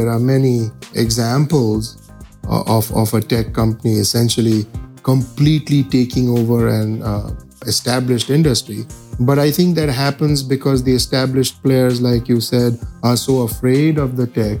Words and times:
there 0.00 0.08
are 0.08 0.18
many 0.18 0.70
examples 0.94 2.10
of, 2.48 2.90
of 2.96 3.12
a 3.12 3.20
tech 3.20 3.52
company 3.52 3.98
essentially 3.98 4.66
completely 5.02 5.82
taking 5.84 6.30
over 6.30 6.68
an 6.68 7.02
uh, 7.02 7.30
established 7.66 8.30
industry. 8.30 8.86
But 9.20 9.38
I 9.38 9.50
think 9.50 9.76
that 9.76 9.90
happens 9.90 10.42
because 10.42 10.82
the 10.82 10.94
established 10.94 11.62
players, 11.62 12.00
like 12.00 12.28
you 12.28 12.40
said, 12.40 12.80
are 13.02 13.16
so 13.16 13.42
afraid 13.42 13.98
of 13.98 14.16
the 14.16 14.26
tech 14.26 14.58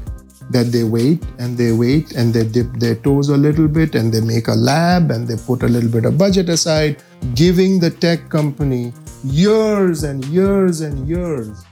that 0.50 0.72
they 0.72 0.84
wait 0.84 1.24
and 1.38 1.56
they 1.56 1.72
wait 1.72 2.12
and 2.12 2.34
they 2.34 2.44
dip 2.44 2.70
their 2.74 2.96
toes 2.96 3.30
a 3.30 3.36
little 3.36 3.68
bit 3.68 3.94
and 3.94 4.12
they 4.12 4.20
make 4.20 4.48
a 4.48 4.58
lab 4.70 5.10
and 5.10 5.26
they 5.26 5.36
put 5.46 5.62
a 5.62 5.68
little 5.68 5.90
bit 5.90 6.04
of 6.04 6.18
budget 6.18 6.50
aside, 6.50 7.02
giving 7.34 7.80
the 7.80 7.90
tech 7.90 8.28
company 8.28 8.92
years 9.24 10.02
and 10.02 10.22
years 10.26 10.82
and 10.82 11.08
years 11.08 11.64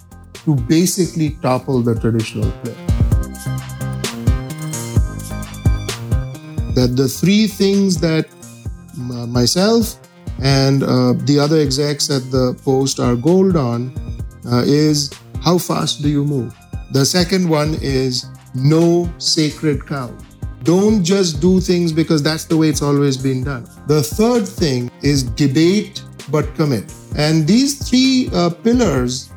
to 0.45 0.55
basically 0.55 1.37
topple 1.43 1.83
the 1.83 1.95
traditional 2.01 2.51
player. 2.63 2.88
That 6.75 6.95
the 6.97 7.09
three 7.09 7.47
things 7.47 7.99
that 8.01 8.27
myself 8.97 9.97
and 10.41 10.83
uh, 10.83 11.15
the 11.25 11.39
other 11.39 11.59
execs 11.59 12.11
at 12.11 12.31
the 12.31 12.59
post 12.65 13.01
are 13.01 13.17
gold 13.17 13.57
on 13.57 13.93
uh, 14.47 14.63
is 14.65 15.11
how 15.43 15.59
fast 15.59 16.03
do 16.03 16.09
you 16.09 16.25
move? 16.25 16.55
The 16.93 17.05
second 17.05 17.49
one 17.49 17.77
is 17.81 18.27
no 18.55 19.13
sacred 19.19 19.87
cow. 19.87 20.15
Don't 20.63 21.05
just 21.05 21.41
do 21.41 21.61
things 21.61 21.93
because 21.93 22.23
that's 22.23 22.45
the 22.45 22.57
way 22.57 22.69
it's 22.69 22.83
always 22.83 23.17
been 23.17 23.45
done. 23.45 23.69
The 23.87 24.03
third 24.03 24.47
thing 24.47 24.91
is 25.03 25.23
debate 25.23 26.03
but 26.31 26.55
commit. 26.55 26.93
And 27.17 27.47
these 27.47 27.89
three 27.89 28.29
uh, 28.33 28.51
pillars 28.51 29.31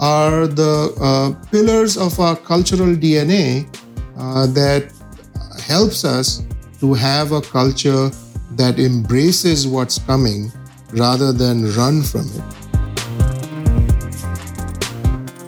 are 0.00 0.46
the 0.46 0.94
uh, 1.00 1.50
pillars 1.50 1.96
of 1.96 2.18
our 2.18 2.36
cultural 2.36 2.94
DNA 2.94 3.66
uh, 4.18 4.46
that 4.48 4.92
helps 5.66 6.04
us 6.04 6.42
to 6.84 6.92
have 6.92 7.32
a 7.32 7.40
culture 7.40 8.10
that 8.60 8.78
embraces 8.78 9.66
what's 9.66 9.98
coming 9.98 10.52
rather 10.92 11.32
than 11.32 11.56
run 11.80 12.02
from 12.02 12.26
it. 12.38 12.44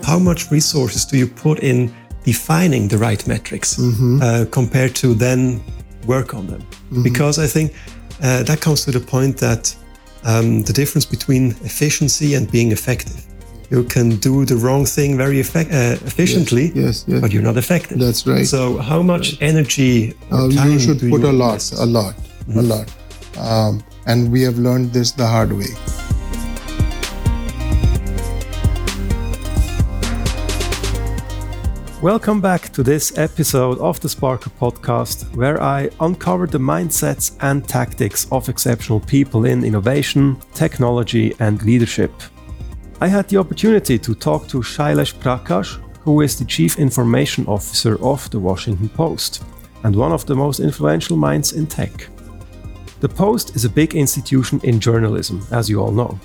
How 0.03 0.19
much 0.19 0.51
resources 0.51 1.05
do 1.05 1.19
you 1.19 1.27
put 1.27 1.59
in 1.61 1.95
defining 2.25 2.89
the 2.89 2.97
right 2.97 3.23
metrics 3.27 3.77
mm-hmm. 3.77 4.21
uh, 4.23 4.47
compared 4.51 4.95
to 4.97 5.15
then 5.15 5.63
work 6.07 6.33
on 6.35 6.47
them. 6.47 6.63
Mm-hmm. 6.63 7.03
Because 7.03 7.39
I 7.39 7.47
think 7.47 7.75
uh, 8.23 8.43
that 8.45 8.61
comes 8.61 8.85
to 8.87 8.91
the 8.91 9.01
point 9.01 9.37
that 9.39 9.77
um, 10.25 10.63
the 10.63 10.73
difference 10.73 11.05
between 11.05 11.51
efficiency 11.71 12.35
and 12.35 12.51
being 12.51 12.73
effective. 12.73 13.26
You 13.69 13.83
can 13.83 14.11
do 14.19 14.45
the 14.45 14.55
wrong 14.55 14.87
thing 14.87 15.17
very 15.17 15.41
effect- 15.41 15.73
uh, 15.73 15.99
efficiently, 16.07 16.67
yes, 16.67 16.77
yes, 16.77 17.05
yes, 17.09 17.21
but 17.21 17.33
you're 17.33 17.43
not 17.43 17.57
effective. 17.57 17.99
That's 17.99 18.25
right. 18.25 18.47
So, 18.47 18.79
how 18.79 19.03
much 19.03 19.33
right. 19.33 19.43
energy? 19.43 20.15
Uh, 20.31 20.47
you 20.47 20.79
should 20.79 21.01
put 21.01 21.21
you 21.21 21.31
a 21.31 21.33
lot, 21.33 21.73
a 21.73 21.85
lot, 21.85 22.15
mm-hmm. 22.15 22.59
a 22.61 22.63
lot. 22.63 22.87
Um, 23.37 23.83
and 24.07 24.31
we 24.31 24.43
have 24.43 24.57
learned 24.59 24.93
this 24.93 25.11
the 25.11 25.27
hard 25.27 25.53
way. 25.53 25.75
Welcome 32.01 32.41
back 32.41 32.73
to 32.75 32.85
this 32.85 33.19
episode 33.19 33.81
of 33.81 33.99
the 33.99 34.07
Sparker 34.07 34.53
podcast, 34.61 35.35
where 35.35 35.61
I 35.61 35.91
uncover 35.99 36.47
the 36.47 36.59
mindsets 36.59 37.37
and 37.41 37.67
tactics 37.67 38.29
of 38.31 38.49
exceptional 38.49 39.01
people 39.01 39.45
in 39.45 39.65
innovation, 39.65 40.37
technology, 40.55 41.35
and 41.41 41.61
leadership. 41.65 42.13
I 42.99 43.09
had 43.09 43.29
the 43.29 43.37
opportunity 43.37 43.99
to 43.99 44.15
talk 44.15 44.49
to 44.49 44.63
Shailesh 44.63 45.15
Prakash, 45.17 45.79
who 46.01 46.23
is 46.23 46.39
the 46.39 46.47
Chief 46.47 46.79
Information 46.79 47.45
Officer 47.47 48.03
of 48.03 48.31
the 48.31 48.39
Washington 48.39 48.89
Post 48.89 49.45
and 49.85 49.95
one 49.95 50.13
of 50.13 50.25
the 50.25 50.35
most 50.35 50.61
influential 50.61 51.17
minds 51.17 51.53
in 51.53 51.67
tech. 51.67 52.09
The 53.01 53.09
Post 53.09 53.55
is 53.55 53.67
a 53.67 53.71
big 53.71 53.95
institution 53.95 54.61
in 54.63 54.81
journalism, 54.81 55.47
as 55.51 55.69
you 55.69 55.83
all 55.83 55.93
know. 55.93 56.19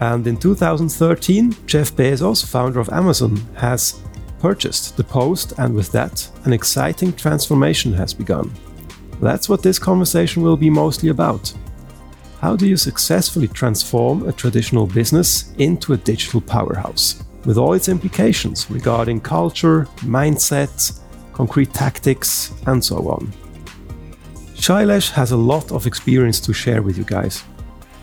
And 0.00 0.24
in 0.28 0.36
2013, 0.36 1.56
Jeff 1.66 1.96
Bezos, 1.96 2.46
founder 2.46 2.78
of 2.78 2.88
Amazon, 2.90 3.36
has 3.56 4.00
purchased 4.38 4.96
the 4.96 5.02
Post, 5.02 5.54
and 5.58 5.74
with 5.74 5.90
that, 5.90 6.30
an 6.44 6.52
exciting 6.52 7.12
transformation 7.14 7.92
has 7.94 8.14
begun. 8.14 8.52
That's 9.20 9.48
what 9.48 9.62
this 9.62 9.80
conversation 9.80 10.44
will 10.44 10.56
be 10.56 10.70
mostly 10.70 11.08
about. 11.08 11.52
How 12.40 12.54
do 12.54 12.66
you 12.66 12.76
successfully 12.76 13.48
transform 13.48 14.28
a 14.28 14.32
traditional 14.32 14.86
business 14.86 15.52
into 15.58 15.94
a 15.94 15.96
digital 15.96 16.40
powerhouse, 16.40 17.22
with 17.44 17.56
all 17.56 17.72
its 17.72 17.88
implications 17.88 18.70
regarding 18.70 19.20
culture, 19.20 19.88
mindset, 20.02 21.00
concrete 21.32 21.72
tactics, 21.72 22.52
and 22.66 22.84
so 22.84 23.08
on? 23.08 23.32
Shailesh 24.54 25.10
has 25.12 25.32
a 25.32 25.36
lot 25.36 25.72
of 25.72 25.86
experience 25.86 26.38
to 26.40 26.52
share 26.52 26.82
with 26.82 26.98
you 26.98 27.04
guys, 27.04 27.42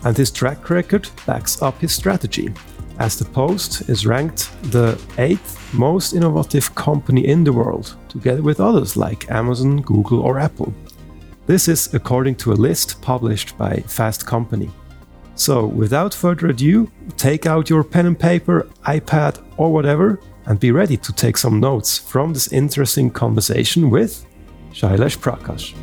and 0.04 0.18
his 0.18 0.32
track 0.32 0.70
record 0.70 1.10
backs 1.26 1.62
up 1.62 1.80
his 1.80 1.94
strategy 1.94 2.54
as 3.00 3.18
the 3.18 3.26
Post 3.26 3.90
is 3.90 4.06
ranked 4.06 4.52
the 4.72 5.00
eighth 5.18 5.74
most 5.74 6.14
innovative 6.14 6.74
company 6.76 7.28
in 7.28 7.44
the 7.44 7.54
world, 7.54 7.96
together 8.08 8.42
with 8.42 8.60
others 8.60 8.96
like 8.96 9.30
Amazon, 9.32 9.82
Google, 9.82 10.20
or 10.22 10.40
Apple. 10.40 10.74
This 11.46 11.68
is 11.68 11.94
according 11.94 12.36
to 12.36 12.54
a 12.54 12.56
list 12.56 13.02
published 13.02 13.58
by 13.58 13.84
Fast 13.86 14.26
Company. 14.26 14.72
So, 15.36 15.66
without 15.66 16.14
further 16.14 16.48
ado, 16.48 16.90
take 17.18 17.46
out 17.46 17.70
your 17.70 17.84
pen 17.84 18.06
and 18.06 18.18
paper, 18.18 18.70
iPad, 18.86 19.44
or 19.58 19.74
whatever, 19.74 20.22
and 20.46 20.58
be 20.58 20.72
ready 20.72 20.96
to 20.96 21.12
take 21.12 21.36
some 21.36 21.59
notes 21.59 21.98
from 21.98 22.31
this 22.31 22.54
interesting 22.54 23.12
conversation 23.12 23.90
with 23.90 24.26
Shailesh 24.72 25.18
Prakash. 25.18 25.76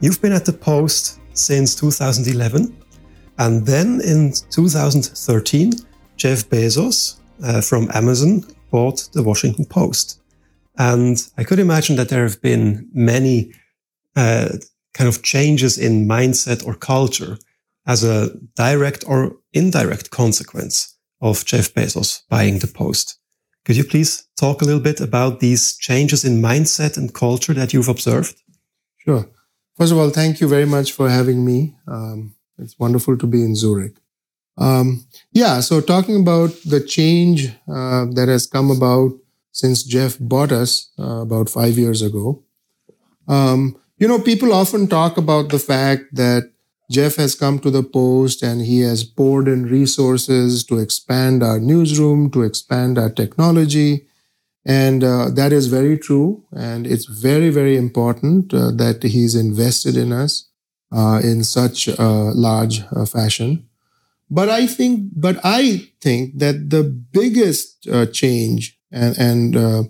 You've 0.00 0.22
been 0.22 0.32
at 0.32 0.46
the 0.46 0.54
Post 0.54 1.20
since 1.34 1.74
2011. 1.74 2.83
And 3.38 3.66
then 3.66 4.00
in 4.00 4.32
2013, 4.50 5.72
Jeff 6.16 6.48
Bezos 6.48 7.18
uh, 7.42 7.60
from 7.60 7.90
Amazon 7.92 8.44
bought 8.70 9.08
the 9.12 9.22
Washington 9.22 9.64
Post. 9.64 10.20
And 10.78 11.16
I 11.38 11.44
could 11.44 11.58
imagine 11.58 11.96
that 11.96 12.08
there 12.08 12.24
have 12.24 12.40
been 12.40 12.88
many 12.92 13.52
uh, 14.16 14.50
kind 14.92 15.08
of 15.08 15.22
changes 15.22 15.78
in 15.78 16.08
mindset 16.08 16.66
or 16.66 16.74
culture 16.74 17.38
as 17.86 18.02
a 18.02 18.30
direct 18.54 19.04
or 19.06 19.36
indirect 19.52 20.10
consequence 20.10 20.96
of 21.20 21.44
Jeff 21.44 21.72
Bezos 21.74 22.22
buying 22.28 22.58
the 22.58 22.66
Post. 22.66 23.18
Could 23.64 23.76
you 23.76 23.84
please 23.84 24.28
talk 24.36 24.60
a 24.60 24.64
little 24.64 24.80
bit 24.80 25.00
about 25.00 25.40
these 25.40 25.76
changes 25.76 26.24
in 26.24 26.42
mindset 26.42 26.96
and 26.96 27.14
culture 27.14 27.54
that 27.54 27.72
you've 27.72 27.88
observed? 27.88 28.42
Sure. 28.98 29.28
First 29.76 29.92
of 29.92 29.98
all, 29.98 30.10
thank 30.10 30.40
you 30.40 30.48
very 30.48 30.66
much 30.66 30.92
for 30.92 31.08
having 31.08 31.44
me. 31.44 31.74
Um, 31.88 32.33
it's 32.58 32.78
wonderful 32.78 33.16
to 33.18 33.26
be 33.26 33.42
in 33.42 33.54
Zurich. 33.54 33.96
Um, 34.56 35.06
yeah, 35.32 35.60
so 35.60 35.80
talking 35.80 36.20
about 36.20 36.50
the 36.64 36.80
change 36.80 37.48
uh, 37.68 38.06
that 38.12 38.28
has 38.28 38.46
come 38.46 38.70
about 38.70 39.12
since 39.52 39.82
Jeff 39.82 40.16
bought 40.20 40.52
us 40.52 40.90
uh, 40.98 41.22
about 41.22 41.48
five 41.48 41.76
years 41.76 42.02
ago. 42.02 42.42
Um, 43.26 43.76
you 43.98 44.08
know, 44.08 44.20
people 44.20 44.52
often 44.52 44.86
talk 44.86 45.16
about 45.16 45.48
the 45.48 45.58
fact 45.58 46.14
that 46.14 46.50
Jeff 46.90 47.16
has 47.16 47.34
come 47.34 47.58
to 47.60 47.70
the 47.70 47.82
post 47.82 48.42
and 48.42 48.60
he 48.60 48.80
has 48.80 49.04
poured 49.04 49.48
in 49.48 49.66
resources 49.66 50.64
to 50.64 50.78
expand 50.78 51.42
our 51.42 51.58
newsroom, 51.58 52.30
to 52.32 52.42
expand 52.42 52.98
our 52.98 53.10
technology, 53.10 54.06
and 54.66 55.02
uh, 55.04 55.30
that 55.30 55.52
is 55.52 55.66
very 55.68 55.98
true. 55.98 56.44
And 56.52 56.86
it's 56.86 57.06
very, 57.06 57.50
very 57.50 57.76
important 57.76 58.52
uh, 58.52 58.70
that 58.72 59.02
he's 59.02 59.34
invested 59.34 59.96
in 59.96 60.12
us 60.12 60.48
uh, 60.94 61.20
in 61.22 61.44
such 61.44 61.88
a 61.88 62.08
large 62.34 62.82
uh, 62.92 63.04
fashion. 63.04 63.68
But 64.30 64.48
I 64.48 64.66
think, 64.66 65.10
but 65.14 65.38
I 65.44 65.90
think 66.00 66.38
that 66.38 66.70
the 66.70 66.84
biggest 66.84 67.86
uh, 67.88 68.06
change 68.06 68.78
and, 68.90 69.18
and 69.18 69.56
uh, 69.56 69.82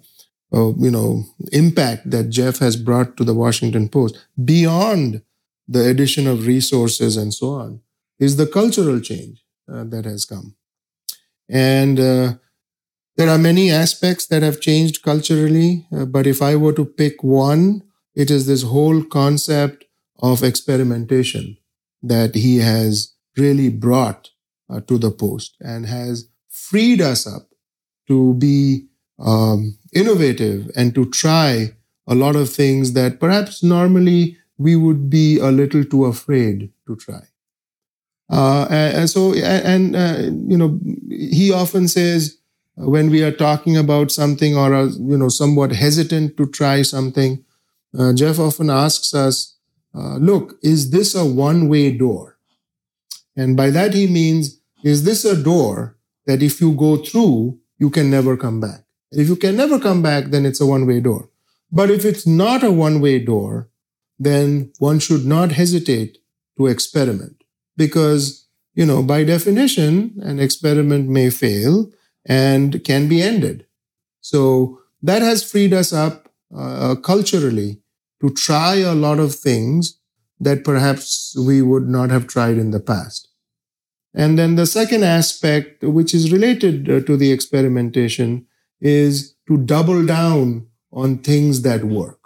you 0.51 0.91
know, 0.91 1.25
impact 1.53 2.11
that 2.11 2.31
Jeff 2.31 2.59
has 2.59 2.77
brought 2.77 3.17
to 3.17 3.25
the 3.25 3.35
Washington 3.35 3.89
Post 3.89 4.19
beyond 4.45 5.23
the 5.67 5.89
addition 5.89 6.27
of 6.27 6.47
resources 6.47 7.17
and 7.17 7.33
so 7.33 7.55
on 7.55 7.81
is 8.19 8.37
the 8.37 8.47
cultural 8.47 9.01
change 9.01 9.43
that 9.67 10.05
has 10.05 10.25
come. 10.25 10.55
And 11.49 11.99
there 13.17 13.29
are 13.29 13.39
many 13.39 13.71
aspects 13.71 14.27
that 14.27 14.43
have 14.43 14.61
changed 14.61 15.03
culturally, 15.03 15.87
uh, 15.93 16.05
but 16.05 16.27
if 16.27 16.43
I 16.43 16.57
were 16.57 16.73
to 16.73 16.85
pick 16.85 17.23
one, 17.23 17.83
it 18.15 18.31
is 18.31 18.47
this 18.47 18.63
whole 18.63 19.05
concept 19.05 19.85
of 20.21 20.43
experimentation 20.43 21.57
that 22.03 22.35
he 22.35 22.59
has 22.59 23.15
really 23.37 23.69
brought 23.69 24.31
uh, 24.71 24.81
to 24.81 24.99
the 24.99 25.11
post 25.11 25.57
and 25.61 25.87
has 25.87 26.29
freed 26.49 27.01
us 27.01 27.27
up 27.27 27.49
to 28.07 28.35
be 28.35 28.87
um, 29.19 29.79
innovative 29.93 30.71
and 30.77 30.95
to 30.95 31.07
try 31.11 31.75
a 32.07 32.15
lot 32.15 32.37
of 32.37 32.51
things 32.51 32.93
that 32.93 33.19
perhaps 33.19 33.63
normally 33.63 34.37
we 34.59 34.77
would 34.77 35.09
be 35.11 35.39
a 35.39 35.51
little 35.51 35.85
too 35.85 36.05
afraid 36.05 36.71
to 36.87 36.97
try. 36.97 37.23
Uh, 38.31 38.67
and, 38.71 39.11
so, 39.11 39.35
and, 39.35 39.97
uh, 39.97 40.19
you 40.49 40.57
know, 40.57 40.79
he 41.09 41.53
often 41.53 41.89
says 41.89 42.39
when 42.77 43.11
we 43.11 43.23
are 43.23 43.33
talking 43.33 43.77
about 43.77 44.11
something 44.11 44.57
or, 44.57 44.75
are, 44.75 44.87
you 44.87 45.17
know, 45.17 45.29
somewhat 45.29 45.73
hesitant 45.73 46.37
to 46.37 46.47
try 46.47 46.83
something, 46.83 47.45
uh, 47.99 48.13
Jeff 48.13 48.39
often 48.39 48.71
asks 48.71 49.15
us, 49.15 49.54
uh, 49.95 50.17
look, 50.17 50.59
is 50.63 50.91
this 50.91 51.15
a 51.15 51.25
one 51.25 51.69
way 51.69 51.91
door? 51.91 52.37
And 53.37 53.57
by 53.57 53.71
that 53.71 53.95
he 53.95 54.07
means, 54.07 54.61
is 54.83 55.05
this 55.05 55.25
a 55.25 55.41
door 55.41 55.97
that 56.27 56.43
if 56.43 56.61
you 56.61 56.73
go 56.73 56.97
through, 56.97 57.59
you 57.79 57.91
can 57.91 58.11
never 58.11 58.37
come 58.37 58.61
back? 58.61 58.85
If 59.13 59.29
you 59.29 59.37
can 59.37 59.57
never 59.57 59.79
come 59.79 60.03
back, 60.03 60.27
then 60.27 60.45
it's 60.45 60.61
a 60.61 60.67
one 60.67 60.87
way 60.87 61.01
door. 61.01 61.31
But 61.71 61.91
if 61.91 62.05
it's 62.05 62.27
not 62.27 62.63
a 62.63 62.71
one 62.71 63.01
way 63.01 63.19
door, 63.19 63.69
then 64.19 64.73
one 64.79 64.99
should 64.99 65.25
not 65.25 65.53
hesitate 65.53 66.19
to 66.57 66.67
experiment 66.67 67.43
because, 67.77 68.47
you 68.75 68.87
know, 68.87 69.03
by 69.03 69.25
definition, 69.25 70.15
an 70.23 70.39
experiment 70.39 71.09
may 71.09 71.31
fail 71.31 71.91
and 72.25 72.83
can 72.85 73.09
be 73.09 73.23
ended. 73.23 73.67
So 74.21 74.81
that 75.03 75.23
has 75.23 75.49
freed 75.49 75.73
us 75.73 75.93
up 75.93 76.29
uh, 76.57 76.95
culturally 76.97 77.81
to 78.25 78.33
try 78.33 78.77
a 78.77 78.95
lot 78.95 79.19
of 79.19 79.35
things 79.35 80.01
that 80.41 80.65
perhaps 80.65 81.37
we 81.39 81.61
would 81.61 81.89
not 81.89 82.11
have 82.11 82.27
tried 82.27 82.57
in 82.57 82.71
the 82.71 82.81
past. 82.81 83.29
And 84.15 84.39
then 84.39 84.55
the 84.55 84.67
second 84.67 85.05
aspect, 85.05 85.83
which 85.83 86.15
is 86.15 86.33
related 86.33 86.91
uh, 86.91 87.01
to 87.01 87.17
the 87.17 87.33
experimentation, 87.33 88.47
is 88.81 89.35
to 89.49 89.59
double 89.59 90.07
down 90.07 90.69
on 90.93 91.19
things 91.19 91.63
that 91.63 91.85
work. 91.85 92.19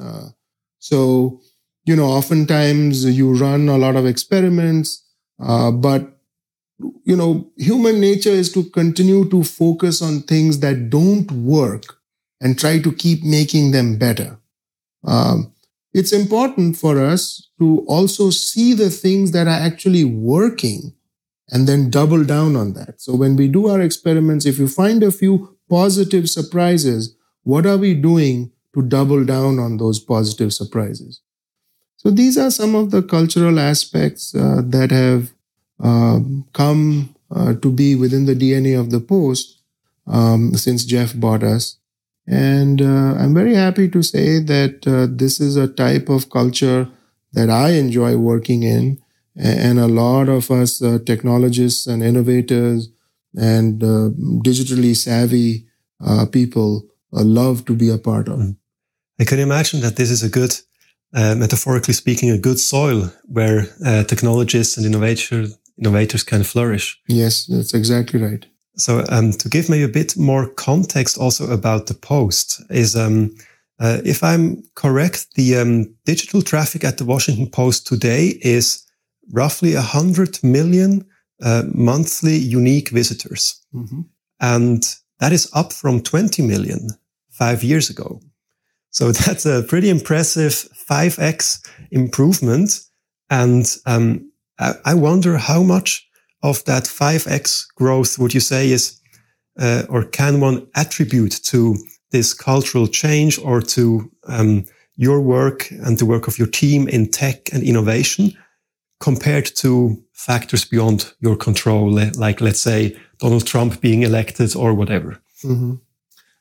Uh, 0.00 0.28
so, 0.78 1.40
you 1.84 1.96
know, 1.96 2.06
oftentimes 2.06 3.04
you 3.04 3.34
run 3.34 3.68
a 3.68 3.78
lot 3.78 3.96
of 3.96 4.06
experiments, 4.06 5.04
uh, 5.42 5.70
but, 5.70 6.18
you 7.04 7.16
know, 7.16 7.50
human 7.56 8.00
nature 8.00 8.30
is 8.30 8.52
to 8.52 8.64
continue 8.64 9.28
to 9.30 9.42
focus 9.42 10.02
on 10.02 10.20
things 10.22 10.60
that 10.60 10.90
don't 10.90 11.32
work 11.32 11.98
and 12.40 12.58
try 12.58 12.78
to 12.78 12.92
keep 12.92 13.24
making 13.24 13.72
them 13.72 13.96
better. 13.96 14.38
Um, 15.04 15.52
it's 15.94 16.12
important 16.12 16.76
for 16.76 16.98
us 16.98 17.48
to 17.58 17.84
also 17.86 18.30
see 18.30 18.72
the 18.72 18.90
things 18.90 19.32
that 19.32 19.46
are 19.46 19.50
actually 19.50 20.04
working 20.04 20.94
and 21.50 21.66
then 21.68 21.90
double 21.90 22.24
down 22.24 22.56
on 22.56 22.72
that. 22.72 23.00
So 23.00 23.14
when 23.14 23.36
we 23.36 23.46
do 23.46 23.68
our 23.68 23.80
experiments, 23.80 24.46
if 24.46 24.58
you 24.58 24.68
find 24.68 25.02
a 25.02 25.10
few 25.10 25.56
positive 25.68 26.30
surprises, 26.30 27.14
what 27.42 27.66
are 27.66 27.76
we 27.76 27.94
doing 27.94 28.52
to 28.74 28.82
double 28.82 29.24
down 29.24 29.58
on 29.58 29.76
those 29.76 30.00
positive 30.00 30.54
surprises? 30.54 31.20
So 31.96 32.10
these 32.10 32.38
are 32.38 32.50
some 32.50 32.74
of 32.74 32.90
the 32.90 33.02
cultural 33.02 33.60
aspects 33.60 34.34
uh, 34.34 34.62
that 34.64 34.90
have 34.90 35.32
uh, 35.78 36.20
come 36.52 37.14
uh, 37.30 37.54
to 37.54 37.70
be 37.70 37.94
within 37.94 38.26
the 38.26 38.34
DNA 38.34 38.78
of 38.78 38.90
the 38.90 39.00
post 39.00 39.60
um, 40.06 40.54
since 40.54 40.84
Jeff 40.84 41.14
bought 41.14 41.42
us. 41.42 41.78
And 42.26 42.80
uh, 42.80 43.14
I'm 43.18 43.34
very 43.34 43.54
happy 43.54 43.88
to 43.88 44.02
say 44.02 44.38
that 44.38 44.86
uh, 44.86 45.06
this 45.10 45.40
is 45.40 45.56
a 45.56 45.68
type 45.68 46.08
of 46.08 46.30
culture 46.30 46.88
that 47.32 47.50
I 47.50 47.70
enjoy 47.70 48.16
working 48.16 48.62
in. 48.62 48.98
And 49.34 49.78
a 49.78 49.88
lot 49.88 50.28
of 50.28 50.50
us 50.50 50.82
uh, 50.82 50.98
technologists 51.06 51.86
and 51.86 52.02
innovators 52.02 52.90
and 53.34 53.80
digitally 54.44 54.94
savvy 54.94 55.66
people 56.32 56.84
love 57.12 57.64
to 57.64 57.74
be 57.74 57.88
a 57.88 57.96
part 57.96 58.28
of. 58.28 58.38
Mm. 58.38 58.56
I 59.18 59.24
can 59.24 59.38
imagine 59.38 59.80
that 59.80 59.96
this 59.96 60.10
is 60.10 60.22
a 60.22 60.28
good, 60.28 60.54
uh, 61.14 61.34
metaphorically 61.34 61.94
speaking, 61.94 62.30
a 62.30 62.38
good 62.38 62.58
soil 62.58 63.10
where 63.24 63.66
uh, 63.86 64.04
technologists 64.04 64.76
and 64.76 64.84
innovators 64.84 65.56
innovators 65.78 66.22
can 66.22 66.44
flourish. 66.44 67.00
Yes, 67.08 67.46
that's 67.46 67.74
exactly 67.74 68.20
right. 68.20 68.46
So, 68.76 69.04
um, 69.10 69.32
to 69.32 69.48
give 69.48 69.68
maybe 69.68 69.84
a 69.84 69.88
bit 69.88 70.16
more 70.16 70.48
context 70.48 71.18
also 71.18 71.50
about 71.50 71.86
the 71.86 71.94
post 71.94 72.62
is, 72.70 72.96
um, 72.96 73.34
uh, 73.78 73.98
if 74.04 74.22
I'm 74.22 74.62
correct, 74.74 75.34
the 75.34 75.58
um, 75.58 75.94
digital 76.04 76.42
traffic 76.42 76.84
at 76.84 76.98
the 76.98 77.04
Washington 77.04 77.50
Post 77.50 77.86
today 77.86 78.38
is 78.40 78.84
roughly 79.30 79.74
100 79.74 80.42
million 80.42 81.04
uh, 81.42 81.64
monthly 81.74 82.36
unique 82.36 82.90
visitors. 82.90 83.60
Mm-hmm. 83.74 84.02
And 84.40 84.94
that 85.18 85.32
is 85.32 85.50
up 85.54 85.72
from 85.72 86.02
20 86.02 86.42
million 86.42 86.88
five 87.30 87.62
years 87.62 87.90
ago. 87.90 88.20
So 88.90 89.12
that's 89.12 89.46
a 89.46 89.62
pretty 89.62 89.90
impressive 89.90 90.52
5x 90.88 91.66
improvement. 91.90 92.80
And 93.30 93.66
um, 93.86 94.30
I, 94.58 94.74
I, 94.84 94.94
wonder 94.94 95.38
how 95.38 95.62
much 95.62 96.06
of 96.42 96.64
that 96.64 96.84
5x 96.84 97.66
growth 97.76 98.18
would 98.18 98.34
you 98.34 98.40
say 98.40 98.70
is, 98.70 99.00
uh, 99.58 99.84
or 99.88 100.04
can 100.04 100.40
one 100.40 100.66
attribute 100.74 101.40
to 101.44 101.76
this 102.10 102.34
cultural 102.34 102.86
change 102.86 103.38
or 103.38 103.60
to 103.60 104.10
um, 104.26 104.64
your 104.96 105.20
work 105.20 105.70
and 105.70 105.98
the 105.98 106.06
work 106.06 106.28
of 106.28 106.38
your 106.38 106.48
team 106.48 106.88
in 106.88 107.10
tech 107.10 107.52
and 107.52 107.62
innovation 107.62 108.36
compared 109.00 109.46
to 109.46 109.96
factors 110.12 110.64
beyond 110.64 111.12
your 111.20 111.36
control, 111.36 111.90
like 112.14 112.40
let's 112.40 112.60
say 112.60 112.96
Donald 113.18 113.46
Trump 113.46 113.80
being 113.80 114.02
elected 114.02 114.54
or 114.54 114.74
whatever? 114.74 115.20
Mm-hmm. 115.42 115.74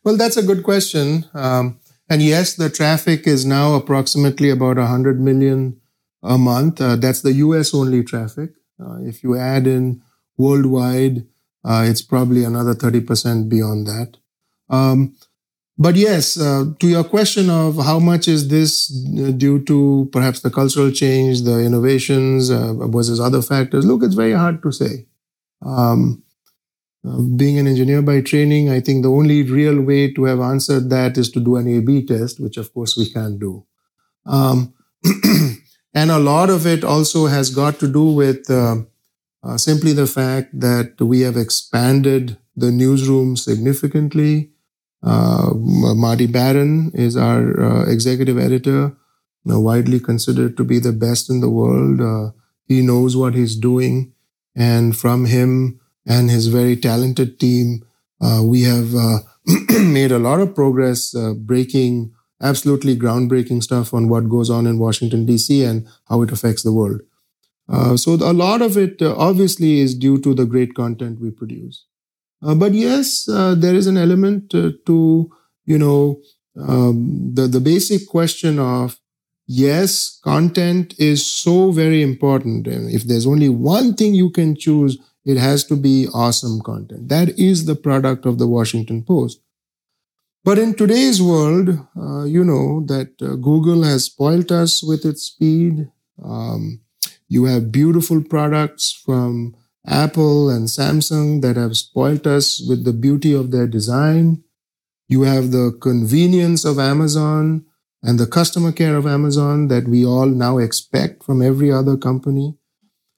Well, 0.04 0.18
that's 0.18 0.38
a 0.38 0.44
good 0.44 0.64
question. 0.64 1.26
Um, 1.34 1.80
and 2.10 2.22
yes, 2.22 2.56
the 2.56 2.70
traffic 2.70 3.26
is 3.26 3.46
now 3.46 3.74
approximately 3.76 4.50
about 4.50 4.78
100 4.78 5.20
million 5.20 5.80
a 6.22 6.38
month. 6.38 6.82
Uh, 6.82 6.98
that's 6.98 7.22
the 7.22 7.34
US 7.34 7.74
only 7.74 8.04
traffic. 8.04 8.52
Uh, 8.82 8.98
if 9.04 9.24
you 9.24 9.38
add 9.38 9.68
in 9.68 10.02
worldwide, 10.38 11.26
uh, 11.64 11.86
it's 11.88 12.02
probably 12.02 12.44
another 12.44 12.74
30% 12.74 13.50
beyond 13.50 13.86
that. 13.88 14.18
Um, 14.70 15.16
but 15.78 15.96
yes, 15.96 16.40
uh, 16.40 16.66
to 16.80 16.88
your 16.88 17.04
question 17.04 17.50
of 17.50 17.84
how 17.84 18.00
much 18.00 18.28
is 18.28 18.50
this 18.50 18.88
due 18.88 19.64
to 19.66 20.10
perhaps 20.12 20.42
the 20.42 20.52
cultural 20.52 20.92
change, 20.92 21.42
the 21.42 21.60
innovations 21.60 22.52
uh, 22.52 22.74
versus 22.88 23.20
other 23.20 23.42
factors, 23.42 23.86
look, 23.86 24.04
it's 24.04 24.16
very 24.16 24.34
hard 24.34 24.62
to 24.64 24.72
say. 24.72 25.08
Um, 25.66 26.24
uh, 27.08 27.20
being 27.36 27.58
an 27.58 27.66
engineer 27.66 28.04
by 28.04 28.22
training, 28.22 28.70
I 28.70 28.80
think 28.80 29.02
the 29.02 29.10
only 29.10 29.42
real 29.42 29.82
way 29.82 30.14
to 30.14 30.26
have 30.26 30.40
answered 30.40 30.90
that 30.92 31.18
is 31.18 31.32
to 31.32 31.40
do 31.40 31.56
an 31.56 31.68
A 31.68 31.82
B 31.82 32.06
test, 32.06 32.40
which 32.40 32.58
of 32.58 32.72
course 32.74 32.96
we 32.96 33.10
can't 33.10 33.40
do. 33.40 33.66
Um, 34.26 34.74
and 35.94 36.12
a 36.12 36.20
lot 36.20 36.50
of 36.50 36.66
it 36.66 36.84
also 36.84 37.28
has 37.28 37.50
got 37.50 37.80
to 37.80 37.88
do 37.88 38.06
with 38.12 38.50
uh, 38.50 38.78
uh, 39.44 39.58
simply 39.58 39.94
the 39.94 40.08
fact 40.08 40.58
that 40.60 41.02
we 41.02 41.22
have 41.22 41.36
expanded 41.36 42.38
the 42.56 42.72
newsroom 42.72 43.36
significantly. 43.36 44.52
Uh, 45.04 45.52
Marty 45.56 46.28
Baron 46.28 46.92
is 46.94 47.18
our 47.18 47.60
uh, 47.60 47.92
executive 47.92 48.38
editor, 48.38 48.96
widely 49.46 50.00
considered 50.00 50.56
to 50.58 50.64
be 50.64 50.80
the 50.80 50.92
best 50.92 51.30
in 51.30 51.42
the 51.42 51.50
world. 51.50 52.00
Uh, 52.00 52.32
he 52.68 52.82
knows 52.82 53.18
what 53.18 53.34
he's 53.34 53.56
doing. 53.56 54.14
And 54.56 54.96
from 54.96 55.26
him, 55.26 55.80
and 56.06 56.30
his 56.30 56.48
very 56.48 56.76
talented 56.76 57.40
team, 57.40 57.86
uh, 58.22 58.42
we 58.44 58.64
have 58.64 58.94
made 59.80 60.12
a 60.12 60.20
lot 60.20 60.40
of 60.40 60.54
progress 60.54 61.16
breaking 61.38 62.14
absolutely 62.42 62.96
groundbreaking 62.96 63.64
stuff 63.64 63.94
on 63.94 64.10
what 64.10 64.30
goes 64.30 64.50
on 64.50 64.66
in 64.68 64.80
Washington, 64.80 65.26
D.C. 65.26 65.64
and 65.64 65.88
how 66.10 66.22
it 66.22 66.32
affects 66.32 66.64
the 66.64 66.74
world. 66.74 67.02
Uh, 67.70 67.96
so 67.96 68.14
a 68.14 68.34
lot 68.34 68.62
of 68.62 68.78
it 68.78 69.02
uh, 69.02 69.16
obviously 69.18 69.80
is 69.80 69.96
due 69.96 70.20
to 70.20 70.34
the 70.34 70.46
great 70.46 70.74
content 70.74 71.22
we 71.22 71.32
produce. 71.32 71.86
Uh, 72.44 72.56
but 72.56 72.74
yes, 72.74 73.26
there 73.26 73.76
is 73.76 73.88
an 73.88 73.98
element 73.98 74.50
to, 74.50 75.32
you 75.66 75.78
know, 75.78 76.20
um, 76.60 77.32
the, 77.34 77.48
the 77.48 77.60
basic 77.60 78.08
question 78.08 78.60
of 78.60 79.00
yes, 79.48 80.20
content 80.24 80.96
is 80.98 81.26
so 81.26 81.72
very 81.72 82.02
important. 82.02 82.68
And 82.68 82.92
if 82.92 83.04
there's 83.04 83.28
only 83.28 83.48
one 83.48 83.94
thing 83.94 84.16
you 84.16 84.30
can 84.30 84.56
choose, 84.56 84.98
it 85.24 85.38
has 85.38 85.64
to 85.66 85.76
be 85.76 86.08
awesome 86.14 86.62
content. 86.62 87.10
That 87.10 87.38
is 87.40 87.66
the 87.66 87.76
product 87.76 88.26
of 88.26 88.38
the 88.38 88.48
Washington 88.48 89.04
Post. 89.04 89.40
But 90.44 90.58
in 90.58 90.74
today's 90.74 91.22
world, 91.22 91.70
uh, 91.96 92.24
you 92.24 92.44
know 92.44 92.84
that 92.88 93.22
uh, 93.22 93.36
Google 93.36 93.84
has 93.84 94.06
spoilt 94.06 94.52
us 94.52 94.82
with 94.82 95.06
its 95.06 95.24
speed. 95.24 95.88
Um, 96.24 96.82
you 97.28 97.46
have 97.46 97.72
beautiful 97.72 98.24
products 98.24 98.92
from 99.06 99.56
Apple 99.86 100.50
and 100.50 100.68
Samsung 100.68 101.42
that 101.44 101.58
have 101.58 101.78
spoilt 101.78 102.26
us 102.26 102.60
with 102.68 102.86
the 102.86 102.94
beauty 102.94 103.34
of 103.34 103.52
their 103.52 103.68
design. 103.68 104.44
You 105.08 105.24
have 105.24 105.52
the 105.52 105.78
convenience 105.80 106.66
of 106.66 106.80
Amazon 106.80 107.66
and 108.02 108.20
the 108.20 108.26
customer 108.26 108.72
care 108.72 108.96
of 108.96 109.06
Amazon 109.06 109.68
that 109.68 109.88
we 109.88 110.04
all 110.04 110.26
now 110.26 110.58
expect 110.58 111.24
from 111.24 111.42
every 111.42 111.72
other 111.72 111.98
company. 111.98 112.58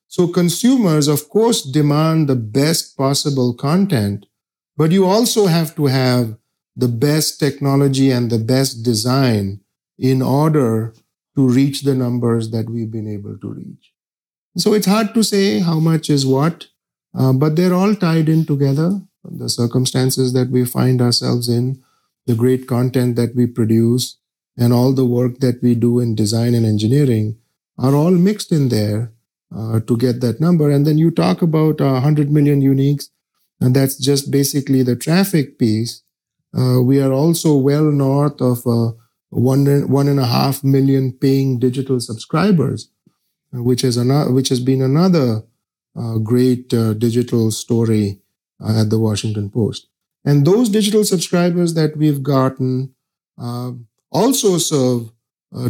So 0.10 0.27
consumers, 0.27 1.08
of 1.08 1.30
course, 1.30 1.63
demand 1.63 2.27
the 2.27 2.36
best 2.36 2.98
possible 2.98 3.53
content, 3.53 4.25
but 4.75 4.92
you 4.92 5.06
also 5.06 5.48
have 5.48 5.74
to 5.75 5.86
have 5.86 6.38
the 6.75 6.88
best 6.88 7.39
technology 7.39 8.12
and 8.12 8.30
the 8.30 8.39
best 8.39 8.84
design 8.84 9.62
in 9.98 10.22
order 10.22 10.94
to 11.36 11.48
reach 11.48 11.82
the 11.82 11.96
numbers 11.96 12.51
that 12.51 12.70
we've 12.70 12.92
been 12.92 13.08
able 13.08 13.38
to 13.38 13.53
reach. 13.53 13.94
So 14.58 14.74
it's 14.74 14.88
hard 14.88 15.13
to 15.13 15.24
say 15.24 15.60
how 15.60 15.80
much 15.80 16.10
is 16.10 16.25
what, 16.25 16.68
uh, 17.18 17.34
but 17.34 17.56
they're 17.56 17.74
all 17.74 17.96
tied 17.96 18.30
in 18.30 18.46
together. 18.46 19.01
The 19.24 19.50
circumstances 19.50 20.34
that 20.34 20.50
we 20.50 20.65
find 20.65 21.01
ourselves 21.01 21.50
in, 21.50 21.82
the 22.25 22.36
great 22.36 22.68
content 22.68 23.15
that 23.15 23.36
we 23.36 23.48
produce, 23.48 24.18
and 24.58 24.72
all 24.72 24.94
the 24.94 25.06
work 25.06 25.39
that 25.39 25.62
we 25.63 25.74
do 25.75 26.00
in 26.00 26.15
design 26.15 26.53
and 26.53 26.65
engineering 26.65 27.38
are 27.77 27.96
all 27.96 28.12
mixed 28.12 28.51
in 28.51 28.70
there 28.70 29.12
uh, 29.56 29.80
to 29.82 29.98
get 29.98 30.22
that 30.22 30.39
number. 30.39 30.70
And 30.70 30.86
then 30.86 30.98
you 30.98 31.10
talk 31.10 31.42
about 31.42 31.82
uh, 31.82 31.94
100 31.94 32.32
million 32.32 32.62
uniques, 32.62 33.10
and 33.60 33.75
that's 33.75 33.98
just 33.98 34.30
basically 34.30 34.84
the 34.84 34.96
traffic 34.96 35.58
piece. 35.58 36.02
Uh, 36.57 36.81
we 36.81 37.01
are 37.01 37.12
also 37.12 37.55
well 37.55 37.91
north 37.91 38.39
of 38.41 38.65
uh, 38.67 38.91
one 39.29 39.65
one 39.89 40.07
and 40.07 40.19
a 40.19 40.25
half 40.25 40.63
million 40.63 41.12
paying 41.12 41.60
digital 41.60 42.00
subscribers, 42.00 42.89
which 43.51 43.83
is 43.83 43.98
another 43.98 44.31
which 44.31 44.50
has 44.50 44.60
been 44.60 44.81
another 44.81 45.43
uh, 45.95 46.17
great 46.17 46.74
uh, 46.74 46.93
digital 46.93 47.51
story 47.51 48.22
at 48.65 48.89
the 48.89 49.00
Washington 49.00 49.50
Post. 49.50 49.88
And 50.25 50.45
those 50.45 50.69
digital 50.69 51.03
subscribers 51.03 51.74
that 51.74 51.98
we've 51.98 52.24
gotten 52.24 52.93
also 54.12 54.57
serve 54.57 55.12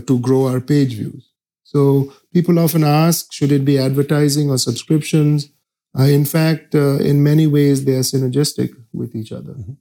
to 0.06 0.20
grow 0.20 0.48
our 0.48 0.62
page 0.62 0.96
views. 0.96 1.34
So 1.64 2.14
people 2.32 2.60
often 2.60 2.84
ask, 2.84 3.34
should 3.34 3.52
it 3.52 3.66
be 3.66 3.80
advertising 3.80 4.50
or 4.50 4.58
subscriptions? 4.60 5.50
Uh, 5.98 6.04
in 6.04 6.26
fact, 6.26 6.76
uh, 6.76 6.98
in 6.98 7.24
many 7.24 7.48
ways, 7.48 7.84
they 7.84 7.94
are 7.94 8.02
synergistic 8.02 8.76
with 8.92 9.16
each 9.16 9.32
other. 9.32 9.54
Mm-hmm. 9.54 9.74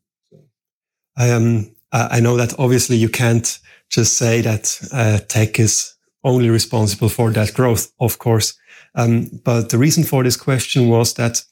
I, 1.16 1.31
um, 1.31 1.75
I 1.92 2.21
know 2.21 2.37
that 2.37 2.59
obviously 2.59 2.97
you 2.97 3.09
can't 3.09 3.59
just 3.90 4.16
say 4.16 4.40
that 4.40 4.78
uh, 4.92 5.19
tech 5.28 5.61
is 5.61 5.95
only 6.25 6.49
responsible 6.49 7.09
for 7.09 7.31
that 7.33 7.52
growth, 7.52 7.92
of 8.00 8.19
course. 8.19 8.54
Um, 8.95 9.31
but 9.45 9.69
the 9.71 9.78
reason 9.78 10.04
for 10.04 10.23
this 10.23 10.37
question 10.37 10.88
was 10.88 11.14
that 11.14 11.45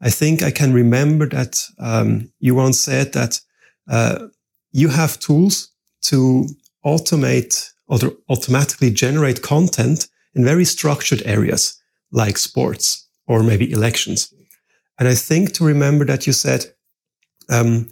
I 0.00 0.10
think 0.10 0.42
I 0.42 0.50
can 0.50 0.72
remember 0.72 1.28
that 1.28 1.60
um, 1.78 2.32
you 2.38 2.54
once 2.54 2.80
said 2.80 3.12
that 3.12 3.40
uh, 3.88 4.28
you 4.70 4.88
have 4.88 5.18
tools 5.18 5.72
to 6.02 6.46
automate 6.84 7.70
or 7.88 7.98
automatically 8.28 8.90
generate 8.90 9.42
content 9.42 10.08
in 10.34 10.44
very 10.44 10.64
structured 10.64 11.22
areas 11.24 11.80
like 12.12 12.38
sports 12.38 13.08
or 13.26 13.42
maybe 13.42 13.72
elections. 13.72 14.32
And 14.98 15.08
I 15.08 15.14
think 15.14 15.52
to 15.54 15.64
remember 15.64 16.04
that 16.04 16.26
you 16.26 16.32
said 16.32 16.66
um, 17.48 17.88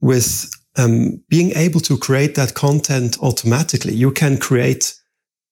with 0.00 0.50
um, 0.80 1.22
being 1.28 1.52
able 1.56 1.80
to 1.80 1.98
create 1.98 2.34
that 2.34 2.54
content 2.54 3.18
automatically, 3.20 3.94
you 3.94 4.12
can 4.12 4.38
create 4.38 4.94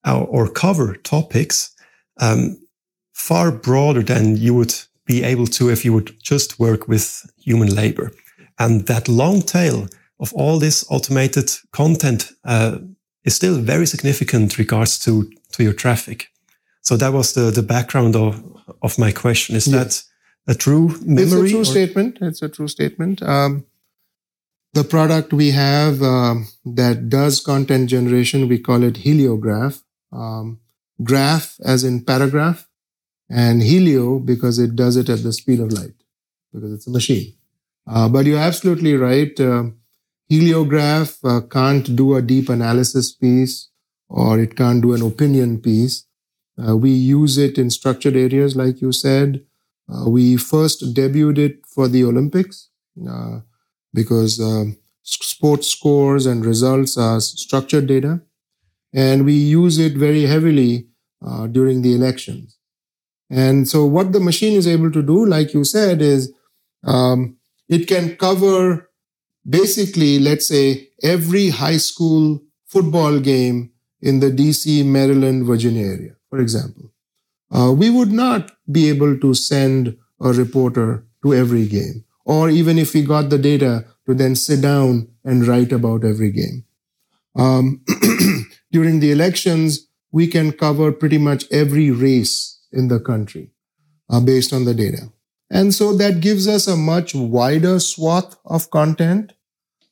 or, 0.07 0.27
or 0.27 0.51
cover 0.51 0.95
topics 0.97 1.75
um, 2.21 2.59
far 3.13 3.51
broader 3.51 4.03
than 4.03 4.37
you 4.37 4.55
would 4.55 4.75
be 5.05 5.23
able 5.25 5.47
to 5.47 5.71
if 5.71 5.85
you 5.85 5.93
would 5.93 6.17
just 6.23 6.59
work 6.59 6.89
with 6.89 7.31
human 7.37 7.75
labor. 7.75 8.13
And 8.59 8.87
that 8.87 9.09
long 9.09 9.43
tail 9.43 9.89
of 10.21 10.33
all 10.35 10.59
this 10.59 10.85
automated 10.91 11.51
content 11.73 12.33
uh, 12.45 12.79
is 13.25 13.37
still 13.37 13.61
very 13.61 13.87
significant 13.87 14.59
regards 14.59 14.99
to, 15.01 15.31
to 15.53 15.63
your 15.63 15.73
traffic. 15.73 16.29
So 16.83 16.97
that 16.97 17.13
was 17.13 17.33
the, 17.33 17.51
the 17.51 17.63
background 17.63 18.17
of, 18.17 18.43
of 18.83 18.99
my 18.99 19.13
question. 19.13 19.57
Is 19.57 19.67
that 19.67 20.03
a 20.47 20.55
true 20.55 20.89
memory? 21.03 21.23
It's 21.23 21.33
a 21.33 21.49
true 21.49 21.61
or? 21.61 21.65
statement. 21.65 22.19
It's 22.21 22.43
a 22.43 22.49
true 22.49 22.69
statement. 22.69 23.23
Um, 23.23 23.65
the 24.75 24.85
product 24.85 25.33
we 25.33 25.51
have 25.51 26.03
uh, 26.03 26.37
that 26.65 27.09
does 27.09 27.41
content 27.41 27.89
generation, 27.91 28.49
we 28.49 28.59
call 28.59 28.83
it 28.83 28.95
Heliograph. 28.95 29.83
Um, 30.13 30.61
graph 31.03 31.59
as 31.65 31.85
in 31.85 32.05
paragraph 32.05 32.69
and 33.31 33.63
Helio 33.63 34.19
because 34.19 34.59
it 34.59 34.75
does 34.75 34.97
it 34.97 35.09
at 35.09 35.23
the 35.23 35.33
speed 35.33 35.61
of 35.61 35.73
light 35.73 35.95
because 36.53 36.73
it's 36.73 36.87
a 36.87 36.91
machine. 36.91 37.35
Uh, 37.87 38.09
but 38.09 38.27
you're 38.27 38.39
absolutely 38.39 38.97
right. 38.97 39.39
Uh, 39.39 39.65
Heliograph 40.31 41.19
uh, 41.25 41.41
can't 41.47 41.95
do 41.97 42.15
a 42.15 42.23
deep 42.23 42.49
analysis 42.49 43.13
piece 43.13 43.69
or 44.09 44.39
it 44.39 44.57
can't 44.57 44.83
do 44.83 44.93
an 44.93 45.03
opinion 45.03 45.61
piece. 45.61 46.07
Uh, 46.59 46.77
we 46.77 46.91
use 46.91 47.39
it 47.39 47.57
in 47.57 47.71
structured 47.71 48.17
areas, 48.17 48.57
like 48.57 48.81
you 48.81 48.93
said. 48.93 49.45
Uh, 49.89 50.11
we 50.11 50.37
first 50.37 50.95
debuted 50.95 51.39
it 51.39 51.67
for 51.67 51.89
the 51.89 52.05
Olympics 52.05 52.69
uh, 53.09 53.41
because 53.95 54.41
um, 54.41 54.77
sports 55.03 55.69
scores 55.69 56.27
and 56.27 56.45
results 56.45 56.97
are 56.97 57.21
structured 57.21 57.87
data. 57.87 58.21
And 58.93 59.25
we 59.25 59.35
use 59.35 59.79
it 59.79 59.95
very 59.97 60.23
heavily 60.23 60.89
uh, 61.25 61.47
during 61.47 61.83
the 61.83 61.95
elections. 61.95 62.59
And 63.31 63.69
so, 63.69 63.85
what 63.85 64.13
the 64.13 64.21
machine 64.21 64.55
is 64.55 64.67
able 64.67 64.91
to 64.91 65.03
do, 65.03 65.27
like 65.27 65.53
you 65.53 65.65
said, 65.65 66.01
is 66.01 66.33
um, 66.85 67.37
it 67.69 67.87
can 67.87 68.17
cover 68.17 68.89
basically, 69.49 70.19
let's 70.19 70.47
say, 70.47 70.89
every 71.03 71.51
high 71.51 71.77
school 71.77 72.41
football 72.67 73.19
game 73.19 73.71
in 74.01 74.21
the 74.21 74.31
DC, 74.31 74.85
Maryland, 74.85 75.45
Virginia 75.47 75.87
area, 75.87 76.17
for 76.31 76.39
example. 76.39 76.91
Uh, 77.51 77.73
we 77.73 77.91
would 77.91 78.13
not 78.13 78.53
be 78.71 78.89
able 78.89 79.19
to 79.19 79.35
send 79.35 79.97
a 80.21 80.33
reporter 80.33 81.05
to 81.23 81.35
every 81.35 81.67
game, 81.67 82.05
or 82.29 82.49
even 82.51 82.79
if 82.79 82.95
we 82.95 83.03
got 83.03 83.31
the 83.31 83.39
data 83.39 83.85
to 84.07 84.15
then 84.15 84.37
sit 84.37 84.61
down 84.61 85.09
and 85.25 85.47
write 85.47 85.73
about 85.73 86.05
every 86.05 86.31
game. 86.31 86.65
Um, 87.37 87.85
during 88.73 89.01
the 89.01 89.11
elections, 89.11 89.89
we 90.13 90.27
can 90.27 90.53
cover 90.53 90.93
pretty 90.93 91.19
much 91.19 91.45
every 91.51 91.91
race 91.91 92.61
in 92.73 92.89
the 92.89 93.01
country 93.01 93.51
uh, 94.11 94.21
based 94.21 94.53
on 94.53 94.65
the 94.65 94.75
data. 94.75 95.11
And 95.51 95.75
so 95.75 95.97
that 95.97 96.21
gives 96.21 96.47
us 96.47 96.69
a 96.69 96.77
much 96.77 97.15
wider 97.15 97.81
swath 97.81 98.37
of 98.45 98.71
content 98.71 99.33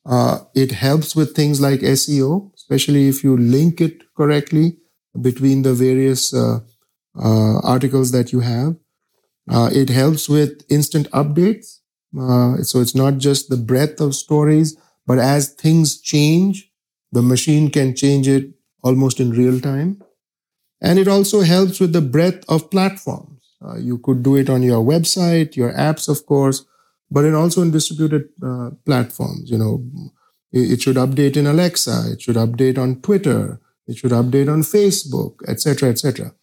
uh, 0.07 0.39
it 0.55 0.71
helps 0.71 1.15
with 1.15 1.35
things 1.35 1.59
like 1.59 1.81
SEO, 1.81 2.53
especially 2.55 3.09
if 3.09 3.23
you 3.23 3.35
link 3.35 3.81
it 3.81 4.03
correctly 4.15 4.77
between 5.19 5.63
the 5.63 5.73
various 5.73 6.33
uh, 6.33 6.59
uh, 7.21 7.59
articles 7.59 8.11
that 8.11 8.31
you 8.31 8.39
have. 8.39 8.75
Uh, 9.51 9.69
it 9.73 9.89
helps 9.89 10.29
with 10.29 10.63
instant 10.69 11.11
updates. 11.11 11.76
Uh, 12.19 12.57
so 12.63 12.79
it's 12.79 12.95
not 12.95 13.17
just 13.17 13.49
the 13.49 13.57
breadth 13.57 14.01
of 14.01 14.15
stories, 14.15 14.77
but 15.05 15.19
as 15.19 15.49
things 15.49 15.99
change, 15.99 16.71
the 17.11 17.21
machine 17.21 17.69
can 17.69 17.95
change 17.95 18.27
it 18.27 18.51
almost 18.83 19.19
in 19.19 19.31
real 19.31 19.59
time. 19.59 20.01
And 20.81 20.99
it 20.99 21.07
also 21.07 21.41
helps 21.41 21.79
with 21.79 21.93
the 21.93 22.01
breadth 22.01 22.45
of 22.47 22.69
platforms. 22.69 23.41
Uh, 23.65 23.77
you 23.77 23.97
could 23.97 24.21
do 24.21 24.35
it 24.35 24.49
on 24.49 24.61
your 24.61 24.83
website, 24.83 25.55
your 25.55 25.73
apps, 25.73 26.07
of 26.07 26.25
course, 26.25 26.65
but 27.09 27.25
it 27.25 27.33
also 27.33 27.61
in 27.61 27.71
distributed 27.71 28.29
uh, 28.43 28.71
platforms. 28.85 29.49
You 29.49 29.57
know, 29.57 29.83
it, 30.51 30.71
it, 30.73 30.81
should 30.81 30.97
update 30.97 31.37
in 31.37 31.47
Alexa, 31.47 32.11
it 32.11 32.21
should 32.21 32.35
update 32.35 32.77
on 32.77 33.01
Twitter, 33.01 33.59
it 33.87 33.97
should 33.97 34.11
update 34.11 34.51
on 34.51 34.61
Facebook, 34.61 35.37
etc., 35.47 35.89
etc. 35.89 36.33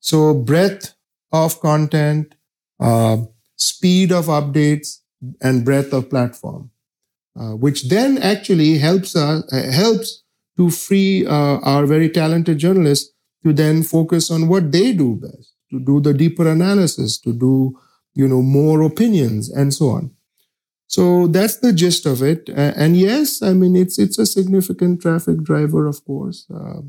So 0.00 0.34
breadth 0.34 0.94
of 1.32 1.60
content, 1.60 2.34
uh, 2.80 3.18
speed 3.56 4.12
of 4.12 4.26
updates, 4.26 4.98
and 5.40 5.64
breadth 5.64 5.92
of 5.92 6.10
platform, 6.10 6.70
uh, 7.38 7.52
which 7.52 7.88
then 7.88 8.18
actually 8.18 8.78
helps 8.78 9.14
us 9.16 9.44
uh, 9.52 9.70
helps 9.70 10.22
to 10.56 10.70
free 10.70 11.26
uh, 11.26 11.58
our 11.62 11.86
very 11.86 12.08
talented 12.08 12.58
journalists 12.58 13.12
to 13.42 13.52
then 13.52 13.82
focus 13.82 14.30
on 14.30 14.48
what 14.48 14.70
they 14.70 14.92
do 14.92 15.16
best, 15.16 15.54
to 15.70 15.80
do 15.80 16.00
the 16.00 16.14
deeper 16.14 16.48
analysis, 16.48 17.18
to 17.18 17.32
do 17.32 17.76
you 18.14 18.28
know, 18.28 18.42
more 18.42 18.82
opinions 18.82 19.48
and 19.50 19.72
so 19.72 19.90
on. 19.90 20.10
So 20.86 21.26
that's 21.26 21.56
the 21.56 21.72
gist 21.72 22.04
of 22.04 22.22
it. 22.22 22.50
and 22.50 22.96
yes, 22.96 23.40
I 23.40 23.54
mean, 23.54 23.76
it's, 23.76 23.98
it's 23.98 24.18
a 24.18 24.26
significant 24.26 25.00
traffic 25.00 25.42
driver, 25.42 25.86
of 25.86 26.04
course. 26.04 26.46
Uh, 26.54 26.82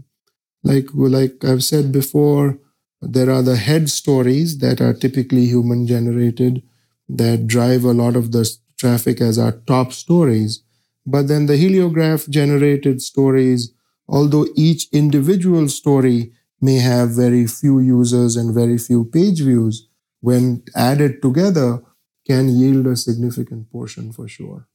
like, 0.63 0.88
like 0.94 1.44
I've 1.46 1.63
said 1.63 1.92
before, 1.92 2.60
there 3.02 3.30
are 3.30 3.42
the 3.42 3.56
head 3.56 3.90
stories 3.90 4.58
that 4.60 4.82
are 4.82 4.94
typically 4.94 5.46
human 5.46 5.88
generated 5.88 6.63
that 7.10 7.48
drive 7.48 7.83
a 7.83 7.93
lot 7.93 8.15
of 8.15 8.31
the 8.31 8.50
traffic 8.77 9.22
as 9.22 9.38
our 9.38 9.51
top 9.51 9.93
stories. 9.93 10.63
But 11.05 11.27
then 11.27 11.45
the 11.48 11.53
heliograph 11.53 12.29
generated 12.29 13.01
stories, 13.01 13.74
although 14.07 14.48
each 14.55 14.88
individual 14.91 15.67
story 15.67 16.31
may 16.62 16.77
have 16.77 17.12
very 17.12 17.45
few 17.45 17.79
users 17.79 18.38
and 18.38 18.53
very 18.53 18.77
few 18.77 19.05
page 19.05 19.41
views, 19.41 19.88
when 20.22 20.63
added 20.75 21.22
together, 21.22 21.83
can 22.25 22.48
yield 22.48 22.88
a 22.88 22.95
significant 22.95 23.69
portion 23.69 24.13
for 24.13 24.29
sure. 24.29 24.67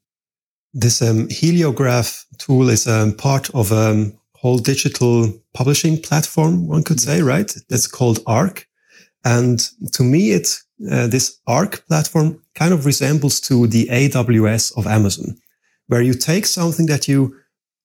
This 0.74 1.00
um, 1.00 1.28
heliograph 1.28 2.26
tool 2.36 2.68
is 2.68 2.86
um, 2.86 3.14
part 3.14 3.48
of 3.54 3.72
a 3.72 4.12
whole 4.34 4.58
digital 4.58 5.32
publishing 5.54 6.00
platform, 6.00 6.68
one 6.68 6.82
could 6.82 7.00
say, 7.00 7.22
right? 7.22 7.50
That's 7.70 7.86
called 7.86 8.20
Arc. 8.26 8.67
And 9.24 9.60
to 9.92 10.02
me, 10.02 10.32
it's 10.32 10.64
uh, 10.90 11.06
this 11.08 11.38
Arc 11.46 11.86
platform 11.86 12.40
kind 12.54 12.72
of 12.72 12.86
resembles 12.86 13.40
to 13.40 13.66
the 13.66 13.86
AWS 13.86 14.76
of 14.76 14.86
Amazon, 14.86 15.36
where 15.88 16.02
you 16.02 16.14
take 16.14 16.46
something 16.46 16.86
that 16.86 17.08
you 17.08 17.34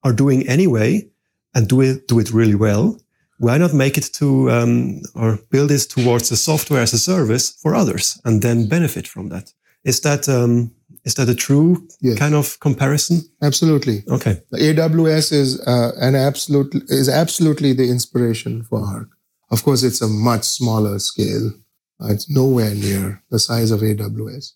are 0.02 0.12
doing 0.12 0.46
anyway 0.48 1.08
and 1.54 1.68
do 1.68 1.80
it, 1.80 2.08
do 2.08 2.18
it 2.18 2.32
really 2.32 2.54
well. 2.54 2.98
why 3.38 3.58
not 3.58 3.74
make 3.74 3.98
it 3.98 4.10
to 4.14 4.50
um, 4.50 5.02
or 5.14 5.38
build 5.50 5.70
it 5.70 5.86
towards 5.88 6.28
the 6.28 6.36
software 6.36 6.82
as 6.82 6.92
a 6.92 6.98
service 6.98 7.50
for 7.62 7.74
others 7.74 8.20
and 8.24 8.42
then 8.42 8.68
benefit 8.68 9.06
from 9.08 9.28
that? 9.28 9.52
Is 9.84 10.00
that 10.00 10.28
um, 10.28 10.70
is 11.04 11.14
that 11.14 11.28
a 11.28 11.34
true 11.34 11.86
yes. 12.00 12.18
kind 12.18 12.34
of 12.34 12.58
comparison? 12.60 13.22
Absolutely. 13.42 14.02
Okay. 14.08 14.40
The 14.50 14.58
AWS 14.58 15.32
is 15.32 15.60
uh, 15.66 15.92
an 16.00 16.14
absolute 16.14 16.74
is 16.88 17.08
absolutely 17.08 17.72
the 17.74 17.90
inspiration 17.90 18.64
for 18.64 18.80
Arc. 18.80 19.08
Of 19.50 19.62
course, 19.62 19.82
it's 19.82 20.00
a 20.00 20.08
much 20.08 20.44
smaller 20.44 20.98
scale. 20.98 21.52
Uh, 22.00 22.08
it's 22.12 22.28
nowhere 22.30 22.74
near 22.74 23.22
the 23.30 23.38
size 23.38 23.70
of 23.70 23.80
AWS. 23.80 24.52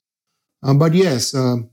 Um, 0.62 0.78
but 0.78 0.95
yes, 0.95 1.35
um, 1.35 1.71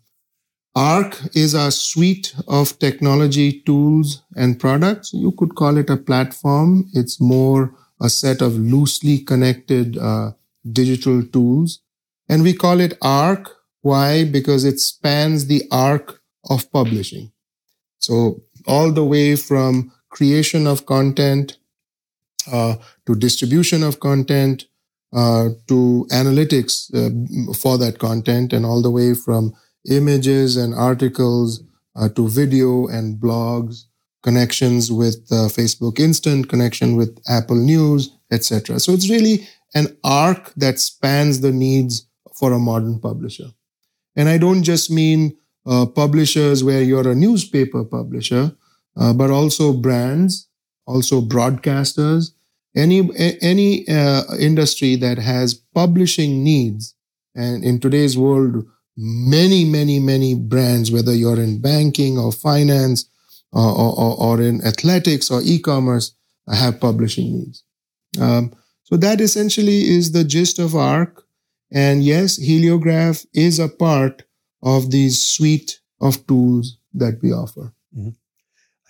Arc 0.75 1.17
is 1.33 1.53
a 1.53 1.71
suite 1.71 2.35
of 2.47 2.77
technology 2.79 3.61
tools 3.61 4.21
and 4.35 4.59
products. 4.59 5.13
You 5.13 5.31
could 5.31 5.55
call 5.55 5.77
it 5.77 5.89
a 5.89 5.97
platform. 5.97 6.89
It's 6.93 7.19
more 7.21 7.73
a 8.01 8.09
set 8.09 8.41
of 8.41 8.57
loosely 8.57 9.19
connected 9.19 9.97
uh, 9.97 10.31
digital 10.69 11.23
tools. 11.23 11.79
And 12.27 12.43
we 12.43 12.53
call 12.53 12.79
it 12.81 12.97
Arc. 13.01 13.55
Why? 13.81 14.25
Because 14.25 14.65
it 14.65 14.79
spans 14.79 15.45
the 15.45 15.63
arc 15.71 16.21
of 16.49 16.71
publishing. 16.71 17.31
So 17.99 18.41
all 18.67 18.91
the 18.91 19.05
way 19.05 19.35
from 19.35 19.91
creation 20.09 20.67
of 20.67 20.85
content 20.85 21.57
uh, 22.51 22.75
to 23.05 23.15
distribution 23.15 23.83
of 23.83 23.99
content 23.99 24.65
uh, 25.13 25.49
to 25.67 26.05
analytics 26.11 26.93
uh, 26.93 27.53
for 27.53 27.77
that 27.77 27.99
content 27.99 28.51
and 28.51 28.65
all 28.65 28.81
the 28.81 28.91
way 28.91 29.13
from 29.13 29.53
images 29.89 30.57
and 30.57 30.73
articles 30.73 31.63
uh, 31.95 32.09
to 32.09 32.27
video 32.27 32.87
and 32.87 33.17
blogs, 33.17 33.83
connections 34.23 34.91
with 34.91 35.29
Facebook 35.29 35.99
Instant, 35.99 36.49
connection 36.49 36.95
with 36.95 37.17
Apple 37.29 37.55
News, 37.55 38.09
etc. 38.31 38.79
So 38.79 38.91
it's 38.91 39.09
really 39.09 39.47
an 39.73 39.95
arc 40.03 40.53
that 40.55 40.79
spans 40.79 41.41
the 41.41 41.51
needs 41.51 42.07
for 42.33 42.51
a 42.51 42.59
modern 42.59 42.99
publisher. 42.99 43.51
And 44.15 44.27
I 44.29 44.37
don't 44.37 44.63
just 44.63 44.89
mean 44.89 45.37
uh, 45.65 45.85
publishers 45.85 46.63
where 46.63 46.81
you're 46.81 47.07
a 47.07 47.15
newspaper 47.15 47.83
publisher, 47.83 48.55
uh, 48.97 49.13
but 49.13 49.31
also 49.31 49.73
brands, 49.73 50.47
also 50.85 51.21
broadcasters, 51.21 52.31
any 52.75 53.09
any 53.41 53.87
uh, 53.87 54.23
industry 54.39 54.95
that 54.97 55.17
has 55.17 55.53
publishing 55.53 56.43
needs. 56.43 56.95
And 57.35 57.63
in 57.63 57.79
today's 57.79 58.17
world, 58.17 58.65
many, 58.95 59.65
many, 59.65 59.99
many 59.99 60.35
brands, 60.35 60.91
whether 60.91 61.13
you're 61.13 61.39
in 61.39 61.61
banking 61.61 62.17
or 62.17 62.31
finance 62.31 63.09
or, 63.51 63.71
or, 63.71 64.15
or 64.19 64.41
in 64.41 64.65
athletics 64.65 65.29
or 65.29 65.41
e-commerce, 65.43 66.15
have 66.51 66.79
publishing 66.79 67.33
needs. 67.33 67.63
Um, 68.19 68.53
so 68.83 68.97
that 68.97 69.19
essentially 69.19 69.89
is 69.89 70.11
the 70.11 70.23
gist 70.23 70.59
of 70.59 70.75
ARC. 70.75 71.23
And 71.71 72.03
yes, 72.03 72.39
Heliograph 72.39 73.25
is 73.33 73.59
a 73.59 73.67
part 73.67 74.23
of 74.61 74.91
these 74.91 75.21
suite 75.21 75.79
of 75.99 76.25
tools 76.27 76.77
that 76.93 77.19
we 77.21 77.33
offer. 77.33 77.73
Mm-hmm. 77.97 78.09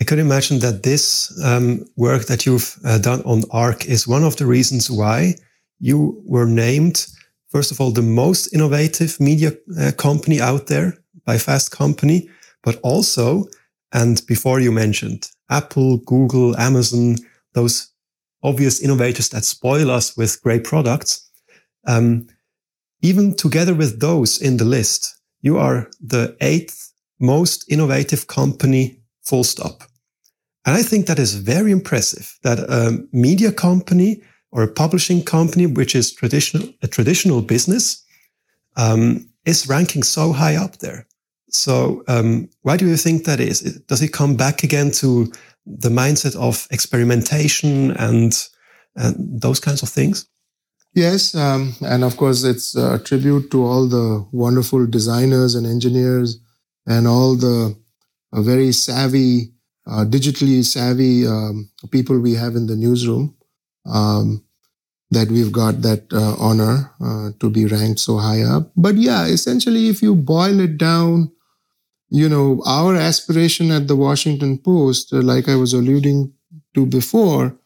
I 0.01 0.03
could 0.03 0.19
imagine 0.19 0.59
that 0.59 0.83
this 0.83 1.31
um, 1.43 1.85
work 1.95 2.25
that 2.25 2.45
you've 2.45 2.77
uh, 2.83 2.97
done 2.97 3.21
on 3.23 3.43
ARC 3.51 3.85
is 3.85 4.07
one 4.07 4.23
of 4.23 4.35
the 4.35 4.45
reasons 4.45 4.91
why 4.91 5.35
you 5.79 6.21
were 6.25 6.45
named 6.45 7.07
first 7.55 7.71
of 7.71 7.79
all, 7.79 7.91
the 7.91 8.01
most 8.01 8.53
innovative 8.53 9.17
media 9.17 9.53
uh, 9.79 9.89
company 9.97 10.41
out 10.41 10.67
there 10.67 10.97
by 11.23 11.37
Fast 11.37 11.71
Company, 11.71 12.29
but 12.63 12.77
also, 12.83 13.45
and 13.93 14.21
before 14.27 14.59
you 14.59 14.73
mentioned 14.73 15.29
Apple, 15.49 15.99
Google, 15.99 16.57
Amazon, 16.57 17.15
those 17.53 17.93
obvious 18.43 18.81
innovators 18.81 19.29
that 19.29 19.45
spoil 19.45 19.89
us 19.89 20.17
with 20.17 20.41
great 20.43 20.65
products. 20.65 21.31
Um, 21.87 22.27
even 23.01 23.33
together 23.33 23.73
with 23.73 24.01
those 24.01 24.41
in 24.41 24.57
the 24.57 24.65
list, 24.65 25.17
you 25.39 25.57
are 25.57 25.89
the 26.01 26.35
eighth 26.41 26.91
most 27.21 27.71
innovative 27.71 28.27
company, 28.27 28.99
full 29.25 29.43
stop. 29.43 29.83
And 30.65 30.75
I 30.75 30.81
think 30.81 31.05
that 31.05 31.19
is 31.19 31.35
very 31.35 31.71
impressive 31.71 32.37
that 32.43 32.59
a 32.59 33.05
media 33.11 33.51
company 33.51 34.21
or 34.51 34.63
a 34.63 34.71
publishing 34.71 35.23
company, 35.23 35.67
which 35.67 35.95
is 35.95 36.13
traditional, 36.13 36.67
a 36.81 36.87
traditional 36.87 37.41
business, 37.41 38.03
um, 38.77 39.29
is 39.45 39.67
ranking 39.67 40.03
so 40.03 40.31
high 40.31 40.55
up 40.55 40.77
there. 40.77 41.05
So, 41.49 42.03
um, 42.07 42.49
why 42.63 42.77
do 42.77 42.87
you 42.87 42.97
think 42.97 43.25
that 43.25 43.39
is? 43.39 43.61
Does 43.87 44.01
it 44.01 44.11
come 44.11 44.35
back 44.35 44.63
again 44.63 44.91
to 44.91 45.31
the 45.65 45.89
mindset 45.89 46.35
of 46.35 46.67
experimentation 46.71 47.91
and, 47.91 48.33
and 48.95 49.41
those 49.41 49.59
kinds 49.59 49.83
of 49.83 49.89
things? 49.89 50.27
Yes, 50.93 51.35
um, 51.35 51.75
and 51.81 52.03
of 52.03 52.17
course, 52.17 52.43
it's 52.43 52.75
a 52.75 52.99
tribute 52.99 53.51
to 53.51 53.63
all 53.63 53.87
the 53.87 54.25
wonderful 54.31 54.87
designers 54.87 55.53
and 55.53 55.67
engineers 55.67 56.39
and 56.87 57.07
all 57.07 57.35
the 57.35 57.75
uh, 58.33 58.41
very 58.41 58.71
savvy, 58.71 59.53
uh, 59.87 60.05
digitally 60.05 60.63
savvy 60.63 61.27
um, 61.27 61.69
people 61.91 62.19
we 62.19 62.33
have 62.33 62.55
in 62.55 62.67
the 62.67 62.75
newsroom. 62.75 63.35
Um, 63.85 64.45
that 65.11 65.29
we've 65.29 65.51
got 65.51 65.81
that 65.81 66.11
uh, 66.11 66.35
honor 66.39 66.91
uh, 66.99 67.29
to 67.39 67.49
be 67.49 67.65
ranked 67.65 67.99
so 67.99 68.17
high 68.17 68.41
up. 68.41 68.71
But 68.75 68.95
yeah, 68.95 69.25
essentially, 69.25 69.87
if 69.87 70.01
you 70.01 70.15
boil 70.15 70.59
it 70.59 70.77
down, 70.77 71.31
you 72.09 72.27
know, 72.27 72.61
our 72.65 72.95
aspiration 72.95 73.71
at 73.71 73.87
the 73.87 73.95
Washington 73.95 74.57
Post, 74.57 75.13
uh, 75.13 75.21
like 75.21 75.47
I 75.47 75.55
was 75.55 75.73
alluding 75.73 76.33
to 76.73 76.85
before, 76.85 77.57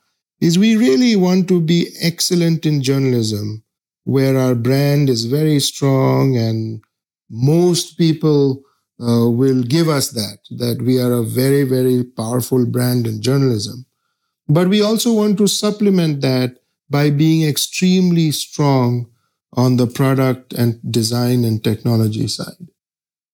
is 0.42 0.60
we 0.60 0.76
really 0.76 1.16
want 1.16 1.48
to 1.50 1.60
be 1.60 1.88
excellent 2.02 2.66
in 2.66 2.82
journalism, 2.82 3.64
where 4.04 4.38
our 4.38 4.56
brand 4.56 5.10
is 5.10 5.26
very 5.26 5.60
strong 5.60 6.38
and 6.38 6.82
most 7.30 7.98
people 7.98 8.62
uh, 9.00 9.30
will 9.30 9.64
give 9.64 9.88
us 9.88 10.10
that, 10.12 10.40
that 10.52 10.82
we 10.82 11.00
are 11.00 11.14
a 11.14 11.24
very, 11.24 11.64
very 11.64 12.04
powerful 12.04 12.66
brand 12.66 13.08
in 13.08 13.22
journalism. 13.22 13.86
But 14.48 14.68
we 14.68 14.82
also 14.82 15.14
want 15.14 15.38
to 15.38 15.48
supplement 15.48 16.22
that 16.22 16.58
by 16.90 17.10
being 17.10 17.48
extremely 17.48 18.32
strong 18.32 19.10
on 19.54 19.78
the 19.78 19.88
product 19.88 20.54
and 20.54 20.80
design 20.92 21.44
and 21.44 21.64
technology 21.64 22.28
side. 22.28 22.68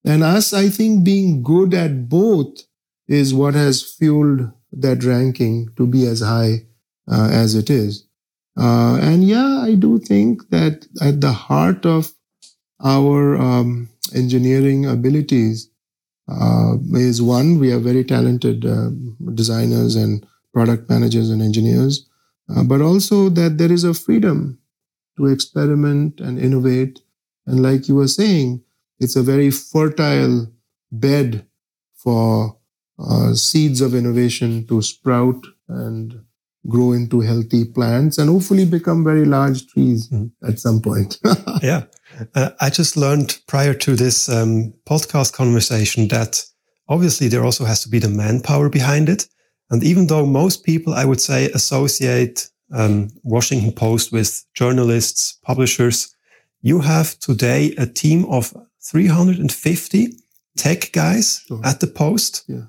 And 0.04 0.24
us, 0.24 0.54
I 0.54 0.70
think, 0.70 1.04
being 1.04 1.42
good 1.42 1.74
at 1.74 2.10
both 2.10 2.60
is 3.08 3.34
what 3.34 3.54
has 3.54 3.82
fueled 3.82 4.52
that 4.72 5.04
ranking 5.04 5.70
to 5.78 5.88
be 5.88 6.06
as 6.06 6.22
high 6.22 6.66
uh, 7.10 7.30
as 7.32 7.56
it 7.56 7.70
is. 7.70 8.06
Uh, 8.58 9.00
and 9.02 9.24
yeah, 9.24 9.62
I 9.62 9.76
do 9.76 10.00
think 10.00 10.50
that 10.50 10.88
at 11.02 11.22
the 11.22 11.32
heart 11.32 11.86
of 11.86 12.14
our 12.84 13.36
um, 13.36 13.90
engineering 14.14 14.86
abilities 14.86 15.70
uh, 16.28 16.76
is 16.94 17.22
one, 17.22 17.60
we 17.60 17.72
are 17.72 17.80
very 17.80 18.04
talented 18.04 18.66
uh, 18.66 18.90
designers 19.34 19.96
and 19.96 20.26
product 20.54 20.90
managers 20.90 21.30
and 21.30 21.42
engineers 21.42 22.08
uh, 22.50 22.64
but 22.64 22.82
also 22.82 23.30
that 23.30 23.58
there 23.58 23.72
is 23.72 23.84
a 23.84 23.94
freedom 23.94 24.60
to 25.18 25.28
experiment 25.28 26.20
and 26.20 26.40
innovate. 26.40 27.00
And 27.48 27.62
like 27.62 27.88
you 27.88 27.96
were 27.96 28.08
saying, 28.08 28.64
it's 29.00 29.16
a 29.16 29.24
very 29.24 29.52
fertile 29.52 30.48
bed 30.92 31.46
for 31.96 32.58
uh, 33.00 33.34
seeds 33.34 33.82
of 33.82 33.96
innovation 33.96 34.66
to 34.68 34.82
sprout 34.82 35.46
and 35.68 36.22
grow 36.68 36.94
into 36.94 37.22
healthy 37.22 37.66
plants 37.66 38.18
and 38.18 38.30
hopefully 38.30 38.66
become 38.66 39.04
very 39.04 39.26
large 39.26 39.68
trees 39.68 40.10
mm. 40.10 40.32
at 40.48 40.60
some 40.60 40.82
point. 40.82 41.20
yeah. 41.62 41.84
Uh, 42.34 42.50
I 42.62 42.70
just 42.70 42.98
learned 42.98 43.40
prior 43.48 43.74
to 43.74 43.96
this 43.96 44.30
um, 44.30 44.74
podcast 44.86 45.34
conversation 45.34 46.08
that 46.10 46.44
obviously 46.88 47.28
there 47.28 47.44
also 47.44 47.66
has 47.66 47.84
to 47.84 47.90
be 47.90 48.00
the 48.00 48.10
manpower 48.10 48.70
behind 48.70 49.10
it. 49.10 49.28
And 49.70 49.84
even 49.84 50.08
though 50.08 50.26
most 50.26 50.64
people, 50.64 50.94
I 50.94 51.06
would 51.06 51.22
say, 51.22 51.50
associate 51.52 52.50
um, 52.72 53.10
Washington 53.24 53.72
Post 53.72 54.12
with 54.12 54.46
journalists, 54.54 55.40
publishers, 55.44 56.16
you 56.62 56.82
have 56.82 57.18
today 57.20 57.74
a 57.78 57.86
team 57.86 58.26
of 58.26 58.54
350 58.82 60.14
tech 60.58 60.92
guys 60.92 61.44
sure. 61.48 61.62
at 61.64 61.80
the 61.80 61.88
Post, 61.88 62.44
yeah. 62.48 62.66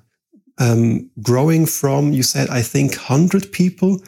um, 0.57 1.09
growing 1.21 1.65
from, 1.65 2.13
you 2.13 2.23
said, 2.23 2.49
I 2.49 2.61
think, 2.61 2.95
100 2.95 3.51
people 3.51 4.01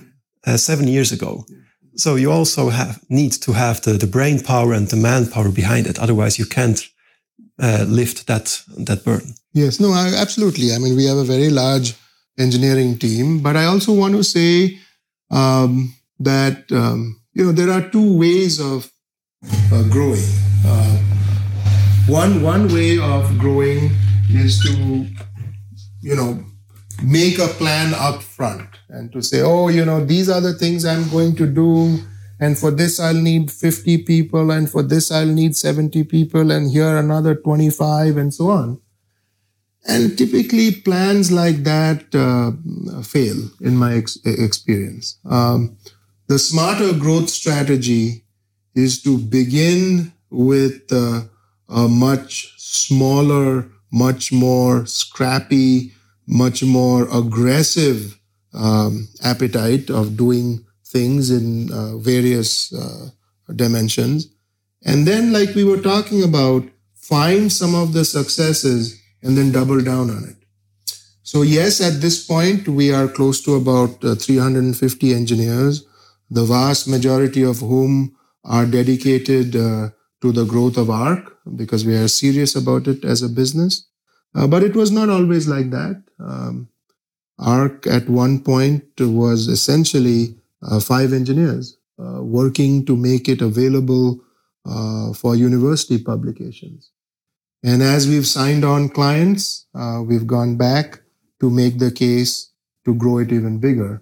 uh, 0.46 0.58
seven 0.58 0.88
years 0.88 1.12
ago. 1.12 1.46
Yeah. 1.48 1.58
So 2.00 2.16
you 2.16 2.32
also 2.32 2.70
have 2.70 3.02
need 3.10 3.34
to 3.42 3.52
have 3.52 3.82
the, 3.82 3.94
the 3.94 4.08
brain 4.08 4.42
power 4.42 4.74
and 4.74 4.88
the 4.88 4.96
manpower 4.96 5.52
behind 5.52 5.86
it. 5.86 6.00
Otherwise, 6.00 6.40
you 6.40 6.46
can't 6.46 6.82
uh, 7.62 7.86
lift 7.88 8.26
that 8.28 8.64
that 8.86 9.04
burden. 9.04 9.36
Yes, 9.54 9.80
no, 9.80 9.92
I, 9.92 10.14
absolutely. 10.16 10.74
I 10.74 10.78
mean, 10.78 10.96
we 10.96 11.06
have 11.06 11.18
a 11.18 11.26
very 11.26 11.50
large 11.50 11.96
engineering 12.38 12.98
team. 12.98 13.42
But 13.42 13.58
I 13.58 13.66
also 13.66 13.94
want 13.94 14.16
to 14.16 14.24
say 14.24 14.80
um, 15.30 15.94
that 16.20 16.72
um, 16.72 17.20
you 17.34 17.46
know 17.46 17.52
there 17.52 17.70
are 17.70 17.90
two 17.90 18.18
ways 18.18 18.62
of 18.62 18.90
uh, 19.74 19.84
growing. 19.90 20.24
Uh, 20.66 20.98
one 22.08 22.42
one 22.42 22.74
way 22.74 22.98
of 22.98 23.38
growing 23.38 23.92
is 24.30 24.60
to 24.62 25.06
you 26.02 26.16
know 26.16 26.49
make 27.04 27.40
a 27.40 27.48
plan 27.48 27.94
up 27.94 28.22
front 28.22 28.68
and 28.90 29.12
to 29.14 29.22
say, 29.22 29.42
oh, 29.42 29.68
you 29.68 29.86
know, 29.86 30.04
these 30.04 30.30
are 30.30 30.42
the 30.42 30.54
things 30.54 30.86
I'm 30.86 31.10
going 31.10 31.36
to 31.38 31.48
do. 31.48 32.00
And 32.40 32.58
for 32.58 32.72
this, 32.72 33.00
I'll 33.00 33.14
need 33.14 33.52
50 33.52 34.04
people. 34.04 34.52
And 34.52 34.70
for 34.70 34.82
this, 34.82 35.12
I'll 35.12 35.26
need 35.26 35.56
70 35.56 36.04
people. 36.06 36.52
And 36.52 36.72
here 36.72 36.98
another 36.98 37.36
25 37.36 38.18
and 38.18 38.34
so 38.34 38.50
on. 38.50 38.82
And 39.88 40.18
typically 40.18 40.72
plans 40.72 41.32
like 41.32 41.64
that 41.64 42.14
uh, 42.14 43.02
fail 43.02 43.50
in 43.62 43.76
my 43.76 43.96
ex- 43.96 44.20
experience. 44.26 45.18
Um, 45.26 45.78
the 46.28 46.38
smarter 46.38 46.94
growth 46.94 47.30
strategy 47.30 48.24
is 48.76 49.02
to 49.04 49.18
begin 49.18 50.14
with 50.30 50.92
uh, 50.92 51.22
a 51.68 51.88
much 51.88 52.54
smaller, 52.58 53.70
much 53.92 54.32
more 54.32 54.86
scrappy, 54.86 55.94
much 56.30 56.64
more 56.64 57.08
aggressive 57.12 58.20
um, 58.54 59.08
appetite 59.24 59.90
of 59.90 60.16
doing 60.16 60.64
things 60.86 61.32
in 61.32 61.72
uh, 61.74 61.98
various 61.98 62.72
uh, 62.74 63.10
dimensions. 63.56 64.28
And 64.86 65.08
then, 65.08 65.34
like 65.34 65.56
we 65.56 65.64
were 65.64 65.82
talking 65.82 66.24
about, 66.24 66.64
find 66.96 67.52
some 67.52 67.74
of 67.74 67.94
the 67.94 68.06
successes 68.06 69.02
and 69.24 69.36
then 69.36 69.52
double 69.52 69.82
down 69.82 70.12
on 70.12 70.24
it. 70.24 70.36
So, 71.24 71.42
yes, 71.42 71.82
at 71.82 72.00
this 72.00 72.26
point, 72.26 72.68
we 72.68 72.94
are 72.94 73.08
close 73.08 73.42
to 73.42 73.56
about 73.56 74.04
uh, 74.04 74.16
350 74.16 75.14
engineers, 75.14 75.86
the 76.30 76.46
vast 76.46 76.88
majority 76.88 77.44
of 77.44 77.60
whom 77.60 78.16
are 78.44 78.66
dedicated 78.66 79.56
uh, 79.56 79.90
to 80.22 80.32
the 80.32 80.46
growth 80.46 80.78
of 80.78 80.90
ARC 80.90 81.38
because 81.56 81.86
we 81.86 81.96
are 81.96 82.08
serious 82.08 82.56
about 82.56 82.88
it 82.88 83.04
as 83.04 83.24
a 83.24 83.30
business. 83.30 83.89
Uh, 84.36 84.48
but 84.48 84.64
it 84.64 84.76
was 84.76 84.92
not 84.92 85.10
always 85.10 85.48
like 85.48 85.70
that. 85.72 86.02
Um, 86.20 86.70
ARC 87.40 87.88
at 87.88 88.10
one 88.10 88.42
point 88.42 88.84
was 89.00 89.48
essentially 89.48 90.36
uh, 90.62 90.80
five 90.80 91.14
engineers 91.14 91.78
uh, 91.98 92.22
working 92.22 92.86
to 92.86 92.96
make 92.96 93.30
it 93.30 93.42
available 93.42 94.20
uh, 94.66 95.14
for 95.14 95.36
university 95.36 95.98
publications. 95.98 96.92
And 97.64 97.82
as 97.82 98.08
we've 98.08 98.28
signed 98.28 98.64
on 98.64 98.90
clients, 98.90 99.66
uh, 99.74 100.02
we've 100.06 100.28
gone 100.28 100.58
back 100.58 101.02
to 101.40 101.50
make 101.50 101.80
the 101.80 101.92
case 101.92 102.52
to 102.86 102.94
grow 102.94 103.18
it 103.20 103.32
even 103.32 103.60
bigger. 103.60 104.02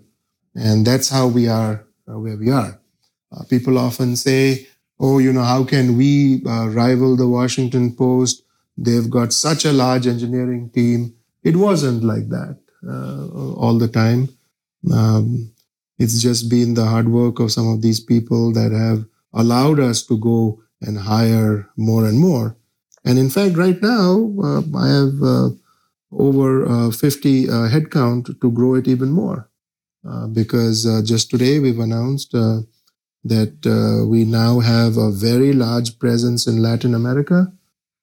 And 0.56 0.86
that's 0.86 1.10
how 1.10 1.28
we 1.28 1.48
are 1.48 1.86
uh, 2.08 2.20
where 2.20 2.38
we 2.38 2.50
are. 2.52 2.80
people 3.50 3.78
often 3.78 4.16
say, 4.16 4.68
oh, 5.00 5.20
you 5.20 5.32
know, 5.32 5.44
how 5.44 5.64
can 5.64 5.96
we 5.98 6.42
rival 6.44 7.16
the 7.16 7.28
Washington 7.28 7.96
Post? 7.96 8.44
They've 8.78 9.10
got 9.10 9.34
such 9.34 9.66
a 9.66 9.74
large 9.74 10.08
engineering 10.08 10.70
team. 10.70 11.16
It 11.44 11.56
wasn't 11.56 12.04
like 12.04 12.30
that 12.30 12.60
uh, 12.88 13.54
all 13.56 13.78
the 13.78 13.88
time. 13.88 14.30
Um, 14.94 15.52
it's 15.98 16.22
just 16.22 16.50
been 16.50 16.76
the 16.76 16.86
hard 16.86 17.10
work 17.10 17.40
of 17.40 17.52
some 17.52 17.68
of 17.68 17.82
these 17.82 18.00
people 18.00 18.54
that 18.54 18.72
have 18.72 19.06
allowed 19.34 19.80
us 19.80 20.06
to 20.06 20.18
go 20.18 20.62
and 20.82 20.98
hire 20.98 21.70
more 21.76 22.06
and 22.06 22.20
more. 22.20 22.56
And 23.04 23.18
in 23.18 23.30
fact, 23.30 23.56
right 23.58 23.82
now, 23.82 24.32
uh, 24.44 24.62
I 24.78 24.88
have 24.90 25.24
uh, 25.24 25.50
over 26.12 26.68
uh, 26.68 26.92
50 26.92 27.50
uh, 27.50 27.52
headcount 27.70 28.40
to 28.40 28.52
grow 28.52 28.76
it 28.76 28.88
even 28.88 29.10
more. 29.12 29.50
Uh, 30.08 30.28
because 30.28 30.84
just 31.04 31.30
today 31.30 31.60
we've 31.60 31.80
announced 31.80 32.32
that 32.32 34.06
we 34.08 34.24
now 34.24 34.60
have 34.60 34.96
a 34.96 35.12
very 35.12 35.52
large 35.52 36.00
presence 36.00 36.48
in 36.48 36.62
Latin 36.62 36.94
America 36.94 37.52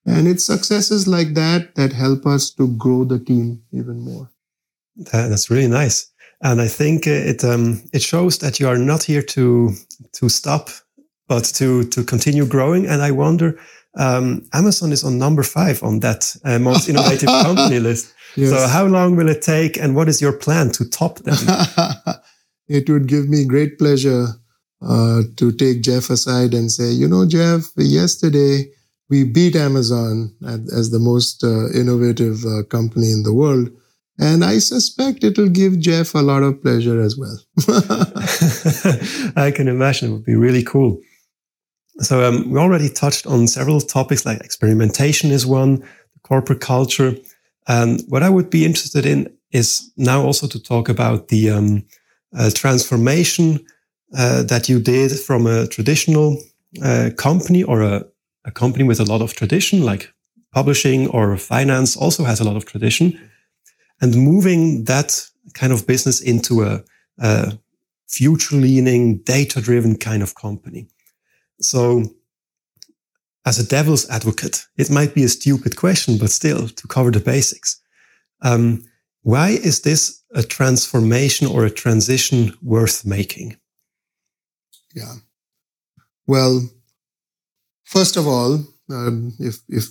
and 0.07 0.29
it's 0.29 0.45
successes 0.45 1.09
like 1.09 1.35
that 1.35 1.75
that 1.77 1.93
help 1.93 2.27
us 2.27 2.51
to 2.51 2.69
grow 2.77 3.05
the 3.05 3.19
team 3.19 3.63
even 3.73 4.01
more. 4.01 4.31
That, 4.97 5.29
that's 5.29 5.51
really 5.51 5.69
nice. 5.69 6.11
And 6.43 6.61
I 6.61 6.69
think 6.69 7.07
it 7.07 7.43
um, 7.43 7.83
it 7.93 8.03
shows 8.03 8.39
that 8.39 8.61
you 8.61 8.69
are 8.69 8.79
not 8.79 9.03
here 9.03 9.23
to 9.23 9.73
to 10.13 10.29
stop, 10.29 10.69
but 11.27 11.45
to 11.57 11.85
to 11.85 12.05
continue 12.05 12.45
growing. 12.45 12.87
And 12.87 13.01
I 13.01 13.13
wonder, 13.13 13.59
um, 13.97 14.47
Amazon 14.53 14.93
is 14.93 15.05
on 15.05 15.19
number 15.19 15.43
five 15.43 15.83
on 15.83 16.01
that 16.01 16.37
uh, 16.45 16.59
most 16.59 16.89
innovative 16.89 17.29
company 17.43 17.81
list. 17.81 18.13
Yes. 18.37 18.51
So 18.51 18.69
how 18.69 18.85
long 18.85 19.17
will 19.17 19.31
it 19.31 19.43
take, 19.43 19.79
and 19.79 19.95
what 19.95 20.09
is 20.09 20.21
your 20.21 20.33
plan 20.33 20.71
to 20.73 20.89
top 20.89 21.19
them? 21.21 21.37
it 22.69 22.91
would 22.91 23.07
give 23.07 23.29
me 23.29 23.47
great 23.47 23.79
pleasure 23.79 24.27
uh, 24.83 25.23
to 25.37 25.53
take 25.53 25.83
Jeff 25.83 26.11
aside 26.11 26.53
and 26.53 26.71
say, 26.71 26.91
you 26.91 27.09
know, 27.09 27.27
Jeff, 27.27 27.71
yesterday 27.77 28.67
we 29.15 29.23
beat 29.23 29.55
Amazon 29.55 30.35
as 30.79 30.91
the 30.91 30.99
most 30.99 31.45
uh, 31.45 31.71
innovative 31.81 32.45
uh, 32.45 32.65
company 32.65 33.13
in 33.13 33.23
the 33.23 33.33
world. 33.33 33.71
And 34.19 34.45
I 34.45 34.59
suspect 34.59 35.23
it'll 35.23 35.49
give 35.63 35.79
Jeff 35.79 36.15
a 36.15 36.27
lot 36.31 36.43
of 36.43 36.61
pleasure 36.61 37.01
as 37.01 37.17
well. 37.17 37.39
I 39.45 39.53
can 39.53 39.69
imagine 39.69 40.09
it 40.09 40.13
would 40.15 40.25
be 40.25 40.35
really 40.35 40.65
cool. 40.65 41.01
So 41.99 42.25
um, 42.25 42.51
we 42.51 42.59
already 42.59 42.89
touched 42.89 43.25
on 43.25 43.47
several 43.47 43.81
topics 43.81 44.27
like 44.27 44.41
experimentation 44.41 45.31
is 45.31 45.47
one, 45.47 45.85
corporate 46.25 46.61
culture. 46.61 47.15
And 47.69 48.03
what 48.09 48.25
I 48.25 48.31
would 48.31 48.51
be 48.51 48.65
interested 48.65 49.07
in 49.07 49.33
is 49.53 49.93
now 49.97 50.23
also 50.23 50.49
to 50.49 50.61
talk 50.61 50.89
about 50.89 51.29
the 51.29 51.51
um, 51.51 51.85
uh, 52.37 52.51
transformation 52.53 53.65
uh, 54.19 54.43
that 54.43 54.69
you 54.69 54.81
did 54.81 55.13
from 55.21 55.47
a 55.47 55.69
traditional 55.69 56.43
uh, 56.83 57.11
company 57.17 57.63
or 57.63 57.83
a 57.83 58.05
a 58.45 58.51
company 58.51 58.85
with 58.85 59.01
a 59.01 59.05
lot 59.05 59.23
of 59.23 59.35
tradition, 59.35 59.83
like 59.83 60.13
publishing 60.53 61.09
or 61.09 61.37
finance 61.37 61.97
also 61.97 62.25
has 62.25 62.41
a 62.41 62.45
lot 62.45 62.57
of 62.57 62.65
tradition, 62.65 63.19
and 64.01 64.15
moving 64.15 64.85
that 64.85 65.27
kind 65.55 65.73
of 65.73 65.87
business 65.87 66.21
into 66.21 66.63
a, 66.63 66.83
a 67.19 67.59
future 68.09 68.57
leaning, 68.57 69.19
data 69.19 69.61
driven 69.61 69.97
kind 69.97 70.23
of 70.23 70.35
company. 70.35 70.87
So, 71.61 72.05
as 73.47 73.59
a 73.59 73.67
devil's 73.67 74.09
advocate, 74.09 74.67
it 74.77 74.91
might 74.91 75.15
be 75.15 75.25
a 75.25 75.29
stupid 75.29 75.77
question, 75.77 76.19
but 76.19 76.31
still 76.31 76.69
to 76.69 76.89
cover 76.89 77.11
the 77.11 77.21
basics. 77.21 77.81
Um, 78.41 78.85
why 79.23 79.51
is 79.51 79.83
this 79.83 80.23
a 80.35 80.43
transformation 80.43 81.47
or 81.47 81.65
a 81.65 81.71
transition 81.71 82.55
worth 82.63 83.05
making? 83.05 83.57
Yeah. 84.95 85.15
Well, 86.27 86.71
First 87.85 88.17
of 88.17 88.27
all, 88.27 88.65
um, 88.91 89.33
if, 89.39 89.61
if 89.69 89.85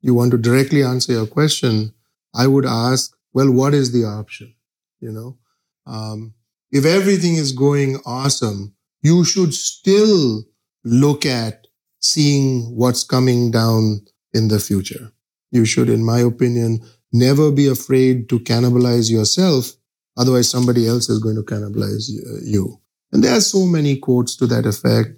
you 0.00 0.14
want 0.14 0.30
to 0.32 0.38
directly 0.38 0.82
answer 0.82 1.12
your 1.12 1.26
question, 1.26 1.92
I 2.34 2.46
would 2.46 2.66
ask, 2.66 3.16
well, 3.32 3.50
what 3.50 3.74
is 3.74 3.92
the 3.92 4.04
option? 4.04 4.54
You 5.00 5.12
know, 5.12 5.38
um, 5.86 6.34
if 6.70 6.84
everything 6.84 7.34
is 7.34 7.52
going 7.52 7.98
awesome, 8.04 8.74
you 9.02 9.24
should 9.24 9.54
still 9.54 10.42
look 10.84 11.26
at 11.26 11.66
seeing 12.00 12.74
what's 12.76 13.04
coming 13.04 13.50
down 13.50 14.04
in 14.32 14.48
the 14.48 14.58
future. 14.58 15.12
You 15.50 15.64
should, 15.64 15.88
in 15.88 16.04
my 16.04 16.20
opinion, 16.20 16.80
never 17.12 17.50
be 17.50 17.68
afraid 17.68 18.28
to 18.28 18.40
cannibalize 18.40 19.10
yourself. 19.10 19.72
Otherwise, 20.16 20.50
somebody 20.50 20.86
else 20.86 21.08
is 21.08 21.18
going 21.18 21.36
to 21.36 21.42
cannibalize 21.42 22.08
you. 22.42 22.80
And 23.12 23.22
there 23.22 23.36
are 23.36 23.40
so 23.40 23.66
many 23.66 23.98
quotes 23.98 24.36
to 24.36 24.46
that 24.46 24.66
effect. 24.66 25.10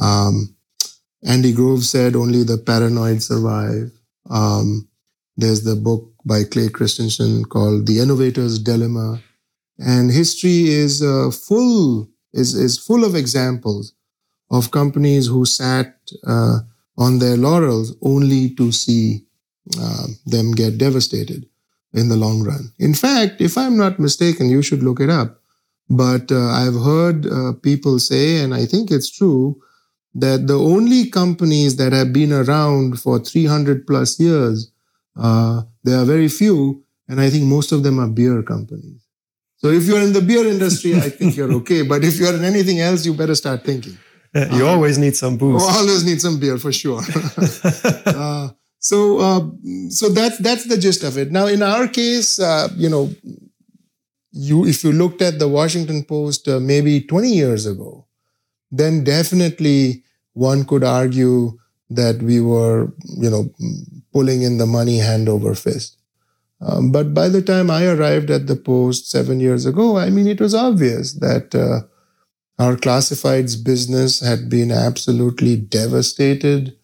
Um, 0.00 0.56
Andy 1.26 1.52
Grove 1.52 1.84
said 1.84 2.14
only 2.14 2.42
the 2.42 2.58
paranoid 2.58 3.22
survive. 3.22 3.90
Um, 4.30 4.88
there's 5.36 5.64
the 5.64 5.76
book 5.76 6.12
by 6.24 6.44
Clay 6.44 6.68
Christensen 6.68 7.44
called 7.44 7.86
The 7.86 8.00
Innovator's 8.00 8.58
Dilemma. 8.58 9.20
And 9.78 10.10
history 10.10 10.68
is 10.68 11.02
uh, 11.02 11.30
full, 11.30 12.08
is, 12.32 12.54
is 12.54 12.78
full 12.78 13.04
of 13.04 13.14
examples 13.14 13.94
of 14.50 14.70
companies 14.70 15.26
who 15.26 15.44
sat 15.44 15.96
uh, 16.26 16.58
on 16.96 17.18
their 17.18 17.36
laurels 17.36 17.94
only 18.02 18.54
to 18.54 18.72
see 18.72 19.24
uh, 19.80 20.06
them 20.26 20.52
get 20.52 20.78
devastated 20.78 21.46
in 21.92 22.08
the 22.08 22.16
long 22.16 22.42
run. 22.42 22.72
In 22.78 22.94
fact, 22.94 23.40
if 23.40 23.56
I'm 23.56 23.76
not 23.76 23.98
mistaken, 23.98 24.48
you 24.48 24.62
should 24.62 24.82
look 24.82 25.00
it 25.00 25.10
up. 25.10 25.40
But 25.88 26.30
uh, 26.30 26.48
I've 26.48 26.74
heard 26.74 27.26
uh, 27.26 27.52
people 27.62 27.98
say, 27.98 28.42
and 28.42 28.54
I 28.54 28.66
think 28.66 28.90
it's 28.90 29.10
true, 29.10 29.60
that 30.14 30.46
the 30.46 30.58
only 30.58 31.10
companies 31.10 31.76
that 31.76 31.92
have 31.92 32.12
been 32.12 32.32
around 32.32 33.00
for 33.00 33.18
300 33.18 33.86
plus 33.86 34.18
years, 34.18 34.72
uh, 35.16 35.62
there 35.84 35.98
are 35.98 36.04
very 36.04 36.28
few, 36.28 36.82
and 37.08 37.20
I 37.20 37.30
think 37.30 37.44
most 37.44 37.72
of 37.72 37.82
them 37.82 37.98
are 37.98 38.08
beer 38.08 38.42
companies. 38.42 39.06
So 39.56 39.68
if 39.68 39.86
you're 39.86 40.00
in 40.02 40.12
the 40.12 40.20
beer 40.20 40.46
industry, 40.46 40.94
I 40.94 41.10
think 41.10 41.36
you're 41.36 41.52
okay. 41.60 41.82
But 41.82 42.04
if 42.04 42.18
you're 42.18 42.34
in 42.34 42.44
anything 42.44 42.80
else, 42.80 43.04
you 43.04 43.14
better 43.14 43.34
start 43.34 43.64
thinking. 43.64 43.98
Uh, 44.34 44.46
you 44.52 44.66
uh, 44.66 44.72
always 44.72 44.98
need 44.98 45.16
some 45.16 45.36
booze. 45.36 45.62
Always 45.62 46.04
need 46.04 46.20
some 46.20 46.38
beer 46.38 46.58
for 46.58 46.72
sure. 46.72 47.00
uh, 48.06 48.50
so, 48.78 49.18
uh, 49.18 49.40
so 49.90 50.10
that's 50.10 50.38
that's 50.38 50.64
the 50.68 50.78
gist 50.78 51.02
of 51.02 51.18
it. 51.18 51.32
Now, 51.32 51.46
in 51.46 51.62
our 51.62 51.88
case, 51.88 52.38
uh, 52.38 52.68
you 52.76 52.88
know, 52.88 53.10
you 54.30 54.66
if 54.66 54.84
you 54.84 54.92
looked 54.92 55.22
at 55.22 55.38
the 55.38 55.48
Washington 55.48 56.04
Post 56.04 56.46
uh, 56.46 56.60
maybe 56.60 57.00
20 57.00 57.28
years 57.28 57.66
ago, 57.66 58.06
then 58.70 59.04
definitely 59.04 60.04
one 60.34 60.64
could 60.64 60.84
argue 60.84 61.58
that 61.90 62.22
we 62.22 62.40
were, 62.40 62.92
you 63.16 63.30
know, 63.30 63.50
pulling 64.12 64.42
in 64.42 64.58
the 64.58 64.66
money 64.66 64.98
hand 64.98 65.28
over 65.28 65.54
fist. 65.54 65.96
Um, 66.60 66.90
but 66.90 67.14
by 67.14 67.28
the 67.28 67.42
time 67.42 67.70
I 67.70 67.86
arrived 67.86 68.30
at 68.30 68.46
the 68.46 68.56
post 68.56 69.10
seven 69.10 69.40
years 69.40 69.64
ago, 69.64 69.96
I 69.96 70.10
mean, 70.10 70.26
it 70.26 70.40
was 70.40 70.54
obvious 70.54 71.14
that 71.14 71.54
uh, 71.54 71.86
our 72.62 72.74
classifieds 72.76 73.62
business 73.62 74.20
had 74.20 74.48
been 74.48 74.72
absolutely 74.72 75.56
devastated 75.56 76.76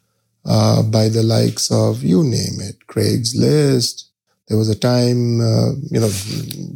uh, 0.44 0.83
by 0.83 1.09
the 1.09 1.23
likes 1.23 1.70
of, 1.70 2.05
you 2.05 2.23
name 2.23 2.61
it, 2.61 2.87
Craigslist. 2.87 4.05
There 4.49 4.59
was 4.59 4.68
a 4.68 4.79
time, 4.79 5.40
uh, 5.40 5.73
you 5.90 6.01
know, 6.01 6.11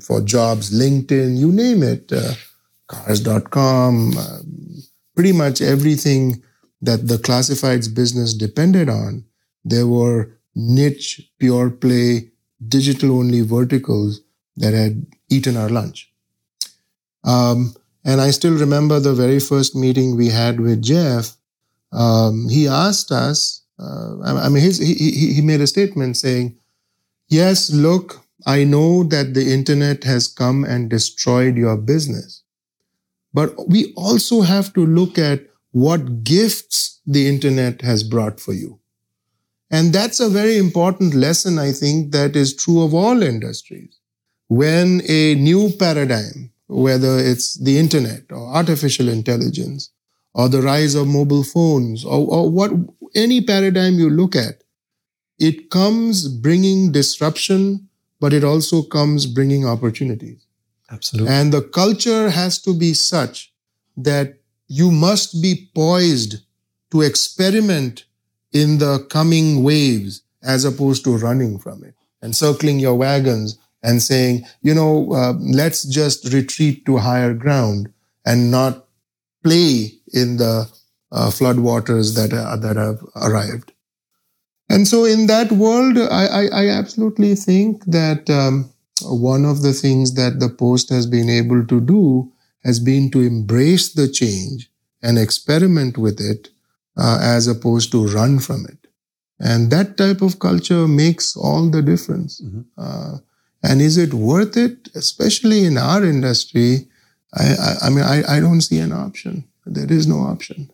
for 0.02 0.20
jobs, 0.22 0.70
LinkedIn, 0.70 1.36
you 1.36 1.52
name 1.52 1.82
it, 1.82 2.10
uh, 2.12 2.32
cars.com, 2.88 4.12
pretty 5.18 5.32
much 5.32 5.60
everything 5.60 6.40
that 6.80 7.08
the 7.08 7.16
classifieds 7.16 7.92
business 7.92 8.32
depended 8.32 8.88
on. 8.88 9.24
There 9.64 9.88
were 9.88 10.30
niche, 10.54 11.28
pure 11.40 11.70
play, 11.70 12.30
digital 12.68 13.18
only 13.18 13.40
verticals 13.40 14.20
that 14.58 14.74
had 14.74 15.06
eaten 15.28 15.56
our 15.56 15.68
lunch. 15.68 16.12
Um, 17.24 17.74
and 18.04 18.20
I 18.20 18.30
still 18.30 18.56
remember 18.56 19.00
the 19.00 19.12
very 19.12 19.40
first 19.40 19.74
meeting 19.74 20.16
we 20.16 20.28
had 20.28 20.60
with 20.60 20.82
Jeff. 20.82 21.36
Um, 21.90 22.48
he 22.48 22.68
asked 22.68 23.10
us, 23.10 23.64
uh, 23.80 24.22
I 24.22 24.48
mean, 24.48 24.62
his, 24.62 24.78
he, 24.78 25.34
he 25.34 25.42
made 25.42 25.60
a 25.60 25.66
statement 25.66 26.16
saying, 26.16 26.56
Yes, 27.26 27.72
look, 27.72 28.24
I 28.46 28.62
know 28.62 29.02
that 29.02 29.34
the 29.34 29.52
internet 29.52 30.04
has 30.04 30.28
come 30.28 30.62
and 30.62 30.88
destroyed 30.88 31.56
your 31.56 31.76
business. 31.76 32.44
But 33.32 33.68
we 33.68 33.92
also 33.94 34.40
have 34.40 34.72
to 34.74 34.84
look 34.84 35.18
at 35.18 35.46
what 35.72 36.24
gifts 36.24 37.00
the 37.06 37.28
internet 37.28 37.82
has 37.82 38.02
brought 38.02 38.40
for 38.40 38.52
you. 38.52 38.80
And 39.70 39.92
that's 39.92 40.18
a 40.18 40.30
very 40.30 40.56
important 40.56 41.14
lesson, 41.14 41.58
I 41.58 41.72
think, 41.72 42.12
that 42.12 42.34
is 42.36 42.56
true 42.56 42.82
of 42.82 42.94
all 42.94 43.22
industries. 43.22 43.98
When 44.48 45.02
a 45.06 45.34
new 45.34 45.70
paradigm, 45.78 46.52
whether 46.68 47.18
it's 47.18 47.54
the 47.54 47.78
internet 47.78 48.24
or 48.30 48.48
artificial 48.48 49.08
intelligence 49.08 49.90
or 50.32 50.48
the 50.48 50.62
rise 50.62 50.94
of 50.94 51.06
mobile 51.06 51.44
phones 51.44 52.04
or, 52.04 52.26
or 52.26 52.50
what, 52.50 52.72
any 53.14 53.42
paradigm 53.42 53.98
you 53.98 54.08
look 54.08 54.34
at, 54.34 54.62
it 55.38 55.70
comes 55.70 56.28
bringing 56.28 56.90
disruption, 56.92 57.88
but 58.20 58.32
it 58.32 58.42
also 58.42 58.82
comes 58.82 59.26
bringing 59.26 59.66
opportunities. 59.66 60.47
Absolutely. 60.90 61.32
And 61.32 61.52
the 61.52 61.62
culture 61.62 62.30
has 62.30 62.60
to 62.62 62.74
be 62.74 62.94
such 62.94 63.52
that 63.96 64.38
you 64.68 64.90
must 64.90 65.42
be 65.42 65.70
poised 65.74 66.36
to 66.90 67.02
experiment 67.02 68.04
in 68.52 68.78
the 68.78 69.06
coming 69.10 69.62
waves 69.62 70.22
as 70.42 70.64
opposed 70.64 71.04
to 71.04 71.16
running 71.16 71.58
from 71.58 71.84
it 71.84 71.94
and 72.22 72.34
circling 72.34 72.78
your 72.78 72.94
wagons 72.94 73.58
and 73.82 74.02
saying, 74.02 74.44
you 74.62 74.74
know, 74.74 75.12
uh, 75.12 75.34
let's 75.38 75.84
just 75.84 76.32
retreat 76.32 76.84
to 76.86 76.96
higher 76.96 77.34
ground 77.34 77.92
and 78.24 78.50
not 78.50 78.86
play 79.44 79.92
in 80.12 80.36
the 80.38 80.68
uh, 81.12 81.30
flood 81.30 81.58
waters 81.58 82.14
that, 82.14 82.32
uh, 82.32 82.56
that 82.56 82.76
have 82.76 83.00
arrived. 83.16 83.72
And 84.68 84.86
so 84.86 85.04
in 85.04 85.26
that 85.26 85.50
world, 85.52 85.96
I, 85.98 86.26
I, 86.26 86.44
I 86.46 86.68
absolutely 86.68 87.34
think 87.34 87.84
that 87.86 88.28
um, 88.28 88.70
one 89.02 89.44
of 89.44 89.62
the 89.62 89.72
things 89.72 90.14
that 90.14 90.40
the 90.40 90.48
post 90.48 90.88
has 90.90 91.06
been 91.06 91.28
able 91.28 91.66
to 91.66 91.80
do 91.80 92.32
has 92.64 92.80
been 92.80 93.10
to 93.10 93.20
embrace 93.20 93.92
the 93.92 94.08
change 94.08 94.70
and 95.02 95.18
experiment 95.18 95.96
with 95.96 96.20
it 96.20 96.48
uh, 96.96 97.18
as 97.22 97.46
opposed 97.46 97.92
to 97.92 98.08
run 98.08 98.38
from 98.38 98.66
it. 98.66 98.88
And 99.38 99.70
that 99.70 99.96
type 99.96 100.20
of 100.20 100.40
culture 100.40 100.88
makes 100.88 101.36
all 101.36 101.70
the 101.70 101.82
difference. 101.82 102.40
Mm-hmm. 102.40 102.62
Uh, 102.76 103.18
and 103.62 103.80
is 103.80 103.96
it 103.96 104.12
worth 104.12 104.56
it? 104.56 104.88
Especially 104.94 105.64
in 105.64 105.78
our 105.78 106.04
industry, 106.04 106.88
I, 107.34 107.44
I, 107.44 107.74
I 107.82 107.90
mean, 107.90 108.04
I, 108.04 108.36
I 108.36 108.40
don't 108.40 108.60
see 108.60 108.78
an 108.78 108.92
option. 108.92 109.44
There 109.64 109.90
is 109.92 110.06
no 110.06 110.18
option 110.18 110.70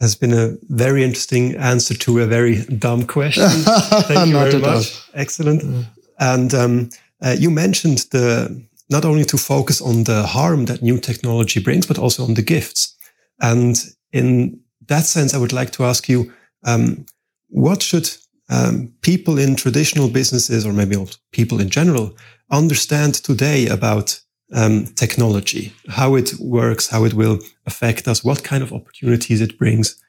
has 0.00 0.14
been 0.14 0.32
a 0.32 0.56
very 0.70 1.04
interesting 1.04 1.54
answer 1.56 1.94
to 1.94 2.20
a 2.20 2.26
very 2.26 2.64
dumb 2.64 3.06
question. 3.06 3.44
Thank 3.48 4.28
you 4.28 4.32
very 4.32 4.58
much. 4.58 4.64
All. 4.64 5.02
Excellent. 5.14 5.62
Yeah. 5.62 5.82
And 6.18 6.54
um, 6.54 6.90
uh, 7.22 7.36
you 7.38 7.50
mentioned 7.50 7.98
the 8.10 8.64
not 8.88 9.04
only 9.04 9.24
to 9.24 9.38
focus 9.38 9.80
on 9.80 10.04
the 10.04 10.26
harm 10.26 10.64
that 10.66 10.82
new 10.82 10.98
technology 10.98 11.60
brings, 11.60 11.86
but 11.86 11.98
also 11.98 12.24
on 12.24 12.34
the 12.34 12.42
gifts. 12.42 12.96
And 13.40 13.76
in 14.12 14.60
that 14.86 15.06
sense, 15.06 15.32
I 15.32 15.38
would 15.38 15.52
like 15.52 15.70
to 15.72 15.84
ask 15.84 16.08
you, 16.08 16.32
um, 16.64 17.06
what 17.48 17.82
should 17.82 18.10
um, 18.48 18.92
people 19.02 19.38
in 19.38 19.54
traditional 19.54 20.08
businesses, 20.08 20.66
or 20.66 20.72
maybe 20.72 20.96
people 21.30 21.60
in 21.60 21.70
general, 21.70 22.16
understand 22.50 23.14
today 23.14 23.68
about 23.68 24.20
um, 24.52 24.86
technology, 24.96 25.72
how 25.88 26.16
it 26.16 26.34
works, 26.40 26.88
how 26.88 27.04
it 27.04 27.14
will 27.14 27.38
affect 27.66 28.08
us, 28.08 28.24
what 28.24 28.42
kind 28.42 28.62
of 28.62 28.72
opportunities 28.72 29.40
it 29.40 29.56
brings. 29.56 30.02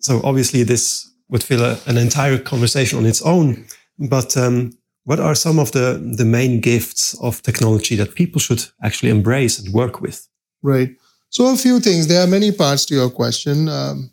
So 0.00 0.20
obviously, 0.24 0.64
this 0.64 1.08
would 1.28 1.44
fill 1.44 1.64
a, 1.64 1.78
an 1.86 1.96
entire 1.96 2.38
conversation 2.38 2.98
on 2.98 3.06
its 3.06 3.22
own. 3.22 3.64
But 3.98 4.36
um, 4.36 4.72
what 5.04 5.20
are 5.20 5.34
some 5.34 5.58
of 5.58 5.70
the 5.72 6.00
the 6.16 6.24
main 6.24 6.60
gifts 6.60 7.14
of 7.20 7.42
technology 7.42 7.96
that 7.96 8.14
people 8.14 8.40
should 8.40 8.64
actually 8.82 9.10
embrace 9.10 9.58
and 9.58 9.72
work 9.72 10.00
with? 10.00 10.28
Right. 10.62 10.96
So 11.30 11.52
a 11.52 11.56
few 11.56 11.80
things. 11.80 12.06
There 12.06 12.22
are 12.22 12.26
many 12.26 12.52
parts 12.52 12.86
to 12.86 12.94
your 12.94 13.10
question. 13.10 13.68
Um, 13.68 14.10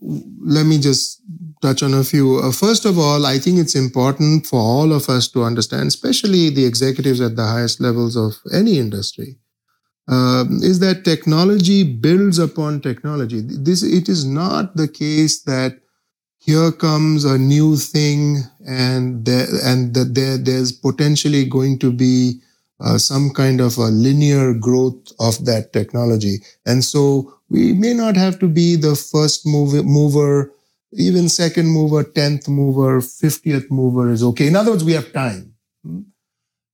let 0.00 0.64
me 0.66 0.78
just 0.78 1.20
touch 1.60 1.82
on 1.82 1.94
a 1.94 2.04
few. 2.04 2.38
Uh, 2.38 2.52
first 2.52 2.84
of 2.84 2.98
all, 2.98 3.26
I 3.26 3.38
think 3.38 3.58
it's 3.58 3.74
important 3.74 4.46
for 4.46 4.60
all 4.60 4.92
of 4.92 5.08
us 5.08 5.28
to 5.28 5.44
understand, 5.44 5.88
especially 5.88 6.50
the 6.50 6.64
executives 6.64 7.20
at 7.20 7.36
the 7.36 7.46
highest 7.46 7.80
levels 7.80 8.16
of 8.16 8.34
any 8.52 8.78
industry, 8.78 9.36
um, 10.08 10.60
is 10.62 10.80
that 10.80 11.04
technology 11.04 11.84
builds 11.84 12.38
upon 12.38 12.80
technology. 12.80 13.40
This 13.40 13.82
it 13.82 14.08
is 14.08 14.24
not 14.24 14.76
the 14.76 14.88
case 14.88 15.42
that 15.42 15.81
here 16.44 16.72
comes 16.72 17.24
a 17.24 17.38
new 17.38 17.76
thing 17.76 18.42
and 18.66 19.24
there, 19.24 19.46
and 19.64 19.94
that 19.94 20.14
there 20.14 20.38
there's 20.38 20.72
potentially 20.72 21.44
going 21.44 21.78
to 21.78 21.92
be 21.92 22.40
uh, 22.80 22.98
some 22.98 23.30
kind 23.30 23.60
of 23.60 23.78
a 23.78 23.86
linear 23.86 24.52
growth 24.54 25.12
of 25.20 25.44
that 25.44 25.72
technology, 25.72 26.38
and 26.66 26.84
so 26.84 27.32
we 27.48 27.72
may 27.72 27.94
not 27.94 28.16
have 28.16 28.38
to 28.40 28.48
be 28.48 28.76
the 28.76 28.94
first 28.96 29.46
mover, 29.46 29.82
mover 29.82 30.52
even 30.92 31.28
second 31.28 31.68
mover, 31.68 32.04
10th 32.04 32.48
mover, 32.48 33.00
50th 33.00 33.70
mover 33.70 34.10
is 34.10 34.22
okay. 34.22 34.46
In 34.46 34.56
other 34.56 34.72
words, 34.72 34.84
we 34.84 34.92
have 34.92 35.12
time. 35.12 35.54
Hmm? 35.84 36.00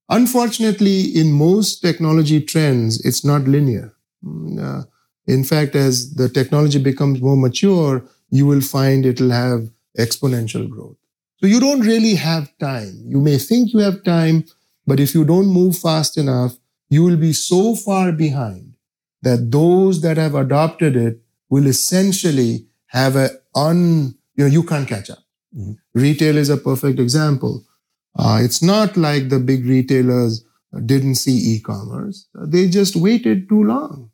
Unfortunately, 0.09 1.03
in 1.03 1.31
most 1.33 1.81
technology 1.81 2.41
trends, 2.41 3.05
it's 3.05 3.25
not 3.25 3.43
linear. 3.43 3.95
Hmm, 4.23 4.59
uh, 4.59 4.83
in 5.27 5.45
fact, 5.45 5.77
as 5.77 6.15
the 6.15 6.29
technology 6.29 6.79
becomes 6.79 7.21
more 7.21 7.37
mature, 7.37 8.05
you 8.31 8.47
will 8.47 8.61
find 8.61 9.07
it'll 9.07 9.31
have 9.31 9.69
exponential 9.99 10.69
growth. 10.69 10.97
So 11.41 11.47
you 11.47 11.61
don't 11.61 11.81
really 11.81 12.15
have 12.15 12.57
time. 12.59 13.03
You 13.05 13.21
may 13.21 13.39
think 13.39 13.73
you 13.73 13.79
have 13.81 14.03
time, 14.03 14.45
but 14.87 15.01
if 15.01 15.15
you 15.15 15.25
don't 15.25 15.47
move 15.47 15.79
fast 15.79 16.17
enough, 16.19 16.57
you 16.89 17.05
will 17.05 17.17
be 17.17 17.33
so 17.33 17.77
far 17.77 18.13
behind 18.13 18.75
that 19.23 19.51
those 19.51 20.01
that 20.03 20.17
have 20.17 20.35
adopted 20.35 20.97
it 20.97 21.21
will 21.49 21.67
essentially 21.67 22.67
have 22.87 23.17
a 23.17 23.31
un, 23.55 24.15
you 24.35 24.45
know, 24.45 24.51
you 24.51 24.63
can't 24.63 24.89
catch 24.89 25.11
up. 25.11 25.19
Mm-hmm. 25.57 25.73
Retail 25.95 26.37
is 26.37 26.51
a 26.51 26.57
perfect 26.57 26.99
example. 26.99 27.65
Uh, 28.19 28.41
it's 28.43 28.63
not 28.63 28.97
like 28.97 29.29
the 29.29 29.39
big 29.39 29.65
retailers 29.65 30.45
didn't 30.85 31.15
see 31.15 31.55
e-commerce. 31.55 32.29
They 32.35 32.69
just 32.69 32.97
waited 32.97 33.49
too 33.49 33.65
long. 33.65 34.11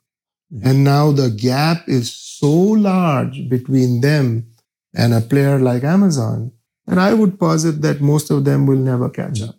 Mm-hmm. 0.54 0.68
And 0.68 0.84
now 0.84 1.12
the 1.12 1.30
gap 1.30 1.88
is 1.88 2.14
so 2.14 2.50
large 2.50 3.48
between 3.48 4.00
them 4.00 4.46
and 4.94 5.12
a 5.12 5.20
player 5.20 5.58
like 5.58 5.82
Amazon. 5.84 6.52
And 6.86 7.00
I 7.00 7.14
would 7.14 7.40
posit 7.40 7.82
that 7.82 8.00
most 8.00 8.30
of 8.30 8.44
them 8.44 8.66
will 8.66 8.78
never 8.78 9.08
catch 9.08 9.40
mm-hmm. 9.40 9.50
up, 9.50 9.56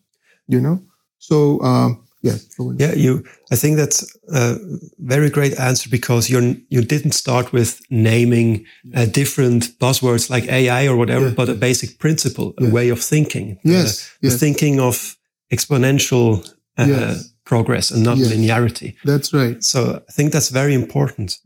you 0.47 0.61
know? 0.61 0.81
So, 1.17 1.61
um, 1.61 2.05
Yes. 2.25 2.47
Yeah, 2.77 2.93
you. 2.95 3.23
I 3.51 3.55
think 3.55 3.77
that's 3.77 4.17
a 4.33 4.57
very 4.97 5.29
great 5.29 5.59
answer 5.59 5.89
because 5.91 6.27
you 6.27 6.59
you 6.69 6.81
didn't 6.81 7.11
start 7.11 7.53
with 7.53 7.79
naming 7.91 8.65
uh, 8.95 9.05
different 9.05 9.77
buzzwords 9.79 10.29
like 10.29 10.47
AI 10.49 10.87
or 10.87 10.95
whatever, 10.95 11.29
but 11.29 11.49
a 11.49 11.53
basic 11.53 11.99
principle, 11.99 12.55
a 12.57 12.67
way 12.71 12.89
of 12.89 12.99
thinking. 12.99 13.59
Yes. 13.63 14.09
Uh, 14.23 14.29
yes. 14.29 14.39
thinking 14.39 14.79
of 14.79 15.17
exponential 15.51 16.43
uh, 16.79 16.87
yes. 16.87 17.34
Progress 17.45 17.91
and 17.91 18.03
not 18.03 18.17
linearity. 18.17 18.95
That's 19.03 19.33
right. 19.33 19.63
So 19.63 20.03
I 20.07 20.11
think 20.11 20.31
that's 20.31 20.49
very 20.49 20.73
important. 20.73 21.37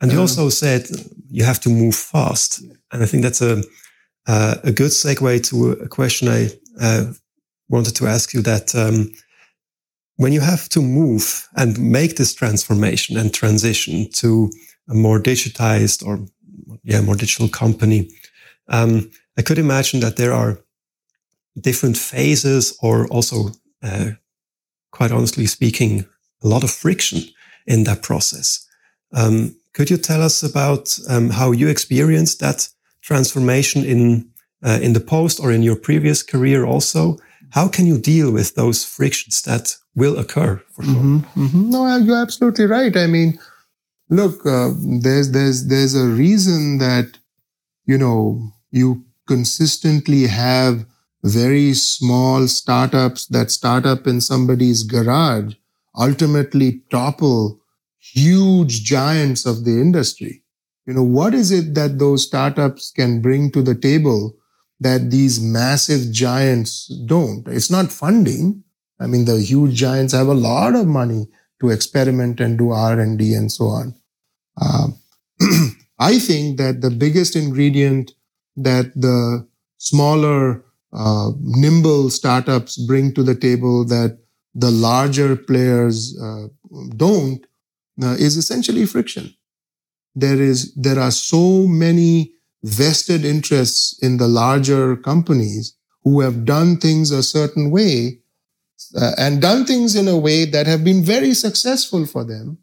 And 0.00 0.10
you 0.10 0.18
um, 0.18 0.22
also 0.22 0.48
said 0.48 0.88
you 1.28 1.44
have 1.44 1.60
to 1.60 1.68
move 1.68 1.94
fast, 1.94 2.62
and 2.92 3.02
I 3.02 3.06
think 3.06 3.22
that's 3.22 3.42
a 3.42 3.62
uh, 4.26 4.56
a 4.64 4.72
good 4.72 4.92
segue 4.92 5.42
to 5.48 5.72
a 5.72 5.88
question 5.88 6.28
I 6.28 6.50
uh, 6.80 7.12
wanted 7.68 7.96
to 7.96 8.06
ask 8.06 8.34
you 8.34 8.42
that. 8.42 8.74
Um, 8.74 9.12
when 10.16 10.34
you 10.34 10.40
have 10.42 10.68
to 10.68 10.82
move 10.82 11.48
and 11.56 11.78
make 11.78 12.16
this 12.16 12.34
transformation 12.34 13.16
and 13.16 13.32
transition 13.32 14.06
to 14.12 14.50
a 14.90 14.94
more 14.94 15.18
digitized 15.18 16.06
or 16.06 16.26
yeah 16.84 17.00
more 17.00 17.16
digital 17.16 17.48
company 17.48 18.10
um, 18.68 19.10
i 19.38 19.42
could 19.42 19.58
imagine 19.58 20.00
that 20.00 20.16
there 20.16 20.34
are 20.34 20.58
different 21.58 21.96
phases 21.96 22.76
or 22.82 23.06
also, 23.08 23.50
uh, 23.82 24.10
quite 24.90 25.12
honestly 25.12 25.46
speaking, 25.46 26.04
a 26.42 26.48
lot 26.48 26.64
of 26.64 26.70
friction 26.70 27.22
in 27.66 27.84
that 27.84 28.02
process. 28.02 28.66
Um, 29.12 29.56
could 29.72 29.90
you 29.90 29.96
tell 29.96 30.22
us 30.22 30.42
about 30.42 30.98
um, 31.08 31.30
how 31.30 31.52
you 31.52 31.68
experienced 31.68 32.40
that 32.40 32.68
transformation 33.02 33.84
in 33.84 34.30
uh, 34.62 34.78
in 34.82 34.92
the 34.92 35.00
post 35.00 35.40
or 35.40 35.52
in 35.52 35.62
your 35.62 35.76
previous 35.76 36.22
career 36.22 36.64
also? 36.64 37.16
How 37.50 37.68
can 37.68 37.86
you 37.86 37.98
deal 37.98 38.30
with 38.30 38.54
those 38.54 38.84
frictions 38.84 39.42
that 39.42 39.76
will 39.94 40.18
occur 40.18 40.62
for 40.70 40.84
sure? 40.84 40.94
Mm-hmm, 40.94 41.44
mm-hmm. 41.44 41.70
No, 41.70 41.96
you're 41.96 42.22
absolutely 42.22 42.66
right. 42.66 42.96
I 42.96 43.06
mean, 43.06 43.38
look, 44.08 44.44
uh, 44.46 44.70
there's 44.76 45.30
there's 45.32 45.66
there's 45.66 45.94
a 45.94 46.06
reason 46.06 46.78
that 46.78 47.18
you 47.86 47.98
know 47.98 48.52
you 48.70 49.04
consistently 49.26 50.26
have 50.26 50.84
very 51.22 51.74
small 51.74 52.48
startups 52.48 53.26
that 53.26 53.50
start 53.50 53.84
up 53.86 54.06
in 54.06 54.20
somebody's 54.20 54.82
garage 54.82 55.54
ultimately 55.98 56.82
topple 56.90 57.60
huge 57.98 58.84
giants 58.84 59.44
of 59.44 59.64
the 59.64 59.72
industry. 59.72 60.42
You 60.86 60.94
know, 60.94 61.02
what 61.02 61.34
is 61.34 61.50
it 61.50 61.74
that 61.74 61.98
those 61.98 62.26
startups 62.26 62.90
can 62.90 63.20
bring 63.20 63.50
to 63.52 63.62
the 63.62 63.74
table 63.74 64.36
that 64.80 65.10
these 65.10 65.40
massive 65.40 66.10
giants 66.10 66.86
don't? 67.06 67.46
It's 67.46 67.70
not 67.70 67.92
funding. 67.92 68.64
I 68.98 69.06
mean, 69.06 69.24
the 69.24 69.40
huge 69.40 69.74
giants 69.74 70.12
have 70.12 70.28
a 70.28 70.34
lot 70.34 70.74
of 70.74 70.86
money 70.86 71.28
to 71.60 71.70
experiment 71.70 72.40
and 72.40 72.58
do 72.58 72.70
R&D 72.70 73.34
and 73.34 73.52
so 73.52 73.66
on. 73.66 73.94
Uh, 74.60 74.88
I 75.98 76.18
think 76.18 76.56
that 76.56 76.80
the 76.80 76.90
biggest 76.90 77.36
ingredient 77.36 78.12
that 78.56 78.92
the 78.96 79.46
smaller, 79.76 80.64
uh, 80.92 81.30
nimble 81.40 82.10
startups 82.10 82.76
bring 82.76 83.14
to 83.14 83.22
the 83.22 83.34
table 83.34 83.84
that 83.86 84.18
the 84.54 84.70
larger 84.70 85.36
players 85.36 86.18
uh, 86.20 86.48
don't 86.96 87.46
uh, 88.02 88.16
is 88.18 88.36
essentially 88.36 88.86
friction. 88.86 89.34
There 90.14 90.40
is 90.40 90.74
there 90.74 90.98
are 90.98 91.12
so 91.12 91.66
many 91.66 92.32
vested 92.62 93.24
interests 93.24 93.98
in 94.02 94.16
the 94.16 94.28
larger 94.28 94.96
companies 94.96 95.76
who 96.02 96.20
have 96.20 96.44
done 96.44 96.76
things 96.76 97.10
a 97.10 97.22
certain 97.22 97.70
way 97.70 98.18
uh, 98.96 99.12
and 99.18 99.40
done 99.40 99.64
things 99.64 99.94
in 99.94 100.08
a 100.08 100.16
way 100.16 100.44
that 100.44 100.66
have 100.66 100.84
been 100.84 101.02
very 101.02 101.34
successful 101.34 102.06
for 102.06 102.24
them 102.24 102.58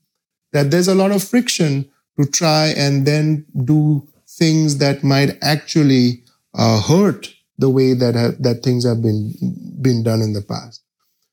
that 0.52 0.72
there's 0.72 0.88
a 0.88 0.96
lot 0.96 1.12
of 1.12 1.24
friction 1.24 1.90
to 2.20 2.26
try 2.26 2.68
and 2.76 3.06
then 3.06 3.46
do 3.64 4.08
things 4.28 4.78
that 4.78 5.04
might 5.04 5.38
actually 5.42 6.24
uh, 6.54 6.82
hurt 6.82 7.34
the 7.58 7.70
way 7.70 7.94
that 7.94 8.38
that 8.40 8.64
things 8.64 8.86
have 8.86 9.02
been 9.02 9.34
been 9.82 10.04
done 10.04 10.22
in 10.22 10.34
the 10.34 10.42
past. 10.42 10.84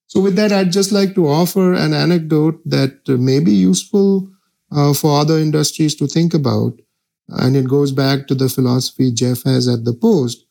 So 0.06 0.20
with 0.20 0.36
that, 0.36 0.52
I'd 0.52 0.72
just 0.72 0.92
like 0.92 1.14
to 1.16 1.26
offer 1.26 1.74
an 1.74 1.92
anecdote 1.92 2.60
that 2.66 3.08
may 3.08 3.40
be 3.40 3.52
useful 3.52 4.30
uh, 4.70 4.94
for 4.94 5.20
other 5.20 5.38
industries 5.38 5.94
to 5.96 6.06
think 6.06 6.34
about. 6.34 6.74
And 7.28 7.56
it 7.56 7.68
goes 7.68 7.90
back 7.90 8.26
to 8.28 8.34
the 8.34 8.48
philosophy 8.48 9.10
Jeff 9.10 9.42
has 9.44 9.66
at 9.66 9.84
the 9.84 9.94
Post. 9.94 10.44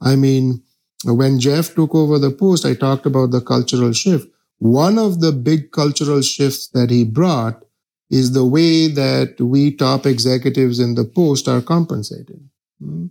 I 0.00 0.16
mean, 0.16 0.62
when 1.04 1.38
Jeff 1.38 1.74
took 1.74 1.94
over 1.94 2.18
the 2.18 2.30
Post, 2.30 2.66
I 2.66 2.74
talked 2.74 3.06
about 3.06 3.30
the 3.30 3.40
cultural 3.40 3.92
shift. 3.92 4.28
One 4.58 4.98
of 4.98 5.20
the 5.20 5.32
big 5.32 5.70
cultural 5.70 6.22
shifts 6.22 6.68
that 6.68 6.90
he 6.90 7.04
brought 7.04 7.62
is 8.10 8.32
the 8.32 8.44
way 8.44 8.88
that 8.88 9.40
we 9.40 9.70
top 9.74 10.06
executives 10.06 10.78
in 10.80 10.94
the 10.94 11.04
Post 11.04 11.48
are 11.48 11.60
compensated. 11.60 12.48
Hmm? 12.80 13.06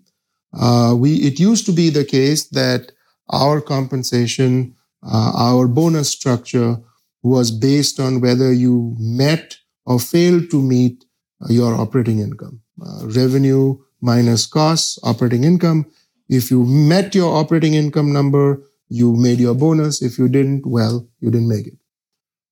Uh, 0.58 0.96
we, 0.98 1.16
it 1.16 1.40
used 1.40 1.66
to 1.66 1.72
be 1.72 1.90
the 1.90 2.06
case 2.06 2.48
that 2.50 2.92
our 3.30 3.62
compensation 3.62 4.76
uh, 5.06 5.32
our 5.36 5.68
bonus 5.68 6.10
structure 6.10 6.78
was 7.22 7.52
based 7.52 8.00
on 8.00 8.22
whether 8.22 8.52
you 8.52 8.96
met 9.00 9.58
or 9.86 10.00
failed 10.00 10.50
to 10.50 10.62
meet 10.62 11.06
your 11.50 11.76
operating 11.76 12.20
income. 12.20 12.62
Uh, 12.82 13.08
revenue 13.08 13.78
minus 14.02 14.46
costs, 14.46 15.00
operating 15.04 15.44
income. 15.44 15.86
If 16.28 16.50
you 16.50 16.64
met 16.66 17.14
your 17.14 17.36
operating 17.36 17.76
income 17.76 18.12
number, 18.12 18.62
you 18.90 19.16
made 19.16 19.40
your 19.40 19.56
bonus. 19.56 20.02
If 20.02 20.18
you 20.18 20.28
didn't, 20.28 20.66
well, 20.66 21.08
you 21.20 21.32
didn't 21.32 21.50
make 21.50 21.68
it. 21.68 21.78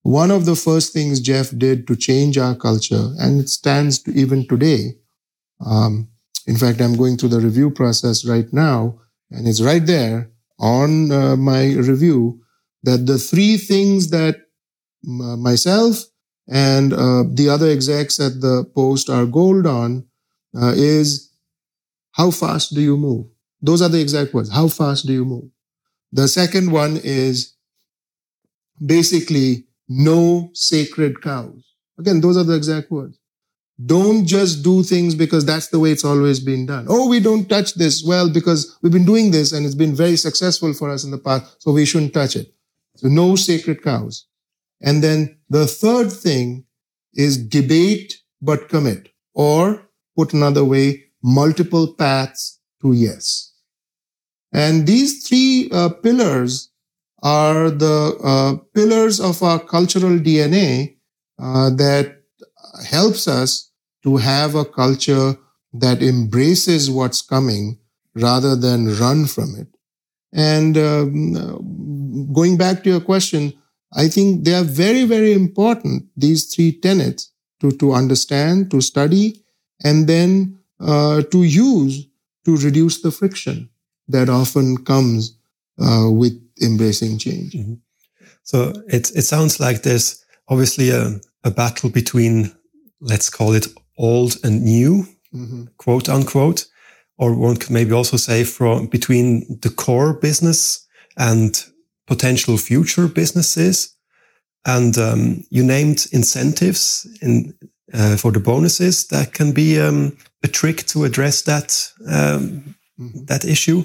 One 0.03 0.31
of 0.31 0.45
the 0.45 0.55
first 0.55 0.93
things 0.93 1.19
Jeff 1.19 1.51
did 1.57 1.87
to 1.87 1.95
change 1.95 2.37
our 2.37 2.55
culture, 2.55 3.13
and 3.19 3.39
it 3.39 3.49
stands 3.49 3.99
to 4.03 4.11
even 4.11 4.47
today. 4.47 4.97
Um, 5.65 6.09
in 6.47 6.57
fact, 6.57 6.81
I'm 6.81 6.95
going 6.95 7.17
through 7.17 7.29
the 7.29 7.39
review 7.39 7.71
process 7.71 8.25
right 8.25 8.51
now, 8.51 8.99
and 9.31 9.47
it's 9.47 9.61
right 9.61 9.85
there 9.85 10.29
on 10.59 11.11
uh, 11.11 11.35
my 11.35 11.73
review 11.73 12.41
that 12.83 13.05
the 13.05 13.17
three 13.17 13.57
things 13.57 14.09
that 14.09 14.35
myself 15.03 16.03
and 16.47 16.93
uh, 16.93 17.23
the 17.29 17.49
other 17.49 17.69
execs 17.69 18.19
at 18.19 18.41
the 18.41 18.65
post 18.75 19.09
are 19.09 19.25
gold 19.25 19.65
on 19.65 20.05
uh, 20.55 20.73
is 20.75 21.31
how 22.11 22.31
fast 22.31 22.73
do 22.73 22.81
you 22.81 22.97
move? 22.97 23.27
Those 23.61 23.81
are 23.81 23.89
the 23.89 24.01
exact 24.01 24.33
words. 24.33 24.51
How 24.51 24.67
fast 24.67 25.07
do 25.07 25.13
you 25.13 25.25
move? 25.25 25.49
The 26.11 26.27
second 26.27 26.71
one 26.71 26.97
is 27.03 27.53
basically 28.85 29.65
no 29.87 30.51
sacred 30.53 31.21
cows. 31.21 31.63
Again, 31.97 32.21
those 32.21 32.37
are 32.37 32.43
the 32.43 32.55
exact 32.55 32.91
words. 32.91 33.17
Don't 33.85 34.25
just 34.25 34.63
do 34.63 34.83
things 34.83 35.15
because 35.15 35.45
that's 35.45 35.67
the 35.69 35.79
way 35.79 35.91
it's 35.91 36.05
always 36.05 36.39
been 36.39 36.65
done. 36.65 36.85
Oh, 36.87 37.09
we 37.09 37.19
don't 37.19 37.49
touch 37.49 37.73
this. 37.73 38.03
Well, 38.05 38.29
because 38.29 38.77
we've 38.81 38.91
been 38.91 39.05
doing 39.05 39.31
this 39.31 39.51
and 39.51 39.65
it's 39.65 39.75
been 39.75 39.95
very 39.95 40.15
successful 40.15 40.73
for 40.73 40.89
us 40.91 41.03
in 41.03 41.11
the 41.11 41.17
past, 41.17 41.61
so 41.61 41.71
we 41.71 41.85
shouldn't 41.85 42.13
touch 42.13 42.35
it. 42.35 42.53
So 42.97 43.07
no 43.07 43.35
sacred 43.35 43.81
cows. 43.81 44.27
And 44.81 45.03
then 45.03 45.37
the 45.49 45.65
third 45.65 46.11
thing 46.11 46.65
is 47.15 47.37
debate 47.37 48.21
but 48.41 48.69
commit, 48.69 49.09
or 49.33 49.87
put 50.15 50.33
another 50.33 50.65
way, 50.65 51.05
multiple 51.23 51.93
paths 51.93 52.59
to 52.81 52.93
yes. 52.93 53.53
And 54.51 54.85
these 54.85 55.27
three 55.27 55.69
uh, 55.71 55.89
pillars 55.89 56.69
are 57.23 57.71
the 57.71 58.17
uh, 58.23 58.55
pillars 58.75 59.19
of 59.19 59.41
our 59.41 59.59
cultural 59.59 60.19
DNA 60.19 60.97
uh, 61.39 61.69
that 61.71 62.23
helps 62.89 63.27
us 63.27 63.71
to 64.03 64.17
have 64.17 64.55
a 64.55 64.65
culture 64.65 65.37
that 65.73 66.03
embraces 66.03 66.89
what's 66.91 67.21
coming 67.21 67.79
rather 68.15 68.55
than 68.55 68.95
run 68.97 69.25
from 69.25 69.55
it. 69.55 69.67
And 70.31 70.77
um, 70.77 72.33
going 72.33 72.57
back 72.57 72.83
to 72.83 72.89
your 72.89 73.01
question, 73.01 73.53
I 73.93 74.07
think 74.07 74.43
they 74.43 74.55
are 74.55 74.63
very, 74.63 75.05
very 75.05 75.33
important, 75.33 76.05
these 76.17 76.53
three 76.53 76.71
tenets, 76.79 77.31
to, 77.59 77.71
to 77.71 77.93
understand, 77.93 78.71
to 78.71 78.81
study, 78.81 79.43
and 79.83 80.07
then 80.07 80.59
uh, 80.79 81.21
to 81.21 81.43
use 81.43 82.07
to 82.45 82.57
reduce 82.57 83.01
the 83.01 83.11
friction 83.11 83.69
that 84.07 84.29
often 84.29 84.77
comes 84.77 85.37
uh, 85.79 86.09
with 86.09 86.33
embracing 86.61 87.17
change. 87.17 87.53
Mm-hmm. 87.53 87.75
So 88.43 88.73
it, 88.87 89.11
it 89.15 89.21
sounds 89.21 89.59
like 89.59 89.83
there's 89.83 90.25
obviously 90.49 90.89
a, 90.89 91.21
a 91.43 91.51
battle 91.51 91.89
between, 91.89 92.51
let's 92.99 93.29
call 93.29 93.53
it 93.53 93.67
old 93.97 94.37
and 94.43 94.63
new, 94.63 95.07
mm-hmm. 95.33 95.65
quote 95.77 96.09
unquote 96.09 96.65
or 97.17 97.35
one 97.35 97.57
could 97.57 97.71
maybe 97.71 97.91
also 97.91 98.17
say 98.17 98.43
from 98.43 98.87
between 98.87 99.59
the 99.61 99.69
core 99.69 100.13
business 100.13 100.85
and 101.17 101.65
potential 102.07 102.57
future 102.57 103.07
businesses. 103.07 103.95
And 104.65 104.97
um, 104.97 105.43
you 105.49 105.63
named 105.63 106.07
incentives 106.11 107.07
in 107.21 107.53
uh, 107.93 108.15
for 108.15 108.31
the 108.31 108.39
bonuses 108.39 109.07
that 109.07 109.33
can 109.33 109.51
be 109.51 109.79
um, 109.79 110.17
a 110.41 110.47
trick 110.47 110.85
to 110.87 111.03
address 111.03 111.43
that 111.43 111.91
um, 112.07 112.75
mm-hmm. 112.99 113.25
that 113.25 113.45
issue. 113.45 113.83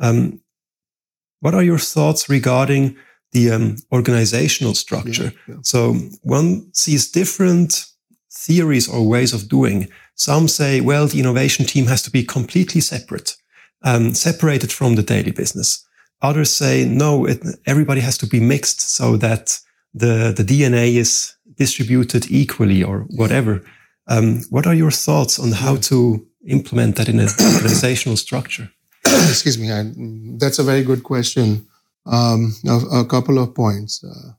Um, 0.00 0.40
what 1.40 1.54
are 1.54 1.62
your 1.62 1.78
thoughts 1.78 2.28
regarding 2.28 2.96
the 3.32 3.50
um, 3.50 3.76
organizational 3.92 4.74
structure? 4.74 5.32
Yeah, 5.46 5.54
yeah. 5.54 5.56
So 5.62 5.94
one 6.22 6.72
sees 6.72 7.10
different 7.10 7.86
theories 8.34 8.88
or 8.88 9.06
ways 9.08 9.32
of 9.32 9.48
doing. 9.48 9.88
Some 10.14 10.48
say, 10.48 10.80
well, 10.80 11.06
the 11.06 11.20
innovation 11.20 11.64
team 11.64 11.86
has 11.86 12.02
to 12.02 12.10
be 12.10 12.24
completely 12.24 12.80
separate, 12.80 13.36
um, 13.82 14.14
separated 14.14 14.72
from 14.72 14.94
the 14.94 15.02
daily 15.02 15.30
business. 15.30 15.86
Others 16.22 16.50
say, 16.50 16.84
no, 16.84 17.26
it, 17.26 17.42
everybody 17.66 18.00
has 18.00 18.18
to 18.18 18.26
be 18.26 18.40
mixed 18.40 18.80
so 18.80 19.16
that 19.16 19.58
the, 19.92 20.32
the 20.36 20.44
DNA 20.44 20.94
is 20.94 21.34
distributed 21.56 22.30
equally 22.30 22.82
or 22.82 23.06
whatever. 23.10 23.62
Um, 24.08 24.42
what 24.50 24.66
are 24.66 24.74
your 24.74 24.90
thoughts 24.90 25.38
on 25.38 25.52
how 25.52 25.76
to 25.76 26.26
implement 26.46 26.96
that 26.96 27.08
in 27.08 27.20
an 27.20 27.28
organizational 27.54 28.16
structure? 28.16 28.70
Excuse 29.06 29.58
me. 29.58 29.72
I, 29.72 29.92
that's 30.38 30.58
a 30.58 30.64
very 30.64 30.82
good 30.82 31.02
question. 31.02 31.66
Um, 32.06 32.54
a, 32.66 33.00
a, 33.00 33.04
couple 33.06 33.38
of 33.38 33.54
points. 33.54 34.04
Uh, 34.04 34.32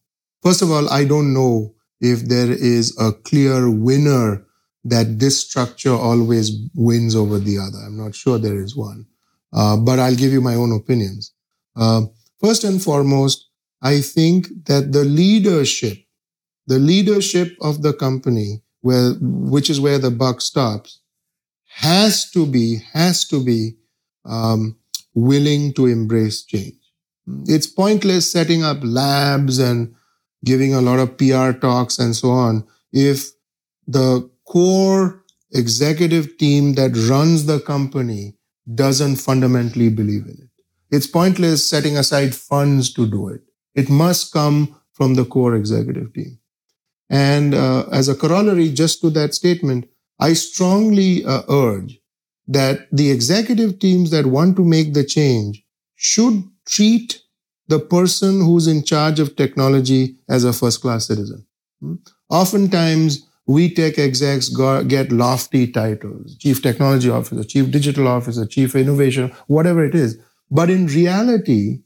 first 0.43 0.61
of 0.61 0.69
all, 0.69 0.87
I 0.89 1.03
don't 1.03 1.33
know 1.33 1.73
if 2.01 2.27
there 2.27 2.51
is 2.51 2.95
a 2.99 3.11
clear 3.11 3.69
winner 3.69 4.45
that 4.83 5.19
this 5.19 5.39
structure 5.41 5.93
always 5.93 6.51
wins 6.75 7.15
over 7.15 7.39
the 7.39 7.57
other. 7.57 7.79
I'm 7.85 7.97
not 7.97 8.15
sure 8.15 8.37
there 8.37 8.61
is 8.61 8.75
one, 8.75 9.07
uh, 9.51 9.77
but 9.77 9.99
I'll 9.99 10.15
give 10.15 10.31
you 10.31 10.41
my 10.41 10.55
own 10.55 10.71
opinions. 10.71 11.33
Uh, 11.75 12.03
first 12.39 12.63
and 12.63 12.81
foremost, 12.81 13.49
I 13.81 14.01
think 14.01 14.47
that 14.65 14.91
the 14.91 15.03
leadership, 15.03 15.97
the 16.67 16.79
leadership 16.79 17.57
of 17.61 17.81
the 17.81 17.93
company, 17.93 18.61
where, 18.81 19.13
which 19.19 19.69
is 19.69 19.81
where 19.81 19.97
the 19.97 20.11
buck 20.11 20.41
stops, 20.41 21.01
has 21.67 22.29
to 22.31 22.45
be, 22.45 22.81
has 22.93 23.27
to 23.27 23.43
be 23.43 23.75
um, 24.23 24.77
willing 25.15 25.73
to 25.73 25.87
embrace 25.87 26.43
change. 26.43 26.75
It's 27.47 27.67
pointless 27.67 28.31
setting 28.31 28.63
up 28.63 28.77
labs 28.83 29.57
and 29.57 29.94
giving 30.45 30.73
a 30.73 30.81
lot 30.81 30.99
of 30.99 31.17
PR 31.17 31.51
talks 31.51 31.99
and 31.99 32.15
so 32.15 32.29
on 32.29 32.65
if 32.93 33.31
the 33.87 34.29
core 34.47 35.23
executive 35.51 36.37
team 36.37 36.73
that 36.75 36.95
runs 37.09 37.45
the 37.45 37.59
company 37.59 38.35
doesn't 38.73 39.17
fundamentally 39.17 39.89
believe 39.89 40.23
in 40.23 40.37
it. 40.43 40.49
It's 40.95 41.07
pointless 41.07 41.67
setting 41.67 41.97
aside 41.97 42.33
funds 42.33 42.93
to 42.93 43.05
do 43.05 43.27
it. 43.27 43.41
It 43.73 43.89
must 43.89 44.31
come 44.31 44.79
from 44.93 45.15
the 45.15 45.25
core 45.25 45.55
executive 45.55 46.13
team. 46.13 46.39
And 47.09 47.53
uh, 47.53 47.85
as 47.91 48.07
a 48.07 48.15
corollary 48.15 48.69
just 48.69 49.01
to 49.01 49.09
that 49.11 49.33
statement, 49.33 49.89
I 50.19 50.33
strongly 50.33 51.25
uh, 51.25 51.43
urge 51.49 51.99
that 52.47 52.87
the 52.91 53.11
executive 53.11 53.79
teams 53.79 54.11
that 54.11 54.25
want 54.25 54.55
to 54.55 54.63
make 54.63 54.93
the 54.93 55.03
change 55.03 55.63
should 55.95 56.43
treat 56.65 57.21
the 57.67 57.79
person 57.79 58.41
who's 58.41 58.67
in 58.67 58.83
charge 58.83 59.19
of 59.19 59.35
technology 59.35 60.15
as 60.29 60.43
a 60.43 60.53
first 60.53 60.81
class 60.81 61.07
citizen. 61.07 61.45
Hmm? 61.81 61.95
Oftentimes, 62.29 63.27
we 63.47 63.73
tech 63.73 63.99
execs 63.99 64.49
get 64.49 65.11
lofty 65.11 65.71
titles 65.71 66.35
chief 66.37 66.61
technology 66.61 67.09
officer, 67.09 67.43
chief 67.43 67.69
digital 67.69 68.07
officer, 68.07 68.45
chief 68.45 68.75
innovation, 68.75 69.31
whatever 69.47 69.85
it 69.85 69.93
is. 69.93 70.17
But 70.49 70.69
in 70.69 70.87
reality, 70.87 71.81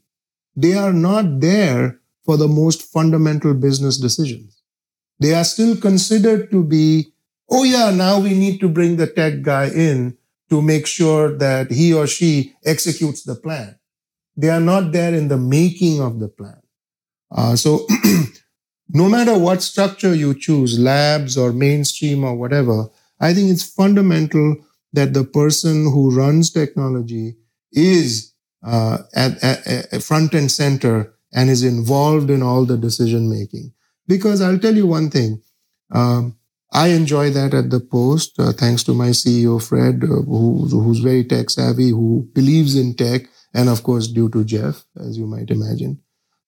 they 0.56 0.74
are 0.74 0.92
not 0.92 1.40
there 1.40 2.00
for 2.24 2.36
the 2.36 2.48
most 2.48 2.82
fundamental 2.82 3.54
business 3.54 3.98
decisions. 3.98 4.62
They 5.18 5.34
are 5.34 5.44
still 5.44 5.76
considered 5.76 6.50
to 6.50 6.64
be, 6.64 7.12
oh 7.50 7.64
yeah, 7.64 7.90
now 7.90 8.20
we 8.20 8.30
need 8.30 8.60
to 8.60 8.68
bring 8.68 8.96
the 8.96 9.06
tech 9.06 9.42
guy 9.42 9.68
in 9.68 10.16
to 10.48 10.62
make 10.62 10.86
sure 10.86 11.36
that 11.36 11.70
he 11.70 11.92
or 11.92 12.06
she 12.06 12.54
executes 12.64 13.22
the 13.22 13.34
plan. 13.34 13.76
They 14.40 14.48
are 14.48 14.60
not 14.60 14.92
there 14.92 15.14
in 15.14 15.28
the 15.28 15.36
making 15.36 16.00
of 16.00 16.18
the 16.18 16.28
plan. 16.28 16.62
Uh, 17.30 17.56
so 17.56 17.86
no 18.88 19.06
matter 19.06 19.38
what 19.38 19.60
structure 19.62 20.14
you 20.14 20.32
choose, 20.32 20.78
labs 20.78 21.36
or 21.36 21.52
mainstream 21.52 22.24
or 22.24 22.34
whatever, 22.34 22.88
I 23.20 23.34
think 23.34 23.50
it's 23.50 23.70
fundamental 23.70 24.56
that 24.94 25.12
the 25.12 25.24
person 25.24 25.84
who 25.92 26.16
runs 26.16 26.50
technology 26.50 27.36
is 27.72 28.32
uh, 28.64 28.98
at, 29.14 29.44
at, 29.44 29.92
at, 29.92 30.02
front 30.02 30.32
and 30.32 30.50
center 30.50 31.12
and 31.34 31.50
is 31.50 31.62
involved 31.62 32.30
in 32.30 32.42
all 32.42 32.64
the 32.64 32.78
decision 32.78 33.28
making. 33.28 33.72
Because 34.06 34.40
I'll 34.40 34.58
tell 34.58 34.74
you 34.74 34.86
one 34.86 35.10
thing, 35.10 35.42
um, 35.92 36.36
I 36.72 36.88
enjoy 36.88 37.28
that 37.30 37.52
at 37.52 37.68
the 37.68 37.80
post, 37.80 38.38
uh, 38.38 38.52
thanks 38.52 38.82
to 38.84 38.94
my 38.94 39.10
CEO 39.10 39.62
Fred, 39.62 40.02
uh, 40.02 40.06
who, 40.06 40.66
who's 40.66 41.00
very 41.00 41.24
tech 41.24 41.50
savvy, 41.50 41.90
who 41.90 42.28
believes 42.32 42.74
in 42.74 42.94
tech, 42.94 43.22
and 43.54 43.68
of 43.68 43.82
course 43.82 44.08
due 44.08 44.28
to 44.30 44.44
Jeff, 44.44 44.84
as 44.96 45.18
you 45.18 45.26
might 45.26 45.50
imagine. 45.50 46.00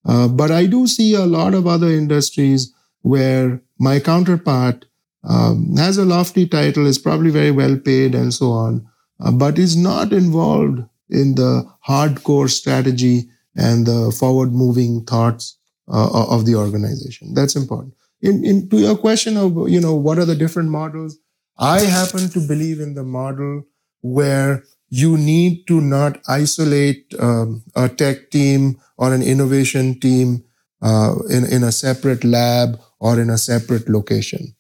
Uh, 0.05 0.29
but 0.29 0.51
I 0.51 0.67
do 0.67 0.87
see 0.87 1.15
a 1.15 1.27
lot 1.27 1.55
of 1.55 1.67
other 1.67 1.89
industries 1.89 2.73
where 3.03 3.63
my 3.79 4.01
counterpart 4.01 4.87
um, 5.25 5.77
has 5.77 5.99
a 5.99 6.05
lofty 6.05 6.47
title, 6.47 6.87
is 6.87 6.99
probably 6.99 7.31
very 7.31 7.51
well 7.51 7.77
paid, 7.77 8.15
and 8.15 8.35
so 8.35 8.51
on, 8.51 8.87
uh, 9.21 9.31
but 9.31 9.59
is 9.59 9.77
not 9.77 10.13
involved 10.13 10.83
in 11.11 11.35
the 11.35 11.65
hardcore 11.89 12.51
strategy 12.51 13.29
and 13.55 13.87
the 13.87 14.15
forward 14.19 14.53
moving 14.53 15.05
thoughts 15.05 15.59
uh, 15.93 16.27
of 16.29 16.47
the 16.47 16.55
organization. 16.55 17.35
That's 17.35 17.55
important. 17.55 17.95
In, 18.21 18.45
in, 18.45 18.69
to 18.71 18.79
your 18.79 18.97
question 18.97 19.37
of, 19.37 19.69
you 19.69 19.81
know, 19.81 19.95
what 19.95 20.19
are 20.19 20.25
the 20.25 20.35
different 20.35 20.71
models? 20.71 21.19
I 21.59 21.81
happen 21.81 22.29
to 22.31 22.41
believe 22.41 22.81
in 22.81 22.95
the 22.95 23.05
model 23.05 23.65
where 24.01 24.65
you 24.95 25.17
need 25.17 25.67
to 25.67 25.81
not 25.81 26.21
isolate 26.29 27.15
um, 27.19 27.63
a 27.75 27.89
tech 27.89 28.31
team 28.31 28.79
or 28.99 29.15
an 29.15 29.23
innovation 29.23 29.99
team 29.99 30.45
uh, 30.83 31.15
in, 31.31 31.47
in 31.47 31.65
a 31.65 31.73
separate 31.73 32.25
lab 32.25 32.79
or 33.01 33.19
in 33.19 33.31
a 33.31 33.39
separate 33.39 33.89
location. 33.89 34.55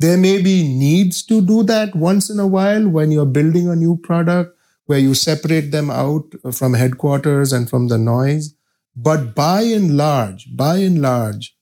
There 0.00 0.18
may 0.18 0.42
be 0.42 0.64
needs 0.66 1.24
to 1.26 1.40
do 1.40 1.62
that 1.62 1.94
once 1.94 2.28
in 2.28 2.40
a 2.40 2.46
while 2.48 2.88
when 2.88 3.12
you're 3.12 3.24
building 3.38 3.68
a 3.68 3.76
new 3.76 3.96
product 3.98 4.58
where 4.86 4.98
you 4.98 5.14
separate 5.14 5.70
them 5.70 5.90
out 5.90 6.24
from 6.52 6.74
headquarters 6.74 7.52
and 7.52 7.70
from 7.70 7.86
the 7.86 7.98
noise. 7.98 8.56
But 8.96 9.36
by 9.36 9.62
and 9.62 9.96
large, 9.96 10.48
by 10.56 10.78
and 10.78 11.00
large, 11.00 11.56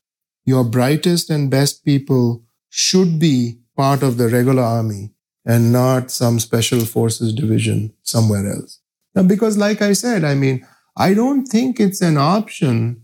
your 0.46 0.64
brightest 0.64 1.28
and 1.28 1.50
best 1.50 1.84
people 1.84 2.44
should 2.70 3.18
be 3.18 3.58
part 3.76 4.02
of 4.02 4.16
the 4.16 4.30
regular 4.30 4.62
army 4.62 5.10
and 5.48 5.72
not 5.72 6.10
some 6.10 6.38
special 6.38 6.80
forces 6.80 7.32
division 7.32 7.92
somewhere 8.02 8.48
else. 8.48 8.80
Now, 9.14 9.22
because 9.22 9.56
like 9.58 9.82
I 9.82 9.94
said, 9.94 10.22
I 10.22 10.34
mean, 10.34 10.64
I 10.96 11.14
don't 11.14 11.46
think 11.46 11.80
it's 11.80 12.02
an 12.02 12.18
option 12.18 13.02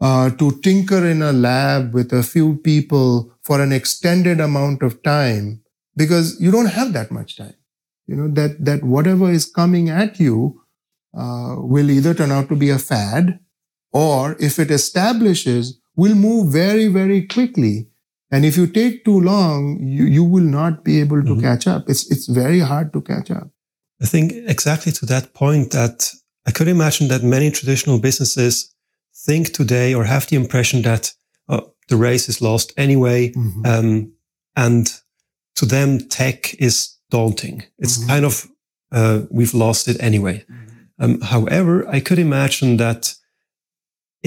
uh, 0.00 0.30
to 0.30 0.60
tinker 0.60 1.06
in 1.06 1.22
a 1.22 1.32
lab 1.32 1.94
with 1.94 2.12
a 2.12 2.22
few 2.22 2.56
people 2.56 3.32
for 3.42 3.62
an 3.62 3.72
extended 3.72 4.40
amount 4.40 4.82
of 4.82 5.02
time 5.02 5.62
because 5.96 6.38
you 6.40 6.50
don't 6.50 6.66
have 6.66 6.92
that 6.92 7.10
much 7.10 7.36
time. 7.36 7.54
You 8.06 8.16
know, 8.16 8.28
that, 8.34 8.64
that 8.64 8.84
whatever 8.84 9.30
is 9.30 9.50
coming 9.50 9.88
at 9.88 10.18
you 10.18 10.60
uh, 11.16 11.54
will 11.58 11.90
either 11.90 12.14
turn 12.14 12.32
out 12.32 12.48
to 12.48 12.56
be 12.56 12.70
a 12.70 12.78
fad 12.78 13.38
or 13.92 14.36
if 14.38 14.58
it 14.58 14.70
establishes, 14.70 15.80
will 15.94 16.14
move 16.14 16.52
very, 16.52 16.88
very 16.88 17.26
quickly 17.26 17.88
and 18.30 18.44
if 18.44 18.56
you 18.56 18.66
take 18.66 19.04
too 19.04 19.20
long, 19.20 19.78
you, 19.80 20.04
you 20.04 20.24
will 20.24 20.44
not 20.44 20.84
be 20.84 21.00
able 21.00 21.22
to 21.22 21.32
mm-hmm. 21.32 21.40
catch 21.40 21.66
up. 21.66 21.88
It's, 21.88 22.10
it's 22.10 22.26
very 22.26 22.60
hard 22.60 22.92
to 22.92 23.00
catch 23.00 23.30
up. 23.30 23.50
I 24.02 24.06
think 24.06 24.32
exactly 24.32 24.92
to 24.92 25.06
that 25.06 25.32
point 25.32 25.70
that 25.70 26.10
I 26.46 26.50
could 26.50 26.68
imagine 26.68 27.08
that 27.08 27.22
many 27.22 27.50
traditional 27.50 27.98
businesses 27.98 28.74
think 29.14 29.52
today 29.52 29.94
or 29.94 30.04
have 30.04 30.26
the 30.26 30.36
impression 30.36 30.82
that 30.82 31.12
oh, 31.48 31.72
the 31.88 31.96
race 31.96 32.28
is 32.28 32.42
lost 32.42 32.72
anyway. 32.76 33.32
Mm-hmm. 33.32 33.66
Um, 33.66 34.12
and 34.56 34.92
to 35.56 35.66
them, 35.66 36.00
tech 36.00 36.54
is 36.54 36.96
daunting. 37.10 37.62
It's 37.78 37.98
mm-hmm. 37.98 38.08
kind 38.08 38.24
of, 38.24 38.46
uh, 38.92 39.22
we've 39.30 39.54
lost 39.54 39.88
it 39.88 39.96
anyway. 40.00 40.44
Mm-hmm. 40.50 41.04
Um, 41.04 41.20
however, 41.20 41.88
I 41.88 42.00
could 42.00 42.18
imagine 42.18 42.76
that 42.78 43.14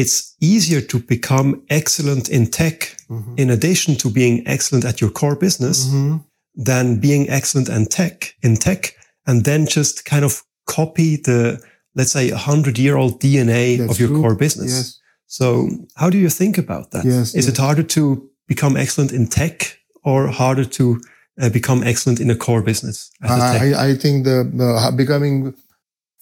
it's 0.01 0.35
easier 0.39 0.81
to 0.81 0.97
become 0.99 1.61
excellent 1.69 2.29
in 2.29 2.47
tech 2.47 2.95
mm-hmm. 3.09 3.33
in 3.37 3.49
addition 3.49 3.95
to 3.95 4.09
being 4.09 4.35
excellent 4.47 4.85
at 4.85 5.01
your 5.01 5.11
core 5.11 5.35
business 5.35 5.87
mm-hmm. 5.87 6.17
than 6.55 6.99
being 6.99 7.29
excellent 7.29 7.69
in 7.69 7.85
tech 7.85 8.35
in 8.41 8.55
tech 8.55 8.81
and 9.27 9.43
then 9.43 9.67
just 9.67 10.05
kind 10.05 10.23
of 10.23 10.43
copy 10.65 11.17
the 11.17 11.61
let's 11.95 12.11
say 12.11 12.29
a 12.29 12.37
hundred 12.37 12.77
year 12.77 12.95
old 12.97 13.19
DNA 13.21 13.77
That's 13.77 13.91
of 13.91 13.99
your 13.99 14.09
true. 14.09 14.21
core 14.21 14.35
business. 14.35 14.71
Yes. 14.71 14.99
So 15.27 15.69
how 15.95 16.09
do 16.09 16.17
you 16.17 16.29
think 16.29 16.57
about 16.57 16.91
that? 16.91 17.05
Yes, 17.05 17.35
Is 17.35 17.45
yes. 17.45 17.47
it 17.47 17.57
harder 17.57 17.83
to 17.83 18.29
become 18.47 18.77
excellent 18.77 19.11
in 19.11 19.27
tech 19.27 19.77
or 20.03 20.27
harder 20.27 20.65
to 20.65 21.01
uh, 21.41 21.49
become 21.49 21.83
excellent 21.83 22.19
in 22.19 22.29
a 22.31 22.35
core 22.35 22.63
business? 22.63 23.11
I, 23.21 23.89
I, 23.89 23.95
think 23.95 24.25
the 24.25 24.37
uh, 24.59 24.91
becoming 24.91 25.53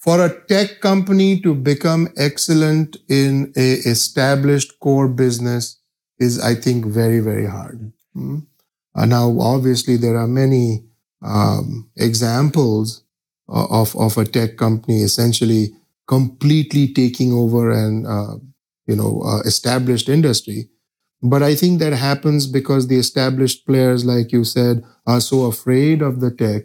for 0.08 0.24
a 0.24 0.40
tech 0.46 0.80
company 0.80 1.38
to 1.38 1.54
become 1.54 2.08
excellent 2.16 2.96
in 3.10 3.52
a 3.58 3.72
established 3.94 4.80
core 4.80 5.06
business 5.06 5.82
is, 6.18 6.40
I 6.40 6.54
think, 6.54 6.86
very, 6.86 7.20
very 7.20 7.44
hard. 7.44 7.92
Mm-hmm. 8.16 8.38
Now, 9.06 9.38
obviously, 9.38 9.98
there 9.98 10.16
are 10.16 10.26
many 10.26 10.86
um, 11.20 11.90
examples 11.96 13.04
of, 13.48 13.94
of 13.96 14.16
a 14.16 14.24
tech 14.24 14.56
company 14.56 15.02
essentially 15.02 15.72
completely 16.06 16.90
taking 16.94 17.34
over 17.34 17.70
an, 17.70 18.06
uh, 18.06 18.36
you 18.86 18.96
know, 18.96 19.20
uh, 19.26 19.40
established 19.40 20.08
industry. 20.08 20.70
But 21.20 21.42
I 21.42 21.54
think 21.54 21.80
that 21.80 21.92
happens 21.92 22.46
because 22.46 22.88
the 22.88 22.96
established 22.96 23.66
players, 23.66 24.06
like 24.06 24.32
you 24.32 24.44
said, 24.44 24.84
are 25.06 25.20
so 25.20 25.44
afraid 25.44 26.00
of 26.00 26.20
the 26.20 26.30
tech 26.30 26.62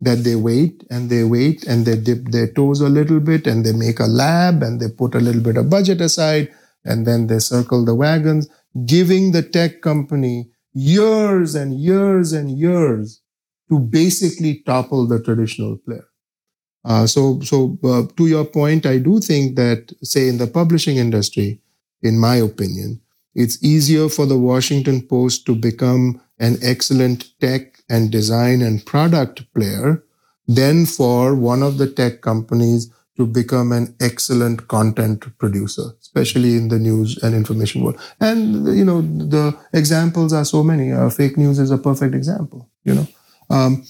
that 0.00 0.24
they 0.24 0.36
wait 0.36 0.84
and 0.90 1.08
they 1.08 1.24
wait 1.24 1.64
and 1.64 1.86
they 1.86 1.96
dip 1.96 2.24
their 2.28 2.48
toes 2.52 2.80
a 2.80 2.88
little 2.88 3.20
bit 3.20 3.46
and 3.46 3.64
they 3.64 3.72
make 3.72 3.98
a 3.98 4.06
lab 4.06 4.62
and 4.62 4.80
they 4.80 4.88
put 4.88 5.14
a 5.14 5.20
little 5.20 5.40
bit 5.42 5.56
of 5.56 5.70
budget 5.70 6.00
aside 6.00 6.52
and 6.84 7.06
then 7.06 7.26
they 7.26 7.38
circle 7.38 7.84
the 7.84 7.94
wagons, 7.94 8.48
giving 8.84 9.32
the 9.32 9.42
tech 9.42 9.80
company 9.80 10.50
years 10.74 11.54
and 11.54 11.80
years 11.80 12.32
and 12.32 12.50
years 12.58 13.22
to 13.68 13.78
basically 13.78 14.62
topple 14.66 15.06
the 15.06 15.20
traditional 15.20 15.76
player. 15.78 16.06
Uh, 16.84 17.06
so, 17.06 17.40
so 17.40 17.76
uh, 17.82 18.02
to 18.16 18.28
your 18.28 18.44
point, 18.44 18.86
I 18.86 18.98
do 18.98 19.18
think 19.18 19.56
that, 19.56 19.92
say, 20.02 20.28
in 20.28 20.38
the 20.38 20.46
publishing 20.46 20.98
industry, 20.98 21.60
in 22.02 22.18
my 22.18 22.36
opinion, 22.36 23.00
it's 23.34 23.62
easier 23.62 24.08
for 24.08 24.24
the 24.24 24.38
Washington 24.38 25.02
Post 25.02 25.46
to 25.46 25.54
become 25.56 26.20
an 26.38 26.58
excellent 26.62 27.38
tech 27.40 27.75
and 27.88 28.10
design 28.10 28.62
and 28.62 28.84
product 28.84 29.52
player 29.54 30.02
than 30.48 30.86
for 30.86 31.34
one 31.34 31.62
of 31.62 31.78
the 31.78 31.86
tech 31.86 32.20
companies 32.20 32.90
to 33.16 33.26
become 33.26 33.72
an 33.72 33.94
excellent 34.00 34.68
content 34.68 35.24
producer, 35.38 35.84
especially 36.00 36.56
in 36.56 36.68
the 36.68 36.78
news 36.78 37.16
and 37.22 37.34
information 37.34 37.82
world. 37.82 37.98
And 38.20 38.66
you 38.76 38.84
know, 38.84 39.00
the 39.00 39.56
examples 39.72 40.32
are 40.32 40.44
so 40.44 40.62
many. 40.62 40.92
Uh, 40.92 41.08
fake 41.08 41.36
news 41.36 41.58
is 41.58 41.70
a 41.70 41.78
perfect 41.78 42.14
example. 42.14 42.68
You 42.84 42.94
know, 42.94 43.06
um, 43.50 43.84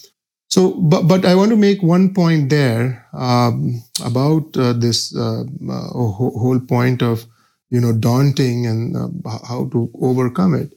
so 0.48 0.74
but 0.74 1.02
but 1.02 1.24
I 1.24 1.34
want 1.34 1.50
to 1.50 1.56
make 1.56 1.82
one 1.82 2.14
point 2.14 2.50
there 2.50 3.06
um, 3.12 3.82
about 4.04 4.56
uh, 4.56 4.72
this 4.72 5.14
uh, 5.14 5.42
uh 5.68 5.88
whole 5.90 6.60
point 6.60 7.02
of 7.02 7.26
you 7.70 7.80
know 7.80 7.92
daunting 7.92 8.66
and 8.66 8.96
uh, 8.96 9.38
how 9.48 9.68
to 9.72 9.90
overcome 10.00 10.54
it. 10.54 10.75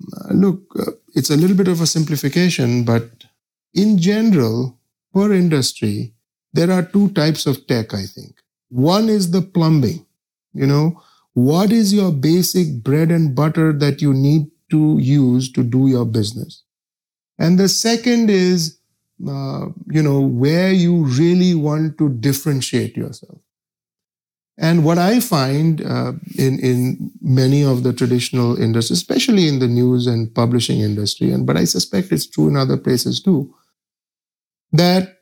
Uh, 0.00 0.32
look, 0.34 0.62
it's 1.14 1.30
a 1.30 1.36
little 1.36 1.56
bit 1.56 1.68
of 1.68 1.80
a 1.80 1.86
simplification, 1.86 2.84
but 2.84 3.24
in 3.74 3.98
general, 3.98 4.78
per 5.12 5.32
industry 5.32 6.14
there 6.52 6.70
are 6.70 6.82
two 6.82 7.10
types 7.10 7.46
of 7.46 7.66
tech, 7.66 7.94
I 7.94 8.04
think. 8.04 8.34
One 8.70 9.08
is 9.08 9.30
the 9.30 9.42
plumbing. 9.42 10.06
You 10.54 10.66
know, 10.66 11.02
what 11.34 11.72
is 11.72 11.92
your 11.94 12.10
basic 12.10 12.82
bread 12.82 13.10
and 13.10 13.34
butter 13.34 13.72
that 13.74 14.02
you 14.02 14.12
need 14.12 14.50
to 14.70 14.98
use 14.98 15.52
to 15.52 15.62
do 15.62 15.88
your 15.88 16.04
business? 16.04 16.62
And 17.38 17.58
the 17.58 17.68
second 17.68 18.30
is, 18.30 18.78
uh, 19.26 19.66
you 19.90 20.02
know, 20.02 20.20
where 20.20 20.72
you 20.72 21.04
really 21.04 21.54
want 21.54 21.98
to 21.98 22.08
differentiate 22.08 22.96
yourself. 22.96 23.38
And 24.60 24.84
what 24.84 24.98
I 24.98 25.20
find 25.20 25.80
uh, 25.84 26.12
in 26.36 26.58
in 26.58 27.12
many 27.20 27.64
of 27.64 27.84
the 27.84 27.92
traditional 27.92 28.60
industries, 28.60 28.98
especially 28.98 29.46
in 29.46 29.60
the 29.60 29.68
news 29.68 30.06
and 30.06 30.34
publishing 30.34 30.80
industry, 30.80 31.30
and 31.30 31.46
but 31.46 31.56
I 31.56 31.64
suspect 31.64 32.10
it's 32.10 32.26
true 32.26 32.48
in 32.48 32.56
other 32.56 32.76
places 32.76 33.22
too, 33.22 33.54
that 34.72 35.18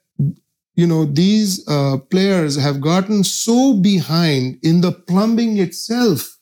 you 0.76 0.86
know, 0.86 1.06
these 1.06 1.66
uh, 1.68 1.96
players 2.10 2.56
have 2.56 2.80
gotten 2.80 3.24
so 3.24 3.74
behind 3.74 4.58
in 4.62 4.82
the 4.82 4.92
plumbing 4.92 5.56
itself 5.56 6.38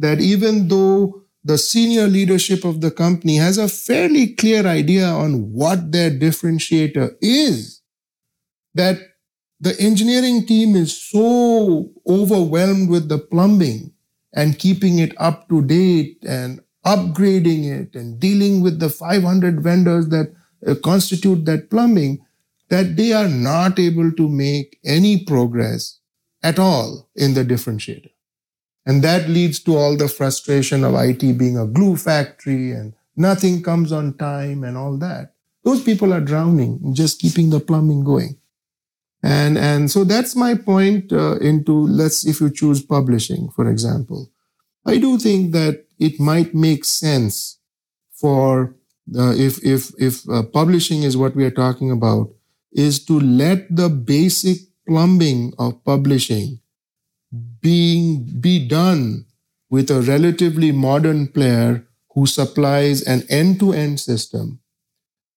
that 0.00 0.20
even 0.20 0.66
though 0.66 1.22
the 1.44 1.56
senior 1.56 2.06
leadership 2.06 2.64
of 2.64 2.80
the 2.80 2.90
company 2.90 3.36
has 3.36 3.56
a 3.56 3.68
fairly 3.68 4.34
clear 4.34 4.66
idea 4.66 5.06
on 5.06 5.52
what 5.52 5.92
their 5.92 6.10
differentiator 6.10 7.14
is, 7.20 7.80
that 8.74 8.98
the 9.60 9.78
engineering 9.78 10.46
team 10.46 10.74
is 10.74 10.96
so 10.96 11.90
overwhelmed 12.08 12.88
with 12.88 13.08
the 13.08 13.18
plumbing 13.18 13.92
and 14.32 14.58
keeping 14.58 14.98
it 14.98 15.12
up 15.18 15.48
to 15.48 15.62
date 15.62 16.18
and 16.26 16.60
upgrading 16.86 17.64
it 17.68 17.94
and 17.94 18.18
dealing 18.18 18.62
with 18.62 18.80
the 18.80 18.88
500 18.88 19.62
vendors 19.62 20.08
that 20.08 20.32
uh, 20.66 20.74
constitute 20.82 21.44
that 21.44 21.68
plumbing 21.68 22.24
that 22.70 22.96
they 22.96 23.12
are 23.12 23.28
not 23.28 23.78
able 23.78 24.10
to 24.12 24.28
make 24.28 24.78
any 24.84 25.24
progress 25.24 25.98
at 26.42 26.58
all 26.58 27.10
in 27.16 27.34
the 27.34 27.44
differentiator. 27.44 28.10
And 28.86 29.02
that 29.02 29.28
leads 29.28 29.60
to 29.64 29.76
all 29.76 29.96
the 29.96 30.08
frustration 30.08 30.84
of 30.84 30.94
IT 30.94 31.36
being 31.36 31.58
a 31.58 31.66
glue 31.66 31.96
factory 31.96 32.72
and 32.72 32.94
nothing 33.14 33.62
comes 33.62 33.92
on 33.92 34.16
time 34.16 34.64
and 34.64 34.78
all 34.78 34.96
that. 34.98 35.34
Those 35.64 35.82
people 35.82 36.14
are 36.14 36.20
drowning 36.20 36.94
just 36.94 37.20
keeping 37.20 37.50
the 37.50 37.60
plumbing 37.60 38.04
going. 38.04 38.39
And, 39.22 39.58
and 39.58 39.90
so 39.90 40.04
that's 40.04 40.34
my 40.34 40.54
point 40.54 41.12
uh, 41.12 41.36
into 41.36 41.72
let's, 41.72 42.24
if 42.24 42.40
you 42.40 42.50
choose 42.50 42.82
publishing, 42.82 43.50
for 43.50 43.68
example, 43.68 44.30
I 44.86 44.98
do 44.98 45.18
think 45.18 45.52
that 45.52 45.84
it 45.98 46.18
might 46.18 46.54
make 46.54 46.84
sense 46.84 47.58
for 48.12 48.74
uh, 49.16 49.34
if, 49.36 49.62
if, 49.64 49.92
if 49.98 50.28
uh, 50.30 50.42
publishing 50.42 51.02
is 51.02 51.16
what 51.16 51.36
we 51.36 51.44
are 51.44 51.50
talking 51.50 51.90
about, 51.90 52.30
is 52.72 53.04
to 53.04 53.18
let 53.20 53.74
the 53.74 53.88
basic 53.88 54.58
plumbing 54.86 55.52
of 55.58 55.84
publishing 55.84 56.60
being 57.60 58.40
be 58.40 58.66
done 58.66 59.26
with 59.68 59.90
a 59.90 60.00
relatively 60.00 60.72
modern 60.72 61.28
player 61.28 61.86
who 62.14 62.26
supplies 62.26 63.02
an 63.02 63.22
end-to-end 63.28 64.00
system. 64.00 64.60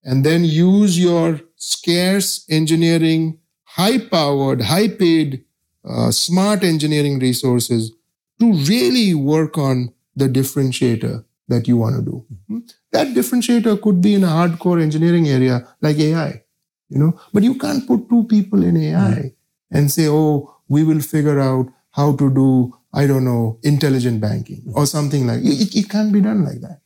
And 0.04 0.26
then 0.26 0.44
use 0.44 1.00
your 1.00 1.42
scarce 1.56 2.46
engineering 2.50 3.40
high-powered 3.76 4.62
high-paid 4.62 5.44
uh, 5.84 6.12
smart 6.12 6.64
engineering 6.64 7.20
resources 7.20 7.92
to 8.40 8.54
really 8.72 9.14
work 9.14 9.58
on 9.58 9.92
the 10.16 10.28
differentiator 10.28 11.24
that 11.48 11.68
you 11.68 11.78
want 11.78 11.96
to 11.96 12.02
do 12.02 12.26
mm-hmm. 12.32 12.60
that 12.92 13.08
differentiator 13.16 13.82
could 13.82 14.02
be 14.02 14.14
in 14.14 14.24
a 14.24 14.28
hardcore 14.28 14.82
engineering 14.82 15.28
area 15.28 15.68
like 15.82 15.98
ai 15.98 16.44
you 16.90 17.00
know 17.00 17.20
but 17.34 17.44
you 17.44 17.56
can't 17.56 17.88
put 17.88 18.08
two 18.10 18.24
people 18.36 18.64
in 18.64 18.78
ai 18.78 19.12
mm-hmm. 19.12 19.78
and 19.78 19.92
say 19.92 20.08
oh 20.08 20.56
we 20.68 20.84
will 20.84 21.02
figure 21.02 21.40
out 21.40 21.68
how 21.92 22.16
to 22.16 22.30
do 22.34 22.48
i 22.94 23.08
don't 23.08 23.26
know 23.26 23.60
intelligent 23.64 24.22
banking 24.22 24.62
mm-hmm. 24.62 24.78
or 24.78 24.86
something 24.86 25.28
like 25.28 25.42
it, 25.44 25.76
it 25.76 25.90
can't 25.90 26.14
be 26.14 26.22
done 26.22 26.46
like 26.46 26.62
that 26.62 26.80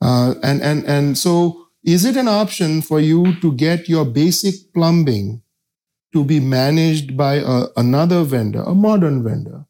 uh, 0.00 0.34
and 0.42 0.62
and 0.62 0.84
and 0.84 1.18
so 1.18 1.68
is 1.84 2.04
it 2.04 2.16
an 2.16 2.28
option 2.28 2.82
for 2.82 3.00
you 3.00 3.38
to 3.40 3.52
get 3.52 3.88
your 3.88 4.04
basic 4.04 4.54
plumbing 4.74 5.42
to 6.12 6.24
be 6.24 6.40
managed 6.40 7.16
by 7.16 7.34
a, 7.34 7.64
another 7.76 8.22
vendor 8.22 8.62
a 8.62 8.74
modern 8.74 9.22
vendor 9.22 9.64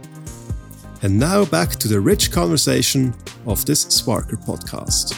And 1.02 1.18
now 1.18 1.44
back 1.44 1.70
to 1.76 1.88
the 1.88 2.00
rich 2.00 2.32
conversation 2.32 3.14
of 3.46 3.64
this 3.66 3.84
Sparker 3.84 4.36
podcast. 4.44 5.14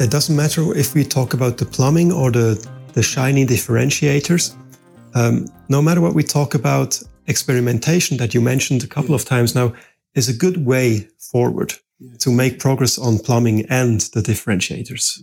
It 0.00 0.10
doesn't 0.10 0.34
matter 0.34 0.74
if 0.74 0.94
we 0.94 1.04
talk 1.04 1.34
about 1.34 1.58
the 1.58 1.66
plumbing 1.66 2.10
or 2.10 2.30
the, 2.30 2.66
the 2.94 3.02
shiny 3.02 3.44
differentiators. 3.44 4.56
Um, 5.14 5.46
no 5.68 5.82
matter 5.82 6.00
what 6.00 6.14
we 6.14 6.22
talk 6.22 6.54
about, 6.54 7.00
experimentation 7.26 8.16
that 8.16 8.32
you 8.32 8.40
mentioned 8.40 8.82
a 8.82 8.86
couple 8.86 9.14
of 9.14 9.26
times 9.26 9.54
now 9.54 9.74
is 10.14 10.30
a 10.30 10.32
good 10.32 10.64
way 10.64 11.06
forward 11.18 11.74
to 12.18 12.30
make 12.30 12.58
progress 12.58 12.98
on 12.98 13.18
plumbing 13.18 13.66
and 13.66 14.00
the 14.14 14.22
differentiators. 14.22 15.20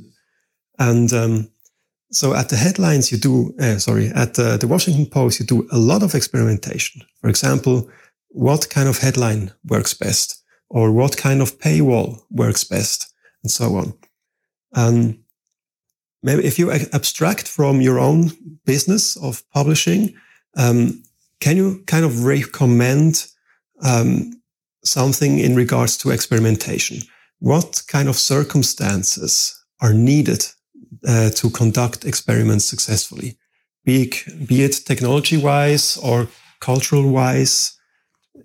And 0.78 1.12
um, 1.12 1.50
so 2.12 2.34
at 2.34 2.50
the 2.50 2.56
headlines, 2.56 3.12
you 3.12 3.18
do, 3.18 3.54
uh, 3.60 3.78
sorry, 3.78 4.08
at 4.10 4.36
the, 4.36 4.58
the 4.58 4.68
Washington 4.68 5.06
Post, 5.06 5.40
you 5.40 5.46
do 5.46 5.68
a 5.72 5.78
lot 5.78 6.04
of 6.04 6.16
experimentation. 6.16 7.02
For 7.22 7.30
example, 7.30 7.90
what 8.30 8.70
kind 8.70 8.88
of 8.88 9.00
headline 9.00 9.52
works 9.66 9.94
best 9.94 10.44
or 10.70 10.92
what 10.92 11.18
kind 11.18 11.42
of 11.42 11.60
paywall 11.60 12.22
works 12.30 12.64
best 12.64 13.14
and 13.44 13.52
so 13.52 13.76
on. 13.76 13.94
And 14.74 15.20
maybe 16.24 16.46
if 16.46 16.60
you 16.60 16.72
abstract 16.72 17.48
from 17.48 17.82
your 17.82 18.00
own 18.00 18.32
business 18.66 19.18
of 19.18 19.44
publishing, 19.52 20.16
um, 20.56 21.04
can 21.40 21.58
you 21.58 21.84
kind 21.88 22.06
of 22.06 22.26
recommend 22.26 23.28
um, 23.84 24.42
something 24.84 25.40
in 25.40 25.56
regards 25.56 25.98
to 25.98 26.12
experimentation? 26.12 27.00
What 27.40 27.84
kind 27.88 28.10
of 28.10 28.18
circumstances 28.18 29.54
are 29.82 29.94
needed 29.94 30.46
uh, 31.06 31.30
to 31.32 31.50
conduct 31.50 32.06
experiments 32.06 32.66
successfully, 32.66 33.38
be 33.84 34.04
it, 34.04 34.48
be 34.48 34.64
it 34.64 34.74
technology 34.86 35.38
wise 35.38 35.98
or 35.98 36.28
cultural 36.60 37.12
wise? 37.12 37.78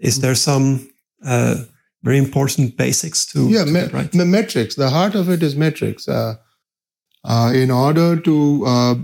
Is 0.01 0.21
there 0.21 0.35
some 0.35 0.89
uh, 1.25 1.57
very 2.03 2.19
important 2.19 2.77
basics 2.77 3.25
to 3.27 3.49
yeah 3.49 3.65
to 3.65 3.71
me- 3.71 3.87
right? 3.93 4.11
the 4.13 4.25
metrics 4.25 4.75
the 4.75 4.91
heart 4.91 5.15
of 5.15 5.29
it 5.29 5.43
is 5.43 5.57
metrics 5.57 6.09
uh, 6.09 6.35
uh, 7.25 7.53
in 7.55 7.71
order 7.71 8.17
to 8.17 8.65
uh, 8.67 8.95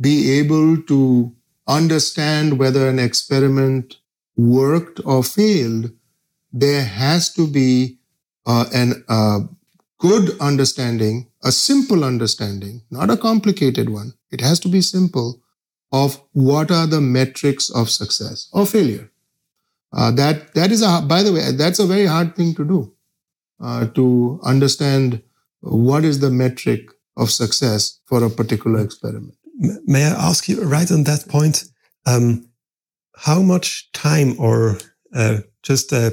be 0.00 0.30
able 0.38 0.80
to 0.82 1.32
understand 1.66 2.58
whether 2.58 2.88
an 2.88 2.98
experiment 2.98 3.96
worked 4.36 5.00
or 5.04 5.22
failed 5.22 5.90
there 6.52 6.84
has 6.84 7.32
to 7.34 7.46
be 7.46 7.98
uh, 8.46 8.64
an 8.72 9.04
uh, 9.08 9.40
good 9.98 10.38
understanding 10.40 11.27
a 11.44 11.52
simple 11.52 12.04
understanding 12.04 12.82
not 12.90 13.10
a 13.10 13.16
complicated 13.16 13.88
one 13.88 14.12
it 14.30 14.40
has 14.40 14.58
to 14.60 14.68
be 14.68 14.80
simple 14.80 15.40
of 15.92 16.20
what 16.32 16.70
are 16.70 16.86
the 16.86 17.00
metrics 17.00 17.70
of 17.70 17.90
success 17.90 18.48
or 18.52 18.66
failure 18.66 19.10
uh, 19.92 20.10
that 20.10 20.52
that 20.54 20.70
is 20.70 20.82
a 20.82 21.00
by 21.00 21.22
the 21.22 21.32
way 21.32 21.52
that's 21.52 21.78
a 21.78 21.86
very 21.86 22.06
hard 22.06 22.34
thing 22.36 22.54
to 22.54 22.64
do 22.64 22.92
uh, 23.60 23.86
to 23.86 24.40
understand 24.44 25.22
what 25.60 26.04
is 26.04 26.20
the 26.20 26.30
metric 26.30 26.90
of 27.16 27.30
success 27.30 28.00
for 28.06 28.24
a 28.24 28.30
particular 28.30 28.80
experiment. 28.80 29.34
May 29.84 30.04
I 30.04 30.28
ask 30.28 30.48
you 30.48 30.62
right 30.62 30.90
on 30.90 31.04
that 31.04 31.26
point? 31.28 31.64
Um, 32.06 32.48
how 33.16 33.42
much 33.42 33.90
time, 33.92 34.36
or 34.38 34.78
uh, 35.12 35.38
just 35.64 35.92
uh, 35.92 36.10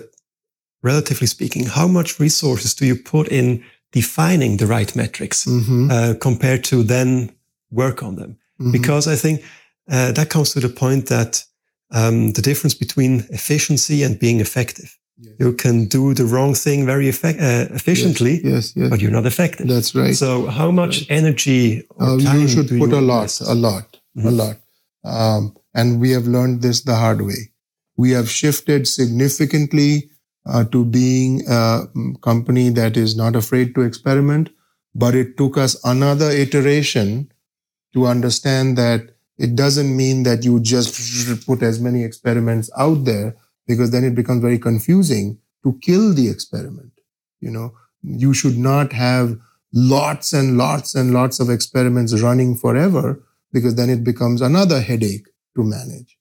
relatively 0.82 1.28
speaking, 1.28 1.66
how 1.66 1.88
much 1.88 2.20
resources 2.20 2.74
do 2.74 2.86
you 2.86 2.96
put 2.96 3.28
in 3.28 3.64
defining 3.96 4.58
the 4.58 4.68
right 4.68 4.96
metrics 4.96 5.46
mm-hmm. 5.46 5.90
Uh, 5.90 6.14
compared 6.20 6.64
to 6.64 6.84
then 6.84 7.32
work 7.72 8.04
on 8.04 8.16
them? 8.16 8.32
Mm-hmm. 8.60 8.72
Because 8.72 9.08
I 9.14 9.16
think 9.16 9.42
uh, 9.90 10.12
that 10.12 10.30
comes 10.30 10.54
to 10.54 10.60
the 10.60 10.70
point 10.70 11.08
that 11.08 11.44
um, 11.92 12.34
the 12.34 12.42
difference 12.42 12.78
between 12.78 13.26
efficiency 13.30 14.04
and 14.04 14.20
being 14.20 14.40
effective. 14.42 14.90
Yes. 15.18 15.34
You 15.40 15.54
can 15.54 15.86
do 15.88 16.14
the 16.14 16.26
wrong 16.26 16.56
thing 16.56 16.86
very 16.86 17.08
effect, 17.08 17.40
uh, 17.40 17.74
efficiently, 17.74 18.34
yes, 18.34 18.44
yes, 18.44 18.74
yes, 18.76 18.90
but 18.90 19.00
you're 19.00 19.18
not 19.20 19.26
effective. 19.26 19.68
That's 19.68 19.96
right. 19.96 20.14
So, 20.14 20.48
how 20.48 20.72
much 20.72 20.96
right. 21.02 21.20
energy 21.20 21.84
uh, 22.02 22.18
you 22.18 22.48
should 22.50 22.68
put 22.68 22.90
you 22.90 23.00
a 23.00 23.06
lot, 23.14 23.24
invest? 23.24 23.42
a 23.42 23.54
lot, 23.54 23.98
mm-hmm. 24.18 24.28
a 24.28 24.32
lot. 24.32 24.56
Um, 25.06 25.56
and 25.74 26.02
we 26.02 26.12
have 26.12 26.28
learned 26.28 26.62
this 26.62 26.82
the 26.82 26.96
hard 26.96 27.22
way. 27.22 27.52
We 27.96 28.12
have 28.12 28.30
shifted 28.30 28.88
significantly 28.88 30.10
uh, 30.46 30.64
to 30.66 30.86
being 30.86 31.42
a 31.48 31.84
company 32.22 32.70
that 32.70 32.98
is 32.98 33.16
not 33.16 33.36
afraid 33.36 33.74
to 33.76 33.82
experiment, 33.82 34.50
but 34.94 35.16
it 35.16 35.38
took 35.38 35.58
us 35.58 35.76
another 35.84 36.30
iteration 36.30 37.32
to 37.94 38.06
understand 38.06 38.78
that 38.78 39.16
it 39.38 39.56
doesn't 39.56 39.96
mean 39.96 40.24
that 40.24 40.46
you 40.46 40.60
just 40.60 41.46
put 41.46 41.62
as 41.62 41.80
many 41.80 42.04
experiments 42.04 42.70
out 42.78 43.04
there 43.06 43.36
because 43.68 43.92
then 43.92 44.04
it 44.04 44.16
becomes 44.16 44.42
very 44.42 44.60
confusing 44.60 45.38
to 45.64 45.78
kill 45.82 46.14
the 46.14 46.30
experiment. 46.30 46.92
You 47.42 47.52
know, 47.52 47.74
you 48.02 48.34
should 48.34 48.58
not 48.58 48.94
have 48.94 49.38
lots 49.74 50.32
and 50.32 50.58
lots 50.58 50.96
and 50.96 51.14
lots 51.14 51.40
of 51.40 51.50
experiments 51.50 52.22
running 52.22 52.56
forever 52.56 53.22
because 53.52 53.76
then 53.76 53.90
it 53.90 54.04
becomes 54.04 54.42
another 54.42 54.82
headache 54.82 55.28
to 55.56 55.64
manage. 55.64 56.18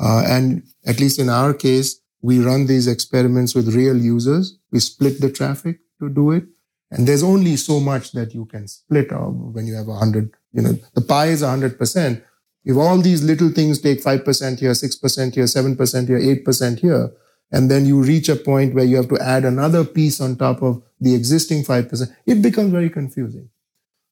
Uh, 0.00 0.22
and 0.26 0.62
at 0.86 0.98
least 0.98 1.18
in 1.18 1.28
our 1.28 1.54
case, 1.54 1.99
we 2.22 2.40
run 2.40 2.66
these 2.66 2.86
experiments 2.86 3.54
with 3.54 3.74
real 3.74 3.96
users. 3.96 4.58
We 4.70 4.80
split 4.80 5.20
the 5.20 5.30
traffic 5.30 5.80
to 6.00 6.08
do 6.08 6.32
it. 6.32 6.44
And 6.90 7.06
there's 7.06 7.22
only 7.22 7.56
so 7.56 7.80
much 7.80 8.12
that 8.12 8.34
you 8.34 8.46
can 8.46 8.66
split 8.66 9.12
when 9.12 9.66
you 9.66 9.74
have 9.74 9.88
a 9.88 9.94
hundred, 9.94 10.32
you 10.52 10.62
know, 10.62 10.78
the 10.94 11.00
pie 11.00 11.28
is 11.28 11.42
a 11.42 11.48
hundred 11.48 11.78
percent. 11.78 12.22
If 12.64 12.76
all 12.76 12.98
these 12.98 13.22
little 13.22 13.50
things 13.50 13.80
take 13.80 14.02
5% 14.02 14.58
here, 14.58 14.72
6% 14.72 15.34
here, 15.34 15.44
7% 15.44 16.08
here, 16.08 16.44
8% 16.44 16.78
here, 16.78 17.10
and 17.50 17.70
then 17.70 17.86
you 17.86 18.02
reach 18.02 18.28
a 18.28 18.36
point 18.36 18.74
where 18.74 18.84
you 18.84 18.96
have 18.96 19.08
to 19.08 19.18
add 19.18 19.44
another 19.44 19.84
piece 19.84 20.20
on 20.20 20.36
top 20.36 20.62
of 20.62 20.82
the 21.00 21.14
existing 21.14 21.64
5%, 21.64 22.14
it 22.26 22.42
becomes 22.42 22.70
very 22.70 22.90
confusing. 22.90 23.48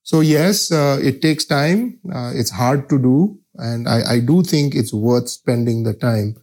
So 0.03 0.21
yes, 0.21 0.73
uh, 0.73 0.99
it 1.03 1.21
takes 1.21 1.45
time. 1.45 1.99
Uh, 2.11 2.33
it's 2.35 2.51
hard 2.51 2.89
to 2.89 2.99
do. 2.99 3.39
And 3.57 3.87
I, 3.87 4.13
I, 4.13 4.21
do 4.21 4.43
think 4.43 4.75
it's 4.75 4.95
worth 4.95 5.29
spending 5.29 5.83
the 5.83 5.93
time 5.93 6.37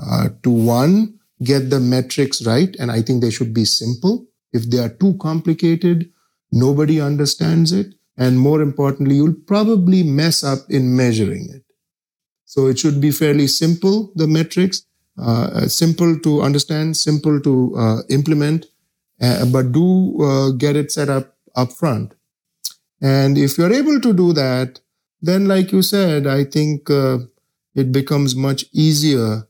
uh, 0.00 0.28
to 0.42 0.50
one, 0.50 1.18
get 1.42 1.70
the 1.70 1.80
metrics 1.80 2.44
right. 2.46 2.74
And 2.78 2.90
I 2.90 3.02
think 3.02 3.22
they 3.22 3.30
should 3.30 3.54
be 3.54 3.64
simple. 3.64 4.26
If 4.52 4.70
they 4.70 4.78
are 4.78 4.88
too 4.88 5.16
complicated, 5.20 6.10
nobody 6.52 7.00
understands 7.00 7.72
it. 7.72 7.94
And 8.16 8.38
more 8.38 8.60
importantly, 8.60 9.16
you'll 9.16 9.34
probably 9.46 10.02
mess 10.02 10.44
up 10.44 10.58
in 10.68 10.96
measuring 10.96 11.48
it. 11.50 11.64
So 12.44 12.66
it 12.66 12.78
should 12.78 13.00
be 13.00 13.12
fairly 13.12 13.46
simple, 13.46 14.12
the 14.16 14.26
metrics, 14.26 14.82
uh, 15.18 15.68
simple 15.68 16.18
to 16.20 16.42
understand, 16.42 16.96
simple 16.96 17.40
to 17.40 17.74
uh, 17.76 17.98
implement, 18.08 18.66
uh, 19.20 19.44
but 19.46 19.72
do 19.72 20.22
uh, 20.22 20.50
get 20.50 20.76
it 20.76 20.90
set 20.90 21.08
up 21.08 21.36
up 21.54 21.72
front. 21.72 22.14
And 23.00 23.38
if 23.38 23.56
you're 23.56 23.72
able 23.72 24.00
to 24.00 24.12
do 24.12 24.32
that, 24.32 24.80
then 25.22 25.46
like 25.46 25.72
you 25.72 25.82
said, 25.82 26.26
I 26.26 26.44
think 26.44 26.90
uh, 26.90 27.18
it 27.74 27.92
becomes 27.92 28.34
much 28.34 28.64
easier 28.72 29.46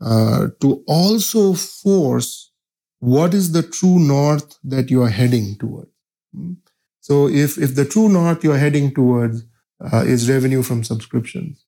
to 0.00 0.84
also 0.86 1.54
force 1.54 2.52
what 2.98 3.34
is 3.34 3.52
the 3.52 3.62
true 3.62 3.98
north 3.98 4.58
that 4.64 4.90
you 4.90 5.02
are 5.02 5.10
heading 5.10 5.56
toward. 5.56 5.88
Hmm? 6.34 6.54
So 7.00 7.28
if, 7.28 7.56
if 7.56 7.74
the 7.74 7.84
true 7.84 8.08
north 8.08 8.42
you're 8.42 8.58
heading 8.58 8.92
towards 8.92 9.44
uh, 9.80 10.04
is 10.04 10.28
revenue 10.28 10.62
from 10.62 10.82
subscriptions, 10.82 11.64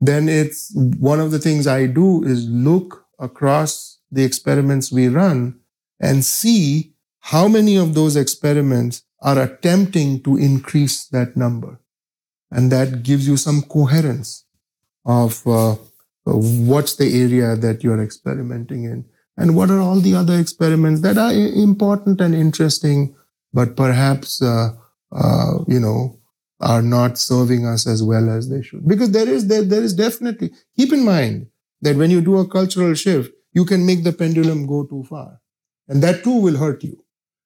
then 0.00 0.28
it's 0.28 0.70
one 0.74 1.20
of 1.20 1.30
the 1.30 1.38
things 1.38 1.66
I 1.66 1.86
do 1.86 2.22
is 2.24 2.46
look 2.48 3.06
across 3.18 3.98
the 4.10 4.24
experiments 4.24 4.92
we 4.92 5.08
run 5.08 5.58
and 5.98 6.24
see 6.24 6.92
how 7.20 7.48
many 7.48 7.76
of 7.76 7.94
those 7.94 8.16
experiments 8.16 9.02
are 9.22 9.40
attempting 9.40 10.22
to 10.22 10.36
increase 10.36 11.06
that 11.06 11.36
number. 11.36 11.80
And 12.50 12.70
that 12.70 13.02
gives 13.02 13.26
you 13.26 13.36
some 13.36 13.62
coherence 13.62 14.44
of 15.04 15.46
uh, 15.46 15.76
what's 16.34 16.96
the 16.96 17.22
area 17.22 17.56
that 17.56 17.84
you're 17.84 18.02
experimenting 18.02 18.84
in 18.84 19.04
and 19.36 19.54
what 19.54 19.70
are 19.70 19.80
all 19.80 20.00
the 20.00 20.14
other 20.14 20.38
experiments 20.38 21.02
that 21.02 21.18
are 21.18 21.32
important 21.32 22.20
and 22.20 22.34
interesting 22.34 23.14
but 23.56 23.74
perhaps, 23.74 24.42
uh, 24.42 24.72
uh, 25.12 25.52
you 25.66 25.80
know, 25.80 26.18
are 26.60 26.82
not 26.82 27.16
serving 27.16 27.64
us 27.64 27.86
as 27.86 28.02
well 28.02 28.28
as 28.28 28.50
they 28.50 28.60
should. 28.60 28.86
Because 28.86 29.12
there 29.12 29.26
is, 29.26 29.48
there, 29.48 29.62
there 29.62 29.82
is 29.82 29.94
definitely, 29.94 30.50
keep 30.76 30.92
in 30.92 31.06
mind 31.06 31.46
that 31.80 31.96
when 31.96 32.10
you 32.10 32.20
do 32.20 32.36
a 32.36 32.46
cultural 32.46 32.92
shift, 32.92 33.32
you 33.52 33.64
can 33.64 33.86
make 33.86 34.04
the 34.04 34.12
pendulum 34.12 34.66
go 34.66 34.84
too 34.84 35.04
far. 35.08 35.40
And 35.88 36.02
that 36.02 36.22
too 36.22 36.38
will 36.38 36.58
hurt 36.58 36.84
you. 36.84 37.02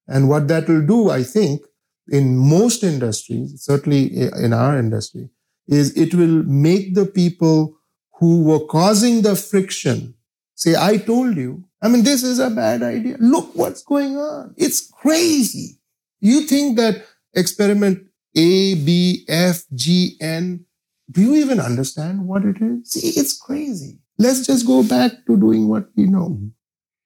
And 0.09 0.29
what 0.29 0.49
that 0.49 0.69
will 0.69 0.85
do, 0.85 1.11
I 1.11 1.23
think, 1.23 1.61
in 2.09 2.37
most 2.37 2.83
industries, 2.83 3.63
certainly 3.63 4.07
in 4.17 4.53
our 4.53 4.77
industry, 4.77 5.31
is 5.69 5.97
it 5.97 6.13
will 6.13 6.43
make 6.43 6.97
the 6.97 7.07
people 7.07 7.77
who 8.21 8.45
were 8.45 8.61
causing 8.67 9.23
the 9.23 9.35
friction 9.35 10.15
say, 10.55 10.77
I 10.79 10.99
told 10.99 11.37
you. 11.37 11.65
I 11.83 11.89
mean, 11.89 12.05
this 12.05 12.23
is 12.23 12.39
a 12.39 12.51
bad 12.51 12.83
idea. 12.83 13.17
Look 13.19 13.51
what's 13.55 13.83
going 13.83 14.17
on. 14.17 14.55
It's 14.59 14.91
crazy. 14.91 15.79
You 16.21 16.43
think 16.43 16.77
that 16.77 17.03
experiment 17.33 18.07
A, 18.37 18.75
B, 18.75 19.25
F, 19.27 19.65
G, 19.75 20.17
N, 20.21 20.67
do 21.11 21.23
you 21.23 21.35
even 21.37 21.59
understand 21.59 22.27
what 22.27 22.45
it 22.45 22.61
is? 22.61 22.91
See, 22.91 23.19
it's 23.19 23.37
crazy. 23.37 23.99
Let's 24.19 24.47
just 24.47 24.67
go 24.67 24.83
back 24.83 25.13
to 25.27 25.37
doing 25.39 25.69
what 25.69 25.89
we 25.97 26.05
know. 26.05 26.29
Mm-hmm. 26.29 26.49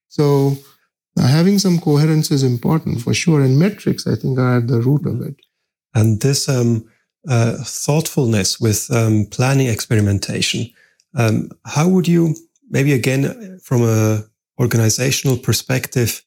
So 0.08 0.56
having 1.16 1.60
some 1.60 1.78
coherence 1.78 2.32
is 2.32 2.42
important 2.42 3.00
for 3.02 3.14
sure. 3.14 3.40
And 3.40 3.56
metrics, 3.56 4.06
I 4.06 4.16
think, 4.16 4.38
are 4.38 4.58
at 4.58 4.66
the 4.66 4.80
root 4.80 5.06
of 5.06 5.22
it. 5.22 5.36
And 5.94 6.20
this 6.20 6.48
um, 6.48 6.90
uh, 7.28 7.56
thoughtfulness 7.62 8.60
with 8.60 8.90
um, 8.90 9.26
planning 9.30 9.68
experimentation, 9.68 10.70
um, 11.14 11.50
how 11.64 11.88
would 11.88 12.08
you 12.08 12.34
maybe 12.70 12.92
again 12.92 13.58
from 13.62 13.82
a 13.82 14.24
organizational 14.58 15.36
perspective, 15.36 16.22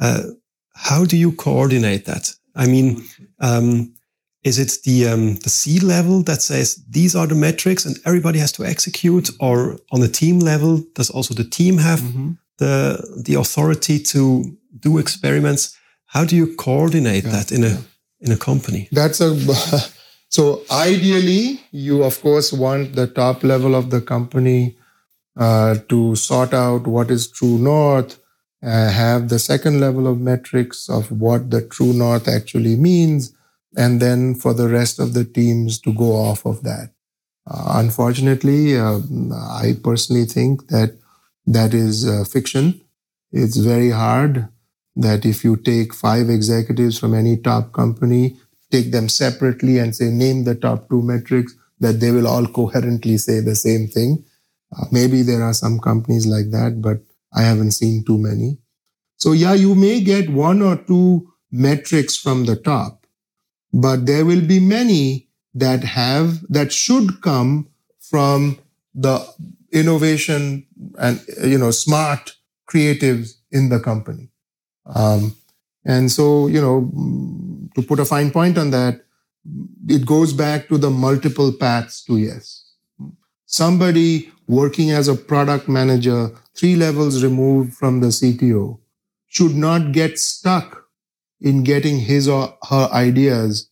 uh, 0.00 0.22
how 0.74 1.04
do 1.04 1.16
you 1.16 1.32
coordinate 1.32 2.04
that? 2.04 2.34
I 2.54 2.66
mean, 2.66 3.04
um, 3.40 3.94
is 4.42 4.58
it 4.58 4.82
the 4.84 5.08
um, 5.08 5.36
the 5.36 5.50
C 5.50 5.80
level 5.80 6.22
that 6.24 6.42
says 6.42 6.84
these 6.88 7.16
are 7.16 7.26
the 7.26 7.34
metrics 7.34 7.86
and 7.86 7.98
everybody 8.04 8.38
has 8.38 8.52
to 8.52 8.64
execute, 8.64 9.30
or 9.40 9.78
on 9.90 10.00
the 10.00 10.08
team 10.08 10.40
level, 10.40 10.82
does 10.94 11.10
also 11.10 11.34
the 11.34 11.48
team 11.48 11.78
have 11.78 12.00
mm-hmm. 12.00 12.32
the 12.58 13.22
the 13.24 13.34
authority 13.34 13.98
to 13.98 14.56
do 14.80 14.98
experiments? 14.98 15.76
How 16.06 16.24
do 16.24 16.36
you 16.36 16.54
coordinate 16.54 17.24
yeah, 17.24 17.32
that 17.32 17.52
in 17.52 17.64
a 17.64 17.68
yeah. 17.68 17.80
in 18.20 18.32
a 18.32 18.36
company? 18.36 18.88
That's 18.92 19.20
a 19.20 19.30
so 20.34 20.62
ideally, 20.68 21.60
you 21.70 22.02
of 22.02 22.20
course 22.20 22.52
want 22.52 22.96
the 22.96 23.06
top 23.06 23.44
level 23.44 23.76
of 23.76 23.90
the 23.90 24.00
company 24.00 24.76
uh, 25.36 25.76
to 25.88 26.16
sort 26.16 26.52
out 26.52 26.88
what 26.88 27.08
is 27.08 27.30
true 27.30 27.56
north, 27.56 28.18
uh, 28.60 28.90
have 28.90 29.28
the 29.28 29.38
second 29.38 29.78
level 29.78 30.08
of 30.08 30.20
metrics 30.20 30.88
of 30.88 31.12
what 31.12 31.50
the 31.50 31.62
true 31.62 31.92
north 31.92 32.26
actually 32.26 32.74
means 32.74 33.32
and 33.76 34.00
then 34.00 34.34
for 34.34 34.52
the 34.54 34.68
rest 34.68 34.98
of 34.98 35.14
the 35.14 35.24
teams 35.24 35.80
to 35.80 35.92
go 35.92 36.16
off 36.16 36.44
of 36.44 36.64
that. 36.64 36.90
Uh, 37.48 37.74
unfortunately, 37.76 38.76
uh, 38.76 38.98
I 39.64 39.76
personally 39.84 40.24
think 40.24 40.66
that 40.68 40.96
that 41.46 41.74
is 41.74 42.08
uh, 42.08 42.24
fiction. 42.24 42.80
It's 43.30 43.56
very 43.56 43.90
hard 43.90 44.48
that 44.96 45.24
if 45.24 45.44
you 45.44 45.56
take 45.56 45.94
five 45.94 46.28
executives 46.28 46.98
from 46.98 47.14
any 47.14 47.36
top 47.36 47.72
company, 47.72 48.36
take 48.74 48.90
them 48.92 49.08
separately 49.08 49.74
and 49.78 49.94
say, 49.98 50.08
name 50.10 50.44
the 50.44 50.54
top 50.66 50.88
two 50.90 51.02
metrics, 51.02 51.54
that 51.84 52.00
they 52.00 52.10
will 52.16 52.28
all 52.32 52.46
coherently 52.58 53.16
say 53.26 53.40
the 53.40 53.54
same 53.54 53.86
thing. 53.96 54.24
Uh, 54.76 54.86
maybe 54.90 55.22
there 55.22 55.42
are 55.48 55.54
some 55.54 55.78
companies 55.78 56.26
like 56.34 56.50
that, 56.50 56.82
but 56.86 56.98
I 57.40 57.42
haven't 57.42 57.72
seen 57.72 58.04
too 58.04 58.18
many. 58.18 58.58
So 59.16 59.32
yeah, 59.32 59.54
you 59.54 59.74
may 59.74 60.00
get 60.00 60.30
one 60.30 60.62
or 60.62 60.76
two 60.76 61.32
metrics 61.50 62.16
from 62.16 62.46
the 62.46 62.56
top, 62.56 63.06
but 63.72 64.06
there 64.06 64.24
will 64.24 64.46
be 64.54 64.60
many 64.60 65.28
that 65.54 65.84
have, 65.84 66.40
that 66.48 66.72
should 66.72 67.20
come 67.22 67.68
from 68.00 68.58
the 68.94 69.16
innovation 69.72 70.66
and, 70.98 71.20
you 71.44 71.58
know, 71.58 71.70
smart 71.70 72.32
creatives 72.70 73.34
in 73.50 73.68
the 73.68 73.80
company. 73.80 74.30
Um, 74.86 75.36
and 75.84 76.10
so, 76.10 76.46
you 76.46 76.60
know, 76.60 76.90
to 77.74 77.82
put 77.82 78.00
a 78.00 78.04
fine 78.04 78.30
point 78.30 78.58
on 78.58 78.70
that, 78.70 79.04
it 79.88 80.06
goes 80.06 80.32
back 80.32 80.68
to 80.68 80.78
the 80.78 80.90
multiple 80.90 81.52
paths 81.52 82.02
to 82.04 82.16
yes. 82.16 82.72
Somebody 83.46 84.32
working 84.46 84.90
as 84.90 85.08
a 85.08 85.14
product 85.14 85.68
manager, 85.68 86.30
three 86.56 86.76
levels 86.76 87.22
removed 87.22 87.74
from 87.74 88.00
the 88.00 88.08
CTO, 88.08 88.78
should 89.26 89.54
not 89.54 89.92
get 89.92 90.18
stuck 90.18 90.86
in 91.40 91.62
getting 91.62 91.98
his 92.00 92.28
or 92.28 92.56
her 92.70 92.88
ideas 92.92 93.68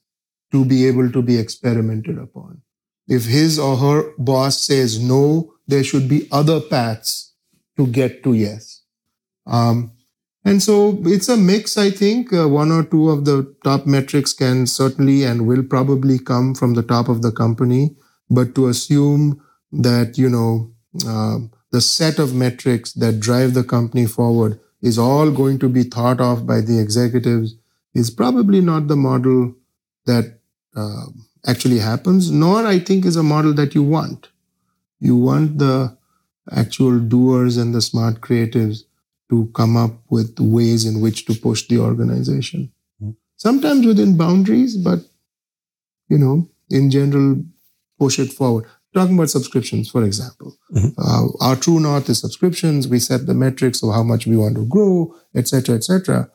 to 0.50 0.64
be 0.64 0.86
able 0.86 1.10
to 1.10 1.22
be 1.22 1.38
experimented 1.38 2.18
upon. 2.18 2.60
If 3.08 3.24
his 3.24 3.58
or 3.58 3.76
her 3.76 4.12
boss 4.18 4.60
says 4.60 5.02
no, 5.02 5.54
there 5.66 5.82
should 5.82 6.08
be 6.08 6.28
other 6.30 6.60
paths 6.60 7.32
to 7.76 7.86
get 7.86 8.22
to 8.24 8.34
yes. 8.34 8.82
Um, 9.46 9.91
and 10.44 10.62
so 10.62 11.00
it's 11.04 11.28
a 11.28 11.36
mix, 11.36 11.76
I 11.76 11.90
think. 11.90 12.32
Uh, 12.32 12.48
one 12.48 12.72
or 12.72 12.82
two 12.82 13.10
of 13.10 13.24
the 13.24 13.54
top 13.62 13.86
metrics 13.86 14.32
can 14.32 14.66
certainly 14.66 15.22
and 15.22 15.46
will 15.46 15.62
probably 15.62 16.18
come 16.18 16.54
from 16.54 16.74
the 16.74 16.82
top 16.82 17.08
of 17.08 17.22
the 17.22 17.30
company. 17.30 17.94
But 18.28 18.54
to 18.56 18.66
assume 18.66 19.40
that, 19.70 20.18
you 20.18 20.28
know, 20.28 20.72
uh, 21.06 21.38
the 21.70 21.80
set 21.80 22.18
of 22.18 22.34
metrics 22.34 22.92
that 22.94 23.20
drive 23.20 23.54
the 23.54 23.64
company 23.64 24.06
forward 24.06 24.58
is 24.80 24.98
all 24.98 25.30
going 25.30 25.58
to 25.60 25.68
be 25.68 25.84
thought 25.84 26.20
of 26.20 26.46
by 26.46 26.60
the 26.60 26.78
executives 26.78 27.54
is 27.94 28.10
probably 28.10 28.60
not 28.60 28.88
the 28.88 28.96
model 28.96 29.54
that 30.06 30.38
uh, 30.74 31.04
actually 31.46 31.78
happens, 31.78 32.30
nor 32.30 32.66
I 32.66 32.78
think 32.80 33.04
is 33.04 33.16
a 33.16 33.22
model 33.22 33.54
that 33.54 33.74
you 33.74 33.82
want. 33.82 34.28
You 34.98 35.16
want 35.16 35.58
the 35.58 35.96
actual 36.50 36.98
doers 36.98 37.56
and 37.56 37.74
the 37.74 37.80
smart 37.80 38.20
creatives 38.20 38.84
to 39.32 39.50
come 39.54 39.78
up 39.78 39.92
with 40.10 40.38
ways 40.38 40.84
in 40.84 41.00
which 41.00 41.24
to 41.24 41.34
push 41.34 41.66
the 41.66 41.78
organization. 41.78 42.70
Mm-hmm. 43.02 43.12
Sometimes 43.36 43.86
within 43.86 44.18
boundaries, 44.18 44.76
but 44.76 44.98
you 46.10 46.18
know, 46.18 46.46
in 46.68 46.90
general, 46.90 47.42
push 47.98 48.18
it 48.18 48.30
forward. 48.30 48.66
Talking 48.92 49.14
about 49.14 49.30
subscriptions, 49.30 49.90
for 49.90 50.04
example, 50.04 50.54
mm-hmm. 50.70 51.00
uh, 51.00 51.46
our 51.46 51.56
true 51.56 51.80
north 51.80 52.10
is 52.10 52.20
subscriptions. 52.20 52.86
We 52.86 52.98
set 52.98 53.24
the 53.24 53.32
metrics 53.32 53.82
of 53.82 53.94
how 53.94 54.02
much 54.02 54.26
we 54.26 54.36
want 54.36 54.56
to 54.56 54.66
grow, 54.66 55.16
etc., 55.34 55.76
etc. 55.76 56.30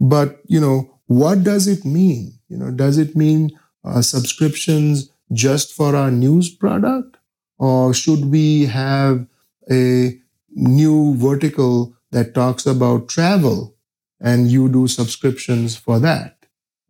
But 0.00 0.40
you 0.46 0.60
know, 0.60 0.98
what 1.06 1.44
does 1.44 1.68
it 1.68 1.84
mean? 1.84 2.32
You 2.48 2.56
know, 2.56 2.72
does 2.72 2.98
it 2.98 3.14
mean 3.14 3.52
uh, 3.84 4.02
subscriptions 4.02 5.08
just 5.32 5.72
for 5.72 5.94
our 5.94 6.10
news 6.10 6.50
product, 6.50 7.16
or 7.58 7.94
should 7.94 8.24
we 8.24 8.66
have 8.66 9.24
a 9.70 10.18
new 10.50 11.14
vertical 11.14 11.94
that 12.12 12.34
talks 12.34 12.66
about 12.66 13.08
travel 13.08 13.76
and 14.20 14.50
you 14.50 14.68
do 14.68 14.86
subscriptions 14.86 15.76
for 15.76 15.98
that? 16.00 16.36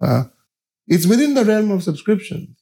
Uh, 0.01 0.25
it's 0.89 1.07
within 1.07 1.35
the 1.35 1.45
realm 1.45 1.71
of 1.71 1.83
subscriptions, 1.83 2.57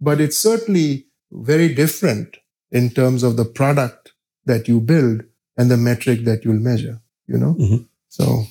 but 0.00 0.20
it's 0.20 0.38
certainly 0.38 1.06
very 1.30 1.74
different 1.74 2.36
in 2.70 2.90
terms 2.90 3.22
of 3.22 3.36
the 3.36 3.44
product 3.44 4.12
that 4.46 4.68
you 4.68 4.80
build 4.80 5.24
and 5.56 5.70
the 5.70 5.76
metric 5.76 6.24
that 6.24 6.44
you'll 6.44 6.54
measure, 6.60 7.00
you 7.26 7.38
know? 7.38 7.54
Mm-hmm. 7.54 7.84
So 8.08 8.44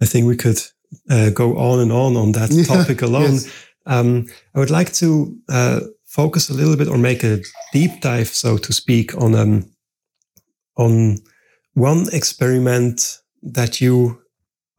I 0.00 0.06
think 0.06 0.26
we 0.26 0.36
could 0.36 0.60
uh, 1.08 1.30
go 1.30 1.56
on 1.56 1.80
and 1.80 1.92
on 1.92 2.16
on 2.16 2.32
that 2.32 2.50
topic 2.68 3.02
alone. 3.02 3.34
Yes. 3.34 3.52
Um, 3.86 4.26
I 4.54 4.58
would 4.58 4.70
like 4.70 4.92
to 4.94 5.36
uh, 5.48 5.80
focus 6.04 6.50
a 6.50 6.54
little 6.54 6.76
bit 6.76 6.88
or 6.88 6.98
make 6.98 7.22
a 7.24 7.40
deep 7.72 8.00
dive, 8.00 8.28
so 8.28 8.58
to 8.58 8.72
speak, 8.72 9.16
on 9.16 9.34
um, 9.34 9.70
on 10.76 11.18
one 11.80 12.06
experiment 12.12 13.18
that 13.42 13.80
you 13.80 14.22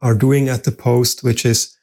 are 0.00 0.14
doing 0.14 0.48
at 0.48 0.64
the 0.64 0.72
post, 0.72 1.22
which 1.22 1.44
is 1.44 1.76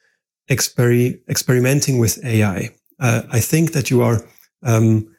exper- 0.48 1.18
experimenting 1.28 1.98
with 1.98 2.24
AI. 2.24 2.70
Uh, 2.98 3.22
I 3.30 3.40
think 3.40 3.72
that 3.72 3.90
you 3.90 4.02
are 4.02 4.22
um, 4.62 5.14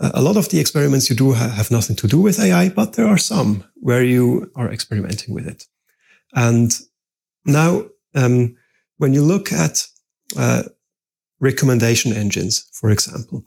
a 0.00 0.22
lot 0.22 0.36
of 0.36 0.48
the 0.48 0.60
experiments 0.60 1.10
you 1.10 1.16
do 1.16 1.32
ha- 1.32 1.48
have 1.48 1.70
nothing 1.70 1.96
to 1.96 2.06
do 2.06 2.20
with 2.20 2.38
AI, 2.38 2.68
but 2.70 2.92
there 2.92 3.06
are 3.06 3.18
some 3.18 3.64
where 3.74 4.04
you 4.04 4.50
are 4.54 4.72
experimenting 4.72 5.34
with 5.34 5.46
it. 5.46 5.66
And 6.34 6.72
now, 7.44 7.86
um, 8.14 8.56
when 8.98 9.14
you 9.14 9.22
look 9.22 9.52
at 9.52 9.86
uh, 10.36 10.62
recommendation 11.40 12.12
engines, 12.12 12.68
for 12.72 12.90
example, 12.90 13.42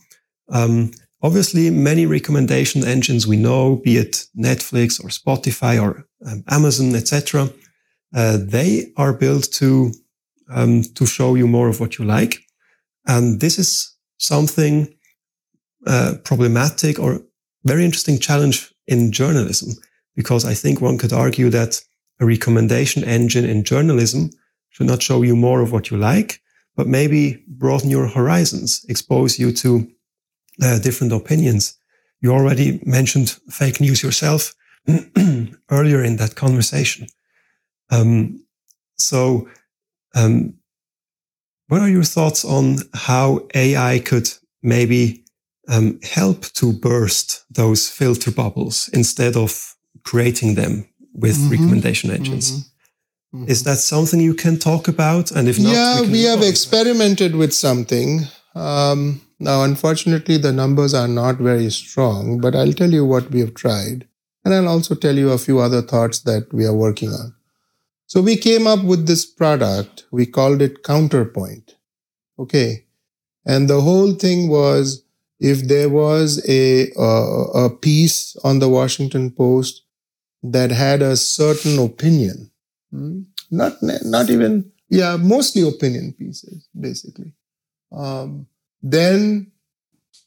um, 0.50 0.92
obviously 1.24 1.70
many 1.70 2.06
recommendation 2.06 2.84
engines 2.84 3.26
we 3.26 3.38
know, 3.38 3.78
be 3.78 3.98
it 3.98 4.26
Netflix 4.38 5.04
or 5.04 5.08
Spotify 5.08 5.82
or 5.82 6.06
um, 6.28 6.44
Amazon, 6.50 6.94
etc., 6.96 7.50
uh, 8.16 8.38
they 8.40 8.92
are 8.98 9.14
built 9.14 9.52
to 9.54 9.92
um, 10.50 10.84
to 10.96 11.06
show 11.06 11.36
you 11.36 11.48
more 11.48 11.70
of 11.70 11.80
what 11.80 11.98
you 11.98 12.06
like, 12.06 12.44
and 13.08 13.40
this 13.40 13.58
is 13.58 13.96
something 14.18 14.94
uh, 15.88 16.16
problematic 16.24 17.00
or 17.00 17.22
very 17.66 17.86
interesting 17.86 18.20
challenge 18.20 18.72
in 18.86 19.12
journalism, 19.12 19.74
because 20.16 20.46
I 20.46 20.54
think 20.54 20.80
one 20.80 20.98
could 20.98 21.14
argue 21.14 21.50
that 21.50 21.82
a 22.20 22.26
recommendation 22.26 23.04
engine 23.04 23.46
in 23.46 23.64
journalism 23.64 24.30
should 24.70 24.88
not 24.88 25.02
show 25.02 25.24
you 25.24 25.36
more 25.36 25.62
of 25.62 25.72
what 25.72 25.90
you 25.90 25.98
like, 25.98 26.42
but 26.76 26.88
maybe 26.88 27.44
broaden 27.48 27.90
your 27.90 28.08
horizons, 28.08 28.86
expose 28.90 29.40
you 29.40 29.52
to 29.54 29.88
uh, 30.62 30.80
different 30.80 31.14
opinions. 31.14 31.78
You 32.22 32.32
already 32.32 32.80
mentioned 32.86 33.38
fake 33.50 33.82
news 33.82 34.02
yourself 34.02 34.54
earlier 35.70 36.04
in 36.04 36.18
that 36.18 36.36
conversation. 36.36 37.08
Um, 37.90 38.46
so, 38.98 39.50
um, 40.16 40.56
what 41.68 41.82
are 41.82 41.90
your 41.90 42.04
thoughts 42.04 42.46
on 42.46 42.78
how 42.94 43.48
AI 43.56 44.00
could 44.00 44.30
maybe 44.62 45.24
um, 45.68 46.00
help 46.04 46.42
to 46.54 46.74
burst 46.74 47.46
those 47.50 47.90
filter 47.90 48.32
bubbles 48.32 48.90
instead 48.94 49.36
of 49.36 49.76
creating 50.04 50.56
them 50.56 50.88
with 51.14 51.38
mm-hmm. 51.38 51.52
recommendation 51.52 52.12
engines. 52.12 52.52
Mm-hmm. 52.52 53.38
Mm-hmm. 53.38 53.52
Is 53.52 53.64
that 53.64 53.78
something 53.78 54.20
you 54.20 54.34
can 54.34 54.60
talk 54.60 54.88
about? 54.88 55.32
And 55.32 55.48
if 55.48 55.58
not, 55.60 55.74
yeah, 55.74 56.02
we, 56.02 56.10
we 56.10 56.24
have 56.24 56.44
experimented 56.44 57.36
with 57.36 57.54
something. 57.54 58.22
Um, 58.54 59.22
now, 59.40 59.64
unfortunately, 59.64 60.38
the 60.38 60.54
numbers 60.54 60.94
are 60.94 61.08
not 61.08 61.38
very 61.38 61.70
strong, 61.70 62.40
but 62.40 62.56
I'll 62.56 62.74
tell 62.74 62.92
you 62.92 63.06
what 63.06 63.32
we 63.32 63.40
have 63.42 63.54
tried. 63.54 64.08
And 64.46 64.54
I'll 64.54 64.68
also 64.68 64.96
tell 64.96 65.16
you 65.16 65.32
a 65.32 65.38
few 65.38 65.60
other 65.60 65.82
thoughts 65.82 66.20
that 66.22 66.54
we 66.54 66.66
are 66.66 66.76
working 66.76 67.10
on. 67.10 67.34
So 68.06 68.22
we 68.22 68.36
came 68.36 68.68
up 68.68 68.84
with 68.84 69.08
this 69.08 69.26
product. 69.26 70.06
We 70.12 70.26
called 70.26 70.62
it 70.62 70.84
Counterpoint. 70.84 71.76
Okay. 72.38 72.86
And 73.46 73.70
the 73.70 73.82
whole 73.82 74.14
thing 74.14 74.50
was 74.50 75.04
if 75.40 75.68
there 75.68 75.90
was 75.90 76.44
a, 76.48 76.92
a, 76.98 77.66
a 77.66 77.70
piece 77.70 78.36
on 78.44 78.60
the 78.60 78.70
Washington 78.70 79.32
Post 79.32 79.84
that 80.44 80.72
had 80.72 81.02
a 81.02 81.18
certain 81.18 81.80
opinion. 81.80 82.52
Hmm? 82.92 83.22
Not, 83.50 83.74
not 83.82 84.30
even, 84.30 84.72
yeah, 84.90 85.18
mostly 85.18 85.68
opinion 85.68 86.14
pieces, 86.14 86.68
basically. 86.80 87.34
Um, 87.92 88.48
then 88.84 89.52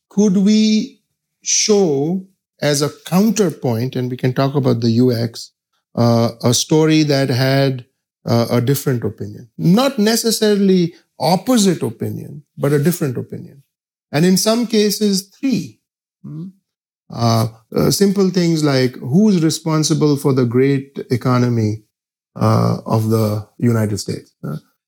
could 0.08 0.38
we 0.38 1.02
show 1.42 2.26
as 2.60 2.80
a 2.80 2.90
counterpoint, 3.04 3.94
and 3.94 4.10
we 4.10 4.16
can 4.16 4.32
talk 4.32 4.54
about 4.54 4.80
the 4.80 5.00
UX, 5.00 5.52
uh, 5.94 6.30
a 6.42 6.54
story 6.54 7.02
that 7.02 7.28
had 7.28 7.84
uh, 8.24 8.46
a 8.50 8.60
different 8.60 9.04
opinion, 9.04 9.50
not 9.58 9.98
necessarily 9.98 10.94
opposite 11.20 11.82
opinion, 11.82 12.42
but 12.56 12.72
a 12.72 12.82
different 12.82 13.16
opinion. 13.16 13.62
And 14.10 14.24
in 14.24 14.36
some 14.36 14.66
cases, 14.66 15.28
three. 15.38 15.80
Hmm? 16.22 16.46
Uh, 17.12 17.48
uh, 17.74 17.90
simple 17.90 18.30
things 18.30 18.64
like 18.64 18.96
who's 18.96 19.44
responsible 19.44 20.16
for 20.16 20.32
the 20.32 20.44
great 20.44 20.98
economy 21.10 21.84
uh, 22.34 22.78
of 22.84 23.10
the 23.10 23.48
United 23.58 23.98
States? 23.98 24.34